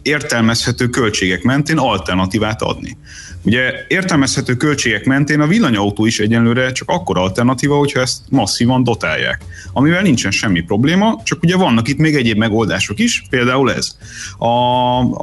értelmezhető 0.01 0.87
költségek 0.87 1.43
mentén 1.43 1.77
alternatívát 1.77 2.61
adni. 2.61 2.97
Ugye 3.43 3.85
értelmezhető 3.87 4.55
költségek 4.55 5.05
mentén 5.05 5.39
a 5.39 5.47
villanyautó 5.47 6.05
is 6.05 6.19
egyenlőre 6.19 6.71
csak 6.71 6.89
akkor 6.89 7.17
alternatíva, 7.17 7.77
hogyha 7.77 7.99
ezt 7.99 8.17
masszívan 8.29 8.83
dotálják. 8.83 9.41
Amivel 9.73 10.01
nincsen 10.01 10.31
semmi 10.31 10.61
probléma, 10.61 11.21
csak 11.23 11.43
ugye 11.43 11.55
vannak 11.55 11.87
itt 11.87 11.97
még 11.97 12.15
egyéb 12.15 12.37
megoldások 12.37 12.99
is, 12.99 13.23
például 13.29 13.73
ez. 13.73 13.97
A, 14.37 14.47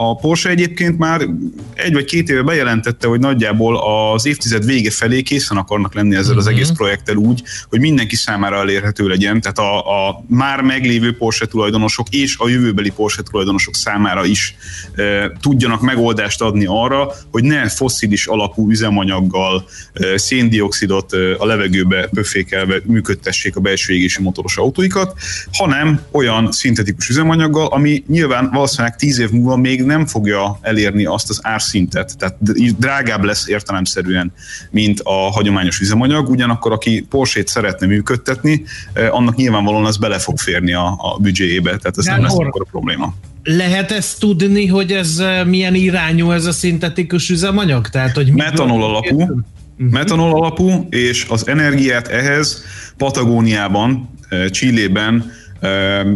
a 0.09 0.14
Porsche 0.14 0.51
egyébként 0.51 0.99
már 0.99 1.21
egy 1.75 1.93
vagy 1.93 2.05
két 2.05 2.29
éve 2.29 2.43
bejelentette, 2.43 3.07
hogy 3.07 3.21
nagyjából 3.21 3.77
az 4.12 4.27
évtized 4.27 4.64
vége 4.64 4.91
felé 4.91 5.23
készen 5.23 5.57
akarnak 5.57 5.95
lenni 5.95 6.17
ezzel 6.17 6.37
az 6.37 6.45
mhm. 6.45 6.55
egész 6.55 6.71
projekttel 6.71 7.17
úgy, 7.17 7.43
hogy 7.69 7.81
mindenki 7.81 8.17
számára 8.17 8.57
elérhető 8.57 9.09
legyen, 9.09 9.41
tehát 9.41 9.59
a, 9.59 10.09
a 10.09 10.25
már 10.29 10.61
meglévő 10.61 11.17
Porsche 11.17 11.47
tulajdonosok 11.47 12.09
és 12.11 12.37
a 12.39 12.49
jövőbeli 12.49 12.91
Porsche 12.91 13.23
tulajdonosok 13.23 13.75
számára 13.75 14.25
is 14.25 14.57
e, 14.95 15.33
tudjanak 15.41 15.81
megoldást 15.81 16.41
adni 16.41 16.64
arra, 16.69 17.12
hogy 17.31 17.45
ne 17.45 17.69
fosszilis 17.69 18.05
oxidis 18.07 18.27
alapú 18.27 18.71
üzemanyaggal 18.71 19.65
széndiokszidot 20.15 21.13
a 21.39 21.47
levegőbe 21.47 22.09
böfékelve 22.13 22.81
működtessék 22.85 23.57
a 23.57 23.61
belső 23.61 23.93
égési 23.95 24.23
motoros 24.23 24.57
autóikat, 24.57 25.19
hanem 25.53 26.01
olyan 26.11 26.53
szintetikus 26.53 27.09
üzemanyaggal, 27.09 27.67
ami 27.67 28.05
nyilván 28.07 28.51
valószínűleg 28.53 28.97
tíz 28.97 29.19
év 29.19 29.31
múlva 29.31 29.57
még 29.57 29.83
nem 29.83 30.07
fogja 30.07 30.59
elérni 30.63 31.05
azt 31.05 31.31
az 31.31 31.41
árszintet, 31.43 32.17
tehát 32.19 32.37
drágább 32.79 33.25
lesz 33.25 33.49
értelemszerűen, 33.49 34.33
mint 34.71 35.01
a 35.01 35.31
hagyományos 35.31 35.81
üzemanyag, 35.81 36.29
ugyanakkor 36.29 36.73
aki 36.73 37.07
Porsche-t 37.11 37.49
szeretne 37.49 37.87
működtetni, 37.87 38.65
annak 39.11 39.35
nyilvánvalóan 39.35 39.87
ez 39.87 39.97
bele 39.97 40.19
fog 40.19 40.39
férni 40.39 40.73
a, 40.73 40.87
a 40.99 41.19
büdzséjébe, 41.19 41.77
tehát 41.77 41.99
ez 41.99 42.05
De 42.05 42.11
nem 42.11 42.23
lesz 42.23 42.33
akkor 42.33 42.61
a 42.61 42.71
probléma 42.71 43.15
lehet 43.47 43.93
ezt 43.93 44.21
tudni, 44.21 44.67
hogy 44.67 44.93
ez 44.93 45.19
eh, 45.19 45.45
milyen 45.45 45.75
irányú 45.75 46.31
ez 46.31 46.45
a 46.45 46.53
szintetikus 46.53 47.31
üzemanyag? 47.31 47.89
Tehát, 47.89 48.15
hogy 48.15 48.33
Metanol 48.33 48.85
alapú. 48.85 49.21
Uh-huh. 49.23 49.39
Metanol 49.77 50.35
alapú, 50.35 50.87
és 50.91 51.27
az 51.29 51.49
energiát 51.49 52.09
ehhez 52.09 52.65
Patagóniában, 52.97 54.11
eh, 54.29 54.49
Csillében 54.49 55.33
eh, 55.61 56.07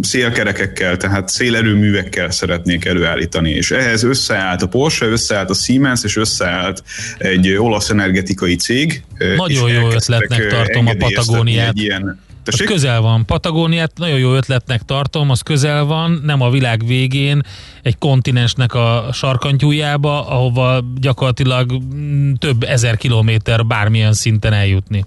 szélkerekekkel, 0.00 0.96
tehát 0.96 1.28
szélerőművekkel 1.28 2.30
szeretnék 2.30 2.84
előállítani. 2.84 3.50
És 3.50 3.70
ehhez 3.70 4.02
összeállt 4.02 4.62
a 4.62 4.68
Porsche, 4.68 5.06
összeállt 5.06 5.50
a 5.50 5.54
Siemens, 5.54 6.04
és 6.04 6.16
összeállt 6.16 6.82
egy 7.18 7.56
olasz 7.56 7.90
energetikai 7.90 8.56
cég. 8.56 9.02
Nagyon 9.36 9.70
jó 9.70 9.90
ötletnek 9.90 10.46
tartom 10.46 10.86
a 10.86 10.94
Patagóniát. 10.98 11.68
Egy 11.68 11.82
ilyen 11.82 12.24
az 12.48 12.62
közel 12.66 13.00
van. 13.00 13.24
Patagóniát 13.24 13.92
nagyon 13.94 14.18
jó 14.18 14.34
ötletnek 14.34 14.82
tartom, 14.82 15.30
az 15.30 15.40
közel 15.40 15.84
van, 15.84 16.20
nem 16.24 16.40
a 16.40 16.50
világ 16.50 16.86
végén, 16.86 17.42
egy 17.82 17.98
kontinensnek 17.98 18.74
a 18.74 19.08
sarkantyújába, 19.12 20.28
ahova 20.28 20.84
gyakorlatilag 21.00 21.72
mm, 21.94 22.32
több 22.32 22.62
ezer 22.62 22.96
kilométer 22.96 23.66
bármilyen 23.66 24.12
szinten 24.12 24.52
eljutni. 24.52 25.04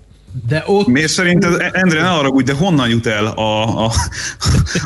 De 0.47 0.63
ott... 0.65 0.87
Miért 0.87 1.11
szerinted, 1.11 1.69
Endre, 1.71 2.01
ne 2.01 2.09
arra 2.09 2.41
de 2.41 2.53
honnan 2.53 2.89
jut 2.89 3.05
el 3.05 3.25
a, 3.25 3.83
a, 3.85 3.91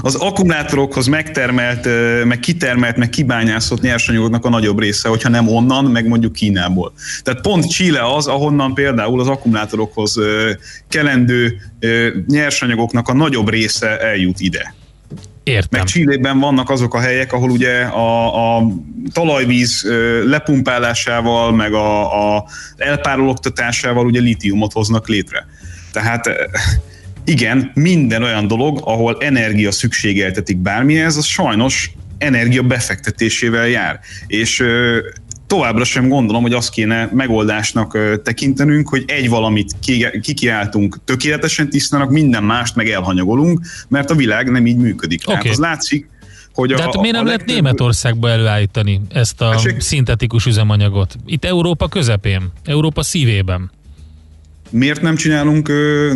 az 0.02 0.16
akkumulátorokhoz 0.16 1.08
megtermelt, 1.08 1.88
meg 2.26 2.40
kitermelt, 2.40 2.98
meg 2.98 3.10
kibányászott 3.10 3.82
nyersanyagoknak 3.82 4.46
a 4.46 4.50
nagyobb 4.50 4.80
része, 4.80 5.10
hogyha 5.10 5.30
nem 5.30 5.48
onnan, 5.48 5.86
meg 5.86 6.08
mondjuk 6.08 6.34
Kínából. 6.34 6.94
Tehát 7.24 7.42
pont 7.42 7.70
Chile 7.70 8.14
az, 8.16 8.28
ahonnan 8.28 8.74
például 8.74 9.20
az 9.20 9.28
akkumulátorokhoz 9.28 10.18
kelendő 10.90 11.62
nyersanyagoknak 12.28 13.08
a 13.08 13.14
nagyobb 13.14 13.50
része 13.50 14.00
eljut 14.00 14.40
ide. 14.40 14.74
Értem. 15.44 15.80
Meg 15.80 15.84
Csillében 15.84 16.40
vannak 16.40 16.70
azok 16.70 16.94
a 16.94 17.00
helyek, 17.00 17.34
ahol 17.34 17.50
ugye 17.50 17.82
a, 17.82 18.58
a 18.58 18.68
talajvíz 19.14 19.88
lepumpálásával, 20.26 21.52
meg 21.52 21.74
a, 21.74 22.36
a 22.36 22.46
elpárologtatásával 22.78 24.06
ugye 24.06 24.20
litiumot 24.20 24.72
hoznak 24.74 25.08
létre. 25.08 25.48
Tehát 25.92 26.30
igen, 27.26 27.72
minden 27.74 28.24
olyan 28.24 28.48
dolog, 28.48 28.82
ahol 28.84 29.18
energia 29.20 29.72
szükségeltetik 29.72 30.58
bármihez, 30.58 31.18
az 31.18 31.26
sajnos 31.26 31.92
energia 32.18 32.62
befektetésével 32.62 33.68
jár. 33.68 34.00
És 34.28 34.64
továbbra 35.54 35.84
sem 35.84 36.08
gondolom, 36.10 36.42
hogy 36.42 36.54
azt 36.54 36.70
kéne 36.70 37.10
megoldásnak 37.14 37.98
tekintenünk, 38.24 38.90
hogy 38.90 39.04
egy 39.08 39.30
valamit 39.30 39.76
kikiáltunk 40.22 41.00
tökéletesen 41.06 41.70
tisztának, 41.70 42.10
minden 42.10 42.44
mást 42.44 42.76
meg 42.76 42.90
elhanyagolunk, 42.90 43.60
mert 43.88 44.12
a 44.12 44.16
világ 44.16 44.52
nem 44.52 44.66
így 44.66 44.78
működik. 44.78 45.22
Okay. 45.26 45.34
Tehát 45.34 45.52
az 45.52 45.58
látszik, 45.58 46.10
hogy 46.54 46.70
De 46.70 46.76
a, 46.76 46.82
hát 46.82 46.98
miért 46.98 47.12
nem 47.12 47.22
a 47.22 47.26
lehet 47.26 47.40
legtöbb... 47.40 47.64
Németországba 47.64 48.30
előállítani 48.30 49.02
ezt 49.10 49.42
a 49.42 49.54
Esek? 49.54 49.82
szintetikus 49.82 50.46
üzemanyagot? 50.46 51.16
Itt 51.26 51.46
Európa 51.46 51.88
közepén, 51.88 52.52
Európa 52.64 53.04
szívében. 53.04 53.72
Miért 54.74 55.02
nem 55.02 55.16
csinálunk 55.16 55.68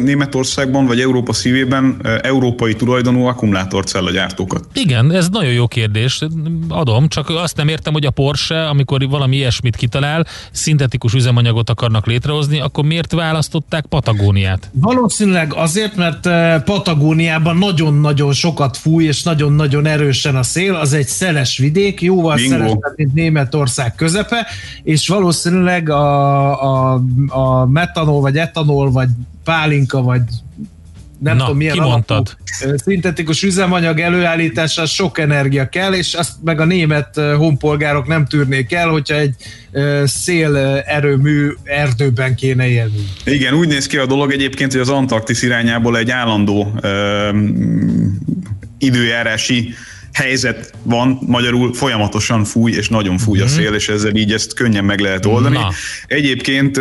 Németországban 0.03 0.85
vagy 0.85 0.99
Európa 0.99 1.33
szívében 1.33 2.01
európai 2.21 2.73
tulajdonú 2.73 3.25
akkumulátorcellagyártókat? 3.25 4.65
Igen, 4.73 5.11
ez 5.11 5.29
nagyon 5.29 5.51
jó 5.51 5.67
kérdés, 5.67 6.21
adom, 6.67 7.07
csak 7.07 7.29
azt 7.29 7.57
nem 7.57 7.67
értem, 7.67 7.93
hogy 7.93 8.05
a 8.05 8.11
Porsche, 8.11 8.67
amikor 8.67 9.07
valami 9.09 9.35
ilyesmit 9.35 9.75
kitalál, 9.75 10.25
szintetikus 10.51 11.13
üzemanyagot 11.13 11.69
akarnak 11.69 12.05
létrehozni, 12.05 12.59
akkor 12.59 12.83
miért 12.83 13.11
választották 13.11 13.85
Patagóniát? 13.85 14.69
Valószínűleg 14.73 15.53
azért, 15.53 15.95
mert 15.95 16.29
Patagóniában 16.63 17.57
nagyon-nagyon 17.57 18.33
sokat 18.33 18.77
fúj, 18.77 19.03
és 19.03 19.23
nagyon-nagyon 19.23 19.85
erősen 19.85 20.35
a 20.35 20.43
szél, 20.43 20.75
az 20.75 20.93
egy 20.93 21.07
szeles 21.07 21.57
vidék, 21.57 22.01
jóval 22.01 22.37
szelesebb, 22.37 22.93
mint 22.95 23.13
Németország 23.13 23.95
közepe, 23.95 24.47
és 24.83 25.07
valószínűleg 25.07 25.89
a, 25.89 26.93
a, 26.93 27.01
a 27.27 27.65
metanol, 27.65 28.21
vagy 28.21 28.37
etanol, 28.47 28.91
vagy 28.91 29.09
pálinka, 29.43 30.01
vagy 30.01 30.21
nem 31.19 31.35
Na, 31.35 31.41
tudom 31.43 31.57
milyen 31.57 31.73
kimondtad. 31.73 32.37
alapú 32.61 32.77
szintetikus 32.83 33.43
üzemanyag 33.43 33.99
előállítása 33.99 34.85
sok 34.85 35.19
energia 35.19 35.69
kell, 35.69 35.93
és 35.93 36.13
azt 36.13 36.31
meg 36.43 36.59
a 36.59 36.65
német 36.65 37.19
honpolgárok 37.37 38.07
nem 38.07 38.25
tűrnék 38.25 38.73
el, 38.73 38.89
hogyha 38.89 39.15
egy 39.15 39.35
szél 40.05 40.57
erőmű 40.85 41.49
erdőben 41.63 42.35
kéne 42.35 42.67
élni. 42.67 43.07
Igen, 43.25 43.53
úgy 43.53 43.67
néz 43.67 43.87
ki 43.87 43.97
a 43.97 44.05
dolog 44.05 44.31
egyébként, 44.31 44.71
hogy 44.71 44.81
az 44.81 44.89
Antarktisz 44.89 45.41
irányából 45.41 45.97
egy 45.97 46.11
állandó 46.11 46.73
ö, 46.81 47.29
időjárási 48.77 49.73
helyzet 50.17 50.73
van, 50.83 51.19
magyarul 51.21 51.73
folyamatosan 51.73 52.43
fúj, 52.43 52.71
és 52.71 52.89
nagyon 52.89 53.17
fúj 53.17 53.39
a 53.39 53.43
Mhm. 53.43 53.53
szél, 53.53 53.73
és 53.73 53.89
ezzel 53.89 54.15
így 54.15 54.31
ezt 54.33 54.53
könnyen 54.53 54.85
meg 54.85 54.99
lehet 54.99 55.25
oldani. 55.25 55.55
Na. 55.57 55.69
Egyébként, 56.07 56.77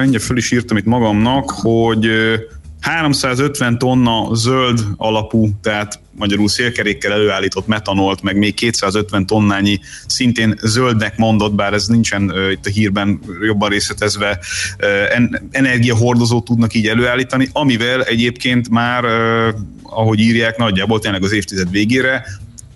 mindjárt 0.00 0.24
föl 0.24 0.36
is 0.36 0.50
írtam 0.50 0.76
itt 0.76 0.84
magamnak, 0.84 1.50
hogy 1.50 2.06
ö, 2.06 2.34
350 2.80 3.78
tonna 3.78 4.34
zöld 4.34 4.80
alapú, 4.96 5.50
tehát 5.62 5.98
magyarul 6.16 6.48
szélkerékkel 6.48 7.12
előállított 7.12 7.66
metanolt, 7.66 8.22
meg 8.22 8.36
még 8.36 8.54
250 8.54 9.26
tonnányi 9.26 9.80
szintén 10.06 10.58
zöldnek 10.62 11.16
mondott, 11.16 11.54
bár 11.54 11.72
ez 11.72 11.86
nincsen 11.86 12.30
ö, 12.34 12.50
itt 12.50 12.66
a 12.66 12.70
hírben 12.70 13.20
jobban 13.46 13.68
részletezve, 13.68 14.38
ö, 14.78 14.86
en, 15.14 15.48
energiahordozót 15.50 16.44
tudnak 16.44 16.74
így 16.74 16.86
előállítani, 16.86 17.48
amivel 17.52 18.02
egyébként 18.02 18.68
már, 18.68 19.04
ö, 19.04 19.48
ahogy 19.82 20.20
írják, 20.20 20.56
nagyjából 20.56 20.98
tényleg 20.98 21.22
az 21.22 21.32
évtized 21.32 21.70
végére 21.70 22.24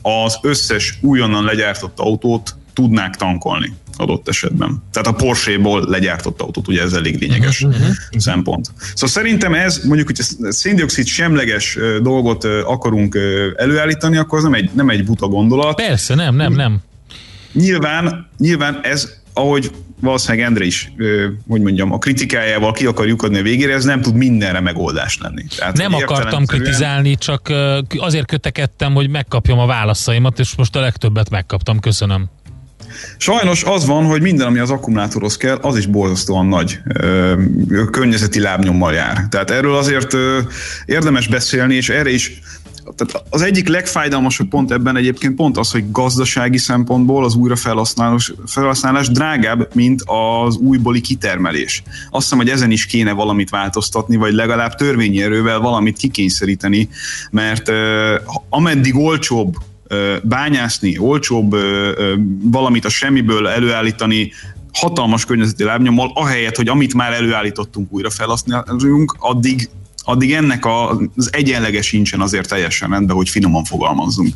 az 0.04 0.38
összes 0.42 0.98
újonnan 1.00 1.44
legyártott 1.44 1.98
autót 1.98 2.54
tudnák 2.72 3.16
tankolni 3.16 3.72
adott 3.96 4.28
esetben. 4.28 4.82
Tehát 4.92 5.08
a 5.08 5.12
Porsche-ból 5.12 5.84
legyártott 5.88 6.40
autót, 6.40 6.68
ugye 6.68 6.82
ez 6.82 6.92
elég 6.92 7.20
lényeges 7.20 7.60
uh-huh. 7.62 7.86
szempont. 8.16 8.72
Szóval 8.94 9.08
szerintem 9.08 9.54
ez, 9.54 9.80
mondjuk, 9.84 10.06
hogy 10.06 10.52
széndiokszid 10.52 11.06
semleges 11.06 11.78
dolgot 12.02 12.44
akarunk 12.44 13.18
előállítani, 13.56 14.16
akkor 14.16 14.38
az 14.38 14.44
nem 14.44 14.54
egy, 14.54 14.70
nem 14.72 14.90
egy 14.90 15.04
buta 15.04 15.28
gondolat. 15.28 15.76
Persze, 15.76 16.14
nem, 16.14 16.34
nem, 16.34 16.52
nem. 16.52 16.80
Nyilván, 17.52 18.28
nyilván 18.38 18.80
ez, 18.82 19.22
ahogy 19.34 19.70
valószínűleg 20.00 20.46
Endre 20.46 20.64
is, 20.64 20.92
hogy 21.48 21.60
mondjam, 21.60 21.92
a 21.92 21.98
kritikájával 21.98 22.72
ki 22.72 22.86
akar 22.86 23.06
lyukadni 23.06 23.38
a 23.38 23.42
végére, 23.42 23.72
ez 23.72 23.84
nem 23.84 24.00
tud 24.00 24.14
mindenre 24.14 24.60
megoldás 24.60 25.18
lenni. 25.22 25.44
Tehát 25.56 25.76
Nem 25.76 25.94
akartam 25.94 26.44
kritizálni, 26.44 27.14
csak 27.14 27.52
azért 27.96 28.26
kötekedtem, 28.26 28.94
hogy 28.94 29.08
megkapjam 29.08 29.58
a 29.58 29.66
válaszaimat, 29.66 30.38
és 30.38 30.54
most 30.56 30.76
a 30.76 30.80
legtöbbet 30.80 31.30
megkaptam, 31.30 31.80
köszönöm. 31.80 32.30
Sajnos 33.16 33.62
az 33.62 33.86
van, 33.86 34.04
hogy 34.04 34.22
minden, 34.22 34.46
ami 34.46 34.58
az 34.58 34.70
akkumulátorhoz 34.70 35.36
kell, 35.36 35.56
az 35.56 35.76
is 35.76 35.86
borzasztóan 35.86 36.46
nagy 36.46 36.78
ö, 36.94 37.34
környezeti 37.90 38.40
lábnyommal 38.40 38.92
jár. 38.92 39.26
Tehát 39.30 39.50
erről 39.50 39.76
azért 39.76 40.12
ö, 40.12 40.38
érdemes 40.86 41.28
beszélni, 41.28 41.74
és 41.74 41.88
erre 41.88 42.10
is 42.10 42.40
tehát 42.96 43.24
az 43.30 43.42
egyik 43.42 43.68
legfájdalmasabb 43.68 44.48
pont 44.48 44.72
ebben 44.72 44.96
egyébként 44.96 45.34
pont 45.34 45.58
az, 45.58 45.70
hogy 45.70 45.90
gazdasági 45.90 46.58
szempontból 46.58 47.24
az 47.24 47.34
újrafelhasználás 47.34 48.32
felhasználás 48.46 49.08
drágább, 49.08 49.68
mint 49.74 50.02
az 50.46 50.56
újbóli 50.56 51.00
kitermelés. 51.00 51.82
Azt 52.10 52.22
hiszem, 52.22 52.38
hogy 52.38 52.48
ezen 52.48 52.70
is 52.70 52.86
kéne 52.86 53.12
valamit 53.12 53.50
változtatni, 53.50 54.16
vagy 54.16 54.32
legalább 54.32 54.74
törvényi 54.74 55.22
erővel 55.22 55.60
valamit 55.60 55.96
kikényszeríteni, 55.96 56.88
mert 57.30 57.72
ameddig 58.48 58.96
olcsóbb 58.96 59.56
ö, 59.86 60.16
bányászni, 60.22 60.98
olcsóbb 60.98 61.56
valamit 62.42 62.84
a 62.84 62.88
semmiből 62.88 63.48
előállítani, 63.48 64.32
hatalmas 64.72 65.24
környezeti 65.24 65.64
lábnyommal, 65.64 66.10
ahelyett, 66.14 66.56
hogy 66.56 66.68
amit 66.68 66.94
már 66.94 67.12
előállítottunk 67.12 67.92
újra 67.92 68.10
felhasználjunk, 68.10 69.16
addig 69.18 69.68
addig 70.04 70.32
ennek 70.32 70.66
az 70.66 71.32
egyenlege 71.32 71.82
sincsen 71.82 72.20
azért 72.20 72.48
teljesen 72.48 72.90
rendben, 72.90 73.16
hogy 73.16 73.28
finoman 73.28 73.64
fogalmazzunk. 73.64 74.34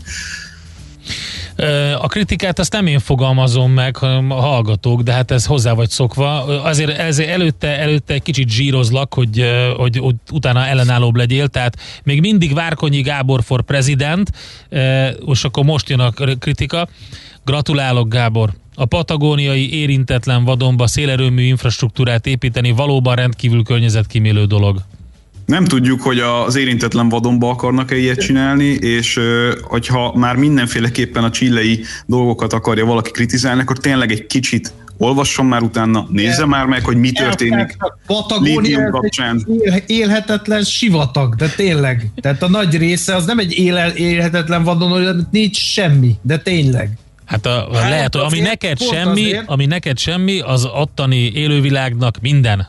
A 2.01 2.07
kritikát 2.07 2.59
azt 2.59 2.73
nem 2.73 2.87
én 2.87 2.99
fogalmazom 2.99 3.73
meg, 3.73 3.97
hanem 3.97 4.31
a 4.31 4.41
hallgatók, 4.41 5.03
de 5.03 5.13
hát 5.13 5.31
ez 5.31 5.47
hozzá 5.47 5.73
vagy 5.73 5.91
szokva. 5.91 6.45
Azért 6.45 6.99
ezért 6.99 7.29
előtte, 7.29 7.79
előtte 7.79 8.15
egy 8.15 8.23
kicsit 8.23 8.49
zsírozlak, 8.49 9.15
hogy, 9.15 9.45
hogy, 9.77 9.97
hogy 9.97 10.15
utána 10.33 10.67
ellenállóbb 10.67 11.17
legyél, 11.17 11.49
tehát 11.49 11.77
még 12.03 12.21
mindig 12.21 12.55
Várkonyi 12.55 13.01
Gábor 13.01 13.43
for 13.43 13.63
president, 13.63 14.33
ö, 14.69 15.07
és 15.09 15.45
akkor 15.45 15.65
most 15.65 15.89
jön 15.89 16.01
a 16.01 16.11
kritika. 16.39 16.89
Gratulálok, 17.45 18.09
Gábor! 18.09 18.51
A 18.75 18.85
patagóniai 18.85 19.73
érintetlen 19.73 20.45
vadonba 20.45 20.87
szélerőmű 20.87 21.43
infrastruktúrát 21.43 22.27
építeni 22.27 22.71
valóban 22.71 23.15
rendkívül 23.15 23.63
környezetkímélő 23.63 24.45
dolog. 24.45 24.83
Nem 25.49 25.65
tudjuk, 25.65 26.01
hogy 26.01 26.19
az 26.19 26.57
érintetlen 26.57 27.09
vadonba 27.09 27.51
akarnak-e 27.51 27.97
ilyet 27.97 28.21
csinálni, 28.21 28.65
és 28.65 29.21
hogyha 29.63 30.13
már 30.17 30.37
mindenféleképpen 30.37 31.25
a 31.25 31.31
csillei 31.31 31.85
dolgokat 32.07 32.53
akarja 32.53 32.85
valaki 32.85 33.11
kritizálni, 33.11 33.61
akkor 33.61 33.79
tényleg 33.79 34.11
egy 34.11 34.27
kicsit 34.27 34.73
olvasson 34.99 35.47
már 35.47 35.63
utána, 35.63 36.07
nézze 36.11 36.47
már 36.47 36.67
meg, 36.67 36.85
hogy 36.85 36.97
mi 36.97 37.13
történik 37.13 37.77
Patagónia 38.07 38.91
kapcsán. 38.91 39.47
él, 39.63 39.83
élhetetlen 39.87 40.65
sivatag, 40.65 41.35
de 41.35 41.49
tényleg. 41.49 42.11
Tehát 42.21 42.43
a 42.43 42.49
nagy 42.49 42.77
része 42.77 43.15
az 43.15 43.27
nem 43.27 43.39
egy 43.39 43.59
éle, 43.59 43.93
élhetetlen 43.95 44.65
vadon, 44.65 44.91
hogy 44.91 45.17
nincs 45.31 45.57
semmi, 45.57 46.15
de 46.23 46.39
tényleg. 46.39 46.91
Hát, 47.25 47.47
a, 47.47 47.69
Hát 47.73 47.89
lehet, 47.91 48.15
hogy 48.15 48.23
ami 48.25 48.41
neked 48.41 48.83
semmi, 48.83 49.23
azért. 49.25 49.43
ami 49.47 49.67
neked 49.67 49.99
semmi, 49.99 50.41
az 50.41 50.65
ottani 50.65 51.33
élővilágnak 51.35 52.21
minden. 52.21 52.69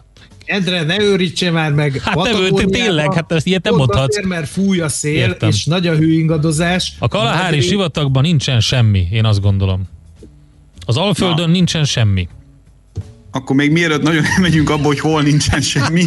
Endre, 0.49 0.83
ne 0.83 1.01
őrítse 1.01 1.51
már 1.51 1.71
meg. 1.71 2.01
Hát 2.01 2.15
nem, 2.15 2.65
tényleg, 2.65 3.13
hát 3.13 3.31
ezt 3.31 3.45
ilyet 3.45 3.63
nem 3.63 3.75
mondhatsz. 3.75 4.07
Azért, 4.07 4.25
mert 4.25 4.49
fúj 4.49 4.79
a 4.79 4.89
szél, 4.89 5.15
Értem. 5.15 5.49
és 5.49 5.65
nagy 5.65 5.87
a 5.87 5.95
hőingadozás. 5.95 6.93
A 6.99 7.07
Kalahári 7.07 7.61
sivatagban 7.61 8.23
nincsen 8.23 8.59
semmi, 8.59 9.07
én 9.11 9.25
azt 9.25 9.41
gondolom. 9.41 9.83
Az 10.85 10.97
Alföldön 10.97 11.49
nincsen 11.49 11.83
semmi. 11.83 12.27
Akkor 13.31 13.55
még 13.55 13.71
mielőtt 13.71 14.01
nagyon 14.01 14.23
megyünk 14.41 14.69
abba, 14.69 14.85
hogy 14.85 14.99
hol 14.99 15.21
nincsen 15.21 15.61
semmi. 15.61 16.05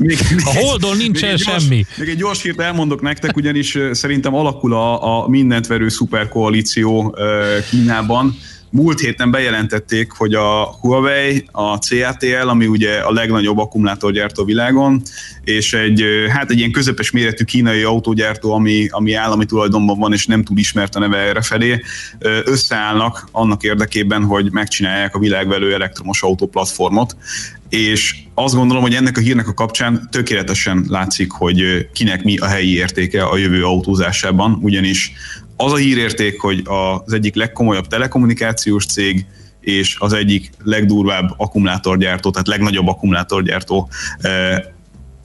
Még, 0.00 0.18
A 0.44 0.54
Holdon 0.54 0.96
nincsen 0.96 1.28
még 1.30 1.38
gyors, 1.44 1.62
semmi. 1.62 1.84
Még 1.96 2.08
egy 2.08 2.16
gyors 2.16 2.42
hírt 2.42 2.60
elmondok 2.60 3.00
nektek, 3.00 3.36
ugyanis 3.36 3.78
szerintem 3.92 4.34
alakul 4.34 4.74
a, 4.74 5.22
a 5.22 5.28
mindent 5.28 5.66
verő 5.66 5.88
szuperkoalíció 5.88 7.16
Kínában. 7.70 8.36
Múlt 8.74 9.00
héten 9.00 9.30
bejelentették, 9.30 10.12
hogy 10.12 10.34
a 10.34 10.64
Huawei, 10.80 11.44
a 11.50 11.76
CATL, 11.76 12.48
ami 12.48 12.66
ugye 12.66 12.98
a 12.98 13.12
legnagyobb 13.12 13.58
akkumulátorgyártó 13.58 14.44
világon, 14.44 15.02
és 15.44 15.72
egy, 15.72 16.04
hát 16.28 16.50
egy 16.50 16.58
ilyen 16.58 16.70
közepes 16.70 17.10
méretű 17.10 17.44
kínai 17.44 17.82
autógyártó, 17.82 18.52
ami, 18.52 18.88
ami 18.90 19.14
állami 19.14 19.44
tulajdonban 19.44 19.98
van, 19.98 20.12
és 20.12 20.26
nem 20.26 20.44
túl 20.44 20.58
ismert 20.58 20.94
a 20.94 20.98
neve 20.98 21.18
errefelé, 21.18 21.80
összeállnak 22.44 23.28
annak 23.30 23.62
érdekében, 23.62 24.24
hogy 24.24 24.52
megcsinálják 24.52 25.14
a 25.14 25.18
világvelő 25.18 25.72
elektromos 25.74 26.22
autó 26.22 26.46
platformot, 26.46 27.16
és 27.68 28.16
azt 28.34 28.54
gondolom, 28.54 28.82
hogy 28.82 28.94
ennek 28.94 29.16
a 29.16 29.20
hírnek 29.20 29.48
a 29.48 29.54
kapcsán 29.54 30.08
tökéletesen 30.10 30.84
látszik, 30.88 31.30
hogy 31.30 31.88
kinek 31.92 32.24
mi 32.24 32.36
a 32.36 32.46
helyi 32.46 32.74
értéke 32.74 33.24
a 33.24 33.36
jövő 33.36 33.64
autózásában, 33.64 34.58
ugyanis 34.62 35.12
az 35.64 35.72
a 35.72 35.76
hírérték, 35.76 36.40
hogy 36.40 36.62
az 36.64 37.12
egyik 37.12 37.34
legkomolyabb 37.34 37.86
telekommunikációs 37.86 38.86
cég 38.86 39.26
és 39.60 39.96
az 39.98 40.12
egyik 40.12 40.50
legdurvább 40.64 41.34
akkumulátorgyártó, 41.36 42.30
tehát 42.30 42.46
legnagyobb 42.46 42.88
akkumulátorgyártó 42.88 43.88
eh, 44.20 44.58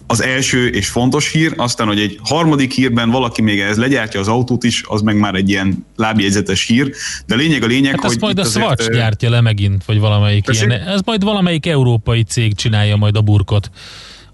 az 0.08 0.24
első 0.24 0.68
és 0.68 0.88
fontos 0.88 1.32
hír, 1.32 1.54
aztán, 1.58 1.88
hogy 1.88 2.00
egy 2.00 2.20
harmadik 2.24 2.74
hírben 2.74 3.10
valaki 3.10 3.42
még 3.42 3.60
ez 3.60 3.78
legyártja 3.78 4.20
az 4.20 4.28
autót 4.28 4.64
is, 4.64 4.84
az 4.88 5.02
meg 5.02 5.18
már 5.18 5.36
egy 5.36 5.50
ilyen 5.50 5.86
lábjegyzetes 5.96 6.66
hír, 6.66 6.92
de 7.26 7.36
lényeg 7.36 7.64
a 7.64 7.68
lényeg, 7.68 7.92
Hát 7.92 8.12
hogy 8.12 8.18
majd 8.20 8.38
a 8.38 8.42
itt 8.42 8.48
azért, 8.48 8.66
Swatch 8.66 8.90
ö, 8.90 8.94
gyártja 8.94 9.30
le 9.30 9.42
megint, 9.42 9.86
vagy 9.86 10.00
valamelyik 10.00 10.46
Tessék? 10.46 10.68
ilyen. 10.68 10.82
Ez 10.82 11.00
majd 11.06 11.24
valamelyik 11.24 11.66
európai 11.66 12.24
cég 12.24 12.56
csinálja 12.56 12.96
majd 12.96 13.16
a 13.16 13.22
burkot 13.22 13.70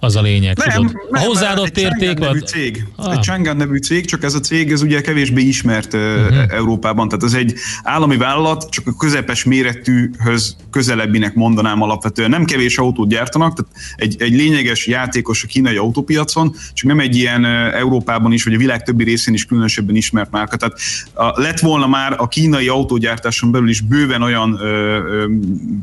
az 0.04 0.16
a 0.16 0.22
lényeg. 0.22 0.58
Nem, 0.58 0.76
tudod? 0.76 0.92
nem, 0.94 1.22
a 1.22 1.26
hozzáadott 1.26 1.78
egy 1.78 1.84
érték, 1.84 2.18
nevű 2.18 2.40
vagy... 2.40 2.48
cég. 2.48 2.86
Ah. 2.96 3.14
Egy 3.14 3.20
Chang'an 3.28 3.58
nevű 3.58 3.78
cég, 3.78 4.06
csak 4.06 4.24
ez 4.24 4.34
a 4.34 4.40
cég, 4.40 4.72
ez 4.72 4.82
ugye 4.82 5.02
kevésbé 5.02 5.42
ismert 5.42 5.94
uh-huh. 5.94 6.44
Európában, 6.50 7.08
tehát 7.08 7.24
ez 7.24 7.34
egy 7.34 7.54
állami 7.84 8.18
vállalat, 8.18 8.70
csak 8.70 8.88
a 8.88 8.94
közepes 8.98 9.44
méretűhöz 9.44 10.56
közelebbinek 10.70 11.34
mondanám 11.34 11.82
alapvetően. 11.82 12.30
Nem 12.30 12.46
kevés 12.46 12.78
autót 12.78 13.10
gyártanak, 13.10 13.54
tehát 13.54 13.72
egy, 13.96 14.16
egy 14.22 14.34
lényeges 14.34 14.88
játékos 14.88 15.44
a 15.44 15.48
kínai 15.48 15.76
autópiacon, 15.76 16.56
csak 16.74 16.88
nem 16.88 17.00
egy 17.00 17.16
ilyen 17.16 17.46
Európában 17.74 18.32
is, 18.32 18.44
vagy 18.44 18.54
a 18.54 18.58
világ 18.58 18.84
többi 18.84 19.04
részén 19.04 19.34
is 19.34 19.46
különösebben 19.46 19.96
ismert 19.96 20.32
márka. 20.32 20.56
Tehát 20.56 20.78
a, 21.14 21.42
lett 21.42 21.60
volna 21.60 21.88
már 21.88 22.16
a 22.18 22.28
kínai 22.28 22.68
autógyártáson 22.68 23.52
belül 23.52 23.70
is 23.70 23.82
bőven 23.82 24.22
olyan 24.22 24.58
ö, 24.60 24.66
ö, 24.66 25.26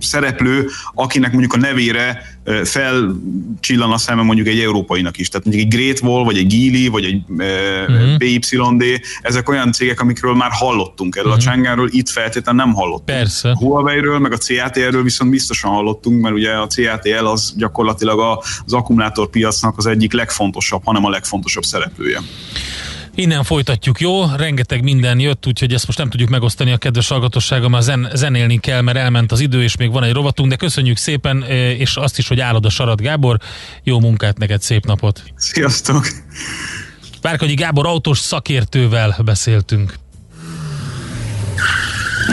szereplő, 0.01 0.68
akinek 0.95 1.31
mondjuk 1.31 1.53
a 1.53 1.59
nevére 1.59 2.39
felcsillan 2.65 3.93
a 3.93 3.99
szeme 3.99 4.23
mondjuk 4.23 4.47
egy 4.47 4.59
európainak 4.59 5.19
is. 5.19 5.29
Tehát 5.29 5.47
mondjuk 5.47 5.73
egy 5.73 5.79
Great 5.81 6.01
Wall, 6.01 6.25
vagy 6.25 6.37
egy 6.37 6.47
Geely, 6.47 6.87
vagy 6.87 7.05
egy 7.05 7.23
ö, 7.39 7.45
Mhm. 7.89 8.17
BYD, 8.17 9.01
ezek 9.23 9.49
olyan 9.49 9.73
cégek, 9.73 10.01
amikről 10.01 10.35
már 10.35 10.51
hallottunk 10.53 11.17
erről 11.17 11.33
a 11.33 11.37
Chang'áról, 11.37 11.89
itt 11.91 12.09
feltétlenül 12.09 12.65
nem 12.65 12.75
hallottunk. 12.75 13.19
Persze. 13.19 13.51
A 13.51 13.57
Huawei-ről, 13.57 14.19
meg 14.19 14.33
a 14.33 14.37
CATL-ről 14.37 15.03
viszont 15.03 15.31
biztosan 15.31 15.71
hallottunk, 15.71 16.21
mert 16.23 16.35
ugye 16.35 16.53
a 16.53 16.67
CATL 16.67 17.27
az 17.27 17.55
gyakorlatilag 17.57 18.41
az 18.65 18.73
akkumulátorpiacnak 18.73 19.79
az 19.79 19.87
egyik 19.87 20.13
legfontosabb, 20.13 20.81
hanem 20.85 21.05
a 21.05 21.11
legfontosabb 21.11 21.63
szereplője. 21.63 22.21
Innen 23.21 23.45
folytatjuk, 23.45 24.01
jó? 24.01 24.25
Rengeteg 24.37 24.83
minden 24.83 25.18
jött, 25.18 25.47
úgyhogy 25.47 25.73
ezt 25.73 25.87
most 25.87 25.99
nem 25.99 26.11
tudjuk 26.11 26.29
megosztani 26.29 26.73
a 26.73 26.77
kedves 26.77 27.09
hallgatossággal, 27.09 27.68
mert 27.68 27.85
zen, 27.85 28.09
zenélni 28.14 28.59
kell, 28.59 28.81
mert 28.81 28.99
elment 28.99 29.33
az 29.33 29.41
idő, 29.41 29.62
és 29.62 29.77
még 29.77 29.93
van 29.93 30.03
egy 30.03 30.12
rovatunk, 30.12 30.51
de 30.51 30.57
köszönjük 30.57 30.97
szépen, 30.97 31.43
eh, 31.43 31.81
és 31.81 31.97
azt 31.97 32.18
is, 32.18 32.29
hogy 32.29 32.41
állod 32.41 32.64
a 32.64 32.71
sarat, 32.71 33.01
Gábor. 33.01 33.39
Jó 33.83 34.01
munkát 34.01 34.39
neked, 34.39 34.62
szép 34.62 34.87
napot! 34.87 35.23
Sziasztok! 35.37 36.09
Várkagyi 37.23 37.55
Gábor 37.55 37.87
autós 37.87 38.18
szakértővel 38.18 39.16
beszéltünk. 39.25 39.95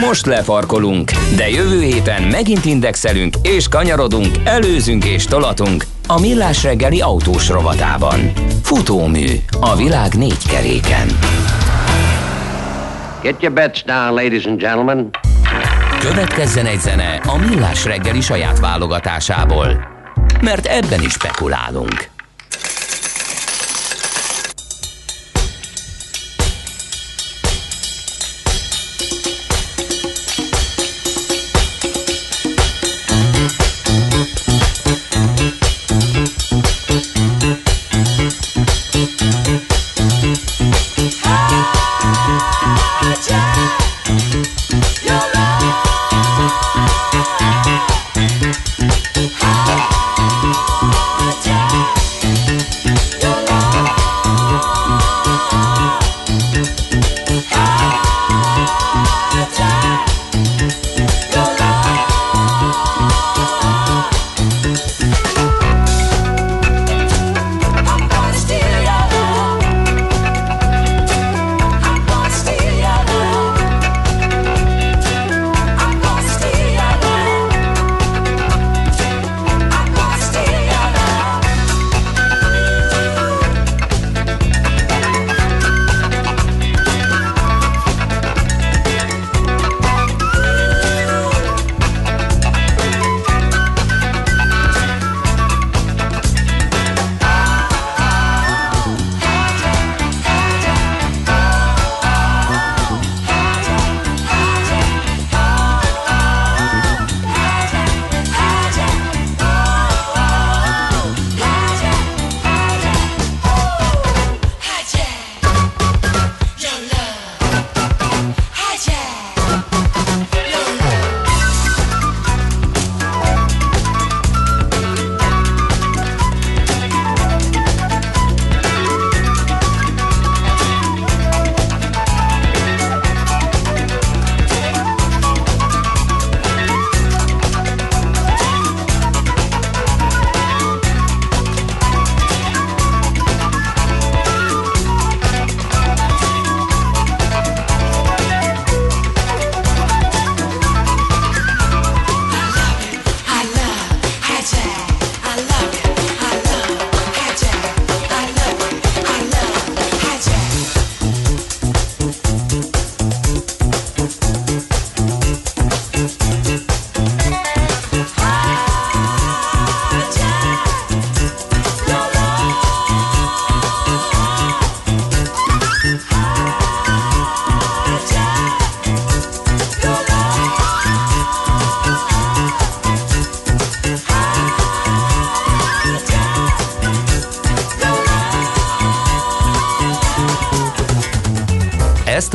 Most 0.00 0.26
lefarkolunk, 0.26 1.12
de 1.36 1.48
jövő 1.48 1.82
héten 1.82 2.22
megint 2.22 2.64
indexelünk 2.64 3.36
és 3.42 3.68
kanyarodunk, 3.68 4.36
előzünk 4.44 5.04
és 5.04 5.24
tolatunk 5.24 5.84
a 6.10 6.20
Millás 6.20 6.62
reggeli 6.62 7.00
autós 7.00 7.48
rovatában. 7.48 8.32
Futómű 8.62 9.26
a 9.60 9.76
világ 9.76 10.14
négy 10.14 10.48
keréken. 10.48 11.06
Get 13.22 13.42
your 13.42 13.54
bets 13.54 13.84
down, 13.84 14.14
ladies 14.14 14.44
and 14.44 14.58
gentlemen. 14.60 15.10
Következzen 16.00 16.66
egy 16.66 16.80
zene 16.80 17.20
a 17.26 17.36
Millás 17.36 17.84
reggeli 17.84 18.20
saját 18.20 18.58
válogatásából, 18.58 19.86
mert 20.40 20.66
ebben 20.66 21.02
is 21.02 21.12
spekulálunk. 21.12 22.08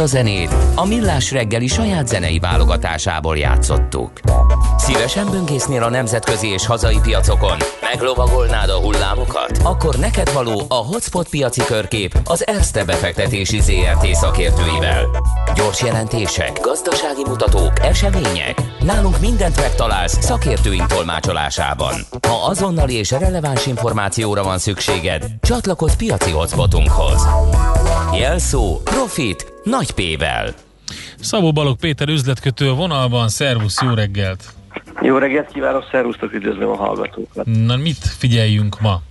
A 0.04 0.06
zenét 0.06 0.56
a 0.76 0.86
Millás 0.86 1.32
reggeli 1.32 1.68
saját 1.68 2.08
zenei 2.08 2.40
válogatásából 2.40 3.38
játszottuk. 3.38 4.12
Szívesen 4.78 5.30
böngésznél 5.32 5.84
a 5.84 5.90
nemzetközi 5.90 6.48
és 6.48 6.66
hazai 6.66 7.00
piacokon? 7.02 7.58
Meglovagolnád 7.82 8.70
a 8.70 8.80
hullámokat? 8.80 9.60
Akkor 9.64 9.96
neked 9.96 10.34
való 10.34 10.62
a 10.68 10.74
Hotspot 10.74 11.30
piaci 11.30 11.62
körkép 11.66 12.20
az 12.24 12.48
Erste 12.48 12.86
befektetési 12.86 13.62
ZRT 13.62 14.16
szakértőivel. 14.16 15.06
Gyors 15.56 15.82
jelentések, 15.82 16.60
gazdasági 16.62 17.24
mutatók, 17.28 17.80
események. 17.82 18.62
Nálunk 18.80 19.20
mindent 19.20 19.60
megtalálsz 19.60 20.18
szakértőink 20.24 20.86
tolmácsolásában. 20.86 21.94
Ha 22.28 22.46
azonnali 22.46 22.94
és 22.94 23.12
releváns 23.12 23.66
információra 23.66 24.44
van 24.44 24.58
szükséged, 24.58 25.26
csatlakozz 25.42 25.94
piaci 25.94 26.32
hotspotunkhoz. 26.32 27.28
Jelszó 28.14 28.82
Profit 28.84 29.53
nagy 29.64 29.92
P-vel. 29.92 30.54
Szabó 31.20 31.52
Balog 31.52 31.78
Péter 31.78 32.08
üzletkötő 32.08 32.70
a 32.70 32.74
vonalban, 32.74 33.28
szervusz, 33.28 33.82
jó 33.82 33.94
reggelt! 33.94 34.44
Jó 35.02 35.18
reggelt 35.18 35.52
kívánok, 35.52 35.88
szervusztok, 35.92 36.34
üdvözlöm 36.34 36.70
a 36.70 36.76
hallgatókat. 36.76 37.46
Na, 37.46 37.76
mit 37.76 37.98
figyeljünk 37.98 38.82
ma? 38.82 39.02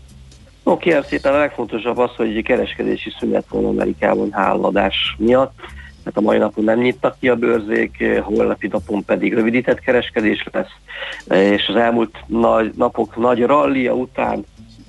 No, 0.64 0.76
kérem 0.76 1.03
szépen 1.03 1.34
a 1.34 1.38
legfontosabb 1.38 1.98
az, 1.98 2.11
hogy 2.16 2.42
kereskedési 2.42 3.12
szünet 3.18 3.44
van 3.48 3.64
Amerikában 3.64 4.32
háladás 4.32 5.14
miatt. 5.18 5.53
Hát 6.05 6.16
a 6.16 6.20
mai 6.20 6.38
napon 6.38 6.64
nem 6.64 6.78
nyitnak 6.78 7.16
ki 7.20 7.28
a 7.28 7.36
bőrzék, 7.36 8.05
holnapi 8.22 8.66
napon 8.66 9.05
pedig 9.05 9.34
rövidített 9.34 9.78
kereskedés 9.78 10.46
lesz, 10.53 10.70
és 11.38 11.66
az 11.68 11.76
elmúlt 11.76 12.16
nagy, 12.26 12.72
napok 12.76 13.16
nagy 13.16 13.42
rallia 13.42 13.92
után 13.92 14.44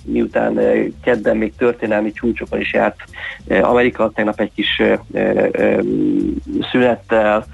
miután 0.06 0.60
eh, 0.60 0.86
kedden 1.04 1.38
még 1.38 1.56
történelmi 1.56 2.12
csúcsokon 2.12 2.60
is 2.60 2.74
járt 2.74 2.96
eh, 3.48 3.70
Amerika, 3.70 4.12
tegnap 4.16 4.40
egy 4.40 4.52
kis 4.56 4.80
eh, 4.80 5.80
szünettel, 6.72 7.46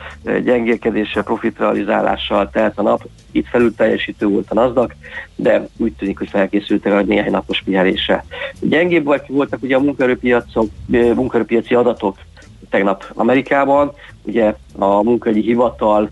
gyengélkedéssel, 0.43 1.23
profitrealizálással 1.23 2.49
telt 2.49 2.77
a 2.77 2.81
nap, 2.81 3.07
itt 3.31 3.47
felül 3.47 3.75
teljesítő 3.75 4.27
volt 4.27 4.51
a 4.51 4.53
NASDAQ, 4.53 4.93
de 5.35 5.67
úgy 5.77 5.93
tűnik, 5.93 6.17
hogy 6.17 6.29
felkészültek 6.29 6.93
a 6.93 7.01
néhány 7.01 7.31
napos 7.31 7.61
pihenésre. 7.61 8.25
Gyengébb 8.59 9.03
voltak 9.27 9.61
ugye 9.61 9.75
a 9.75 9.79
munkaerőpiacok, 9.79 10.69
munkaerőpiaci 10.87 11.75
adatok 11.75 12.17
tegnap 12.69 13.05
Amerikában, 13.13 13.91
ugye 14.21 14.55
a 14.77 15.03
munkahogyi 15.03 15.41
hivatal 15.41 16.09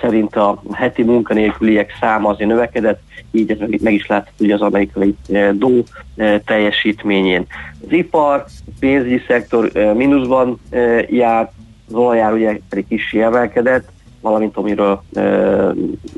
szerint 0.00 0.36
a 0.36 0.62
heti 0.72 1.02
munkanélküliek 1.02 1.96
száma 2.00 2.28
azért 2.28 2.50
növekedett, 2.50 3.00
így 3.30 3.50
ez 3.50 3.58
meg, 3.82 3.92
is 3.92 4.06
látható 4.06 4.44
ugye 4.44 4.54
az 4.54 4.60
amerikai 4.60 5.16
DO 5.52 5.82
teljesítményén. 6.44 7.46
Az 7.86 7.92
ipar, 7.92 8.44
a 8.66 8.70
pénzügyi 8.80 9.22
szektor 9.26 9.72
mínuszban 9.94 10.60
jár, 11.08 11.50
az 11.88 11.94
olajár 11.94 12.32
ugye 12.32 12.58
pedig 12.68 12.86
kis 12.88 13.12
emelkedett, 13.12 13.88
valamint 14.20 14.56
amiről 14.56 15.02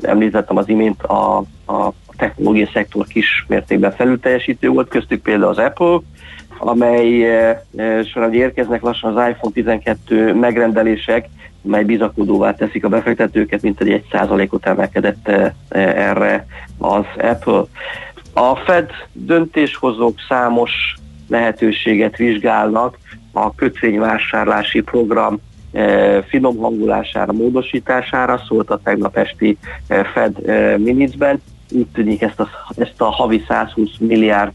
említettem 0.01 0.57
az 0.57 0.69
imént, 0.69 1.03
a, 1.03 1.37
a 1.65 1.93
technológiai 2.17 2.69
szektor 2.73 3.05
kis 3.05 3.45
mértékben 3.47 3.91
felülteljesítő 3.91 4.69
volt, 4.69 4.87
köztük 4.87 5.21
például 5.21 5.49
az 5.49 5.57
Apple, 5.57 5.99
amely 6.57 7.27
során 8.03 8.33
érkeznek 8.33 8.81
lassan 8.81 9.17
az 9.17 9.27
iPhone 9.29 9.53
12 9.53 10.33
megrendelések, 10.33 11.29
mely 11.63 11.83
bizakodóvá 11.83 12.53
teszik 12.53 12.85
a 12.85 12.89
befektetőket, 12.89 13.61
mint 13.61 13.81
egy 13.81 13.89
egy 13.89 14.05
százalékot 14.11 14.65
emelkedett 14.65 15.31
erre 15.69 16.45
az 16.77 17.05
Apple. 17.17 17.63
A 18.33 18.55
Fed 18.55 18.89
döntéshozók 19.11 20.15
számos 20.27 20.71
lehetőséget 21.27 22.17
vizsgálnak 22.17 22.97
a 23.31 23.55
kötvényvásárlási 23.55 24.81
program 24.81 25.39
finom 26.27 26.57
hangulására, 26.57 27.33
módosítására, 27.33 28.43
szólt 28.47 28.69
a 28.69 28.79
tegnap 28.83 29.17
esti 29.17 29.57
Fed 30.13 30.37
minitben. 30.77 31.41
Úgy 31.71 31.87
tűnik 31.93 32.21
ezt 32.21 32.39
a, 32.39 32.47
ezt 32.77 33.01
a 33.01 33.05
havi 33.05 33.43
120 33.47 33.89
milliárd 33.99 34.51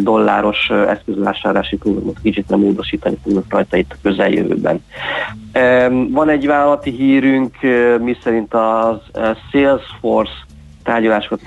dolláros 0.00 0.70
eszközvásárlási 0.70 1.76
programot 1.76 2.18
kicsit 2.22 2.48
nem 2.48 2.60
módosítani 2.60 3.16
fognak 3.22 3.44
rajta 3.48 3.76
itt 3.76 3.92
a 3.92 3.96
közeljövőben. 4.02 4.84
Van 6.10 6.28
egy 6.28 6.46
vállalati 6.46 6.90
hírünk, 6.90 7.56
miszerint 8.00 8.54
az 8.54 8.96
Salesforce 9.50 10.32
tárgyalásokat 10.82 11.40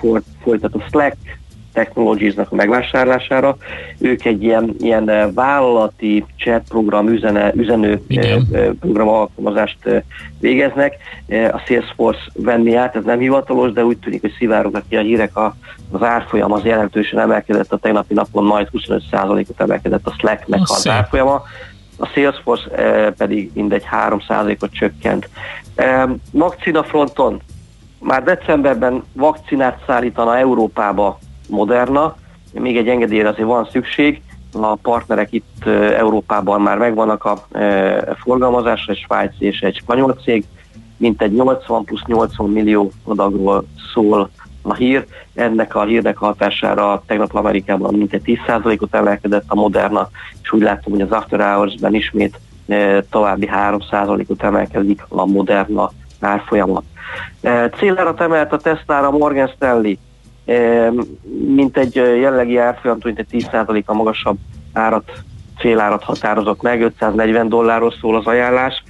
folytató 0.43 0.83
Slack 0.89 1.17
Technologies-nak 1.73 2.51
a 2.51 2.55
megvásárlására. 2.55 3.57
Ők 3.99 4.25
egy 4.25 4.43
ilyen, 4.43 4.75
ilyen 4.79 5.09
eh, 5.09 5.27
vállalati 5.33 6.25
chat 6.37 6.61
program, 6.69 7.07
üzene, 7.07 7.53
üzenő 7.55 8.01
Igen. 8.07 8.47
Eh, 8.53 8.61
eh, 8.61 8.69
program 8.79 9.07
alkalmazást 9.07 9.77
végeznek. 10.39 10.97
A 11.51 11.57
Salesforce 11.65 12.21
venni 12.33 12.75
át, 12.75 12.95
ez 12.95 13.03
nem 13.03 13.19
hivatalos, 13.19 13.71
de 13.71 13.85
úgy 13.85 13.97
tűnik, 13.97 14.21
hogy 14.21 14.33
szivárognak 14.37 14.83
ki 14.89 14.95
a 14.95 15.01
hírek, 15.01 15.37
a, 15.37 15.55
az 15.91 16.03
árfolyam 16.03 16.51
az 16.51 16.63
jelentősen 16.63 17.19
emelkedett, 17.19 17.71
a 17.71 17.77
tegnapi 17.77 18.13
napon 18.13 18.43
majd 18.43 18.67
25%-ot 18.73 19.61
emelkedett 19.61 20.07
a 20.07 20.13
Slack-nek 20.17 20.59
az 20.63 20.87
árfolyama 20.87 21.43
a 21.99 22.05
Salesforce 22.05 23.13
pedig 23.17 23.51
mindegy 23.53 23.83
3%-ot 23.91 24.71
csökkent. 24.71 25.29
Vakcina 26.31 26.83
fronton 26.83 27.41
már 27.99 28.23
decemberben 28.23 29.03
vakcinát 29.13 29.83
szállítana 29.87 30.37
Európába 30.37 31.19
Moderna, 31.49 32.15
még 32.53 32.77
egy 32.77 32.87
engedélyre 32.87 33.29
azért 33.29 33.47
van 33.47 33.67
szükség, 33.71 34.21
a 34.53 34.75
partnerek 34.75 35.31
itt 35.31 35.65
Európában 35.97 36.61
már 36.61 36.77
megvannak 36.77 37.25
a 37.25 37.47
forgalmazásra, 38.21 38.93
egy 38.93 38.99
svájci 38.99 39.45
és 39.45 39.59
egy 39.59 39.75
spanyol 39.75 40.13
cég, 40.23 40.45
mint 40.97 41.21
egy 41.21 41.33
80 41.33 41.83
plusz 41.83 42.03
80 42.05 42.49
millió 42.49 42.91
adagról 43.03 43.65
szól 43.93 44.29
a 44.61 44.73
hír. 44.73 45.05
Ennek 45.33 45.75
a 45.75 45.83
hírnek 45.83 46.17
hatására 46.17 47.03
tegnap 47.05 47.35
Amerikában 47.35 47.93
mintegy 47.93 48.21
10%-ot 48.47 48.95
emelkedett 48.95 49.43
a 49.47 49.55
Moderna, 49.55 50.09
és 50.41 50.51
úgy 50.51 50.61
látom, 50.61 50.93
hogy 50.93 51.01
az 51.01 51.11
After 51.11 51.39
Hours-ben 51.39 51.93
ismét 51.93 52.39
további 53.09 53.49
3%-ot 53.53 54.43
emelkedik 54.43 55.05
a 55.07 55.25
Moderna 55.25 55.91
árfolyama. 56.19 56.83
Célárat 57.77 58.21
emelt 58.21 58.53
a 58.53 58.57
Tesla-ra 58.57 59.11
Morgan 59.11 59.47
Stanley 59.47 59.93
mint 61.55 61.77
egy 61.77 61.95
jelenlegi 61.95 62.57
árfolyamtól, 62.57 63.11
mint 63.11 63.27
egy 63.31 63.47
10%-a 63.51 63.93
magasabb 63.93 64.37
árat 64.73 65.11
félárat 65.57 66.03
határozott 66.03 66.61
meg, 66.61 66.81
540 66.81 67.49
dollárról 67.49 67.93
szól 68.01 68.15
az 68.15 68.25
ajánlás. 68.25 68.83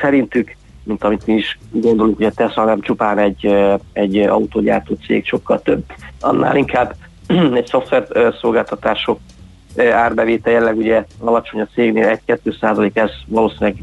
Szerintük, 0.00 0.56
mint 0.82 1.04
amit 1.04 1.26
mi 1.26 1.34
is 1.34 1.58
gondolunk, 1.70 2.16
hogy 2.16 2.26
a 2.26 2.30
Tesla 2.30 2.64
nem 2.64 2.80
csupán 2.80 3.18
egy, 3.18 3.54
egy 3.92 4.18
autógyártó 4.18 4.96
cég, 5.06 5.26
sokkal 5.26 5.62
több, 5.62 5.84
annál 6.20 6.56
inkább 6.56 6.94
egy 7.54 7.66
szoftver 7.66 8.06
szolgáltatások 8.40 9.18
árbevétel 9.92 10.52
jelleg 10.52 10.76
ugye 10.76 11.04
alacsony 11.18 11.60
a 11.60 11.68
cégnél 11.74 12.20
1-2 12.26 12.58
százalék, 12.60 12.96
ez 12.96 13.10
valószínűleg 13.26 13.76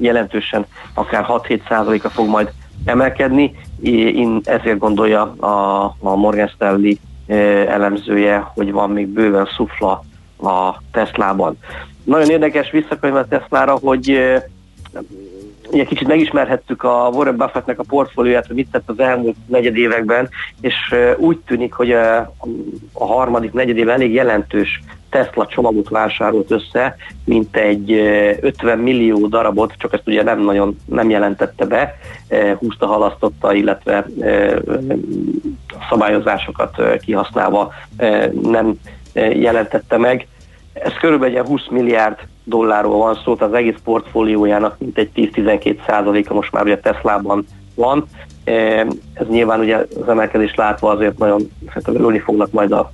jelentősen 0.00 0.66
akár 0.94 1.24
6-7 1.28 1.68
százaléka 1.68 2.10
fog 2.10 2.28
majd 2.28 2.52
emelkedni. 2.84 3.54
Én 3.82 4.40
ezért 4.44 4.78
gondolja 4.78 5.22
a, 5.22 5.84
a 5.98 6.16
Morgan 6.16 6.48
Stanley 6.48 6.92
elemzője, 7.66 8.50
hogy 8.54 8.72
van 8.72 8.90
még 8.90 9.06
bőven 9.06 9.48
szufla 9.56 10.04
a 10.42 10.74
Teslában. 10.92 11.58
Nagyon 12.04 12.30
érdekes 12.30 12.70
visszakönyv 12.70 13.14
a 13.14 13.26
Teslára, 13.26 13.78
hogy 13.82 14.20
ugye 15.70 15.84
kicsit 15.84 16.08
megismerhettük 16.08 16.82
a 16.82 17.10
Warren 17.12 17.36
Buffettnek 17.36 17.78
a 17.78 17.84
portfólióját, 17.88 18.46
hogy 18.46 18.56
mit 18.56 18.70
tett 18.70 18.88
az 18.88 18.98
elmúlt 18.98 19.36
negyed 19.46 19.76
években, 19.76 20.28
és 20.60 20.94
úgy 21.16 21.38
tűnik, 21.38 21.72
hogy 21.72 21.92
a 22.92 23.06
harmadik 23.06 23.52
negyed 23.52 23.76
évben 23.76 23.94
elég 23.94 24.12
jelentős 24.12 24.82
Tesla 25.10 25.46
csomagot 25.46 25.88
vásárolt 25.88 26.50
össze, 26.50 26.96
mint 27.24 27.56
egy 27.56 27.92
50 28.40 28.78
millió 28.78 29.26
darabot, 29.26 29.74
csak 29.78 29.92
ezt 29.92 30.06
ugye 30.06 30.22
nem 30.22 30.40
nagyon 30.40 30.76
nem 30.84 31.10
jelentette 31.10 31.64
be, 31.64 31.98
húzta, 32.58 32.86
halasztotta, 32.86 33.54
illetve 33.54 34.06
szabályozásokat 35.88 36.82
kihasználva 37.00 37.72
nem 38.42 38.74
jelentette 39.14 39.96
meg. 39.96 40.26
Ez 40.72 40.92
körülbelül 41.00 41.38
egy 41.38 41.46
20 41.46 41.68
milliárd 41.70 42.18
dollárról 42.50 42.98
van 42.98 43.20
szó, 43.24 43.34
tehát 43.34 43.52
az 43.52 43.58
egész 43.58 43.78
portfóliójának 43.84 44.78
mint 44.78 44.98
egy 44.98 45.10
10-12 45.14 45.86
százaléka 45.86 46.34
most 46.34 46.52
már 46.52 46.64
ugye 46.64 46.78
Teslában 46.78 47.46
van. 47.74 48.04
Ez 49.14 49.26
nyilván 49.28 49.60
ugye 49.60 49.76
az 49.76 50.08
emelkedés 50.08 50.54
látva 50.54 50.90
azért 50.90 51.18
nagyon 51.18 51.50
hát 51.66 51.88
örülni 51.88 52.18
fognak 52.18 52.50
majd 52.50 52.72
a 52.72 52.92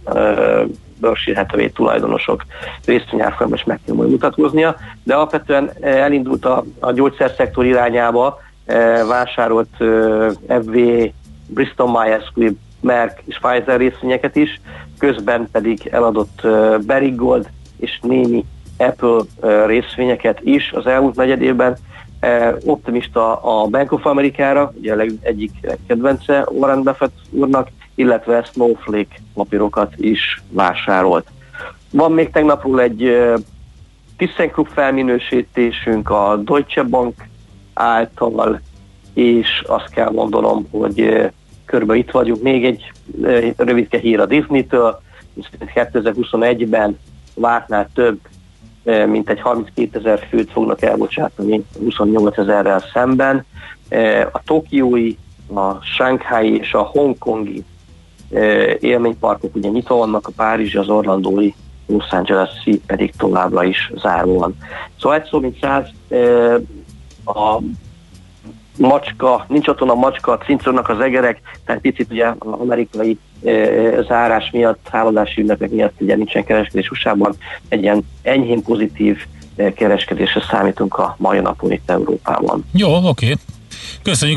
bőrsírhetővé 1.00 1.68
tulajdonosok 1.68 2.44
részvényárfolyamban 2.84 3.58
is 3.58 3.64
meg 3.64 3.80
kell 3.86 3.94
majd 3.94 4.10
mutatkoznia, 4.10 4.76
de 5.02 5.14
alapvetően 5.14 5.70
elindult 5.80 6.44
a, 6.44 6.64
a 6.80 6.92
gyógyszerszektor 6.92 7.64
irányába, 7.64 8.38
vásárolt 9.08 9.68
FV, 10.48 10.78
Bristol 11.46 11.90
Myers 11.90 12.24
Squibb, 12.24 12.56
Merck 12.80 13.22
és 13.24 13.38
Pfizer 13.38 13.78
részvényeket 13.78 14.36
is, 14.36 14.60
közben 14.98 15.48
pedig 15.52 15.88
eladott 15.90 16.46
Berigold 16.86 17.48
és 17.76 17.98
némi 18.02 18.44
Apple 18.76 19.20
részvényeket 19.66 20.40
is 20.42 20.72
az 20.72 20.86
elmúlt 20.86 21.16
negyed 21.16 21.42
évben. 21.42 21.76
Optimista 22.64 23.36
a 23.36 23.66
Bank 23.66 23.92
of 23.92 24.06
America-ra, 24.06 24.72
ugye 24.78 24.94
a 24.94 25.06
egyik 25.20 25.50
kedvence 25.86 26.46
Warren 26.50 26.82
Buffett 26.82 27.14
úrnak, 27.30 27.68
illetve 27.94 28.42
Snowflake 28.42 29.16
papírokat 29.34 29.92
is 29.96 30.42
vásárolt. 30.50 31.26
Van 31.90 32.12
még 32.12 32.30
tegnapról 32.30 32.80
egy 32.80 33.22
ThyssenKrupp 34.16 34.66
felminősítésünk 34.66 36.10
a 36.10 36.36
Deutsche 36.36 36.82
Bank 36.82 37.14
által, 37.74 38.60
és 39.14 39.64
azt 39.66 39.90
kell 39.90 40.10
mondanom, 40.10 40.66
hogy 40.70 41.30
körbe 41.64 41.94
itt 41.94 42.10
vagyunk. 42.10 42.42
Még 42.42 42.64
egy 42.64 42.92
rövidke 43.56 43.98
hír 43.98 44.20
a 44.20 44.26
Disney-től, 44.26 45.00
2021-ben 45.74 46.98
vártnál 47.34 47.88
több, 47.94 48.18
mint 49.06 49.30
egy 49.30 49.40
32 49.40 49.98
ezer 49.98 50.26
főt 50.28 50.50
fognak 50.50 50.82
elbocsátani 50.82 51.64
28 51.78 52.38
ezerrel 52.38 52.82
szemben. 52.92 53.44
A 54.32 54.42
tokiói, 54.44 55.14
a 55.54 55.72
Shanghai 55.82 56.58
és 56.58 56.72
a 56.72 56.82
hongkongi 56.82 57.64
élményparkok 58.80 59.54
ugye 59.54 59.68
nyitva 59.68 59.96
vannak, 59.96 60.26
a 60.26 60.32
Párizsi, 60.36 60.76
az 60.76 60.88
Orlandói, 60.88 61.52
Los 61.86 62.10
angeles 62.10 62.68
pedig 62.86 63.14
továbbra 63.16 63.64
is 63.64 63.92
záró 63.94 64.38
van. 64.38 64.56
Szóval 65.00 65.18
egy 65.18 65.24
szó, 65.24 65.40
mint 65.40 65.58
száz, 65.60 65.88
a 67.24 67.58
macska, 68.78 69.44
nincs 69.48 69.68
otthon 69.68 69.90
a 69.90 69.94
macska, 69.94 70.38
cincornak 70.38 70.88
az 70.88 71.00
egerek, 71.00 71.40
tehát 71.64 71.80
picit 71.80 72.10
ugye 72.10 72.26
az 72.26 72.60
amerikai 72.60 73.18
zárás 74.08 74.50
miatt, 74.52 74.88
háladási 74.90 75.40
ünnepek 75.40 75.70
miatt 75.70 76.00
ugye 76.00 76.16
nincsen 76.16 76.44
kereskedés 76.44 76.90
usa 76.90 77.16
egy 77.68 77.82
ilyen 77.82 78.06
enyhén 78.22 78.62
pozitív 78.62 79.26
kereskedésre 79.74 80.42
számítunk 80.50 80.94
a 80.94 81.16
mai 81.18 81.40
napon 81.40 81.72
itt 81.72 81.90
Európában. 81.90 82.64
Jó, 82.72 83.08
oké. 83.08 83.34
Köszönjük 84.02 84.34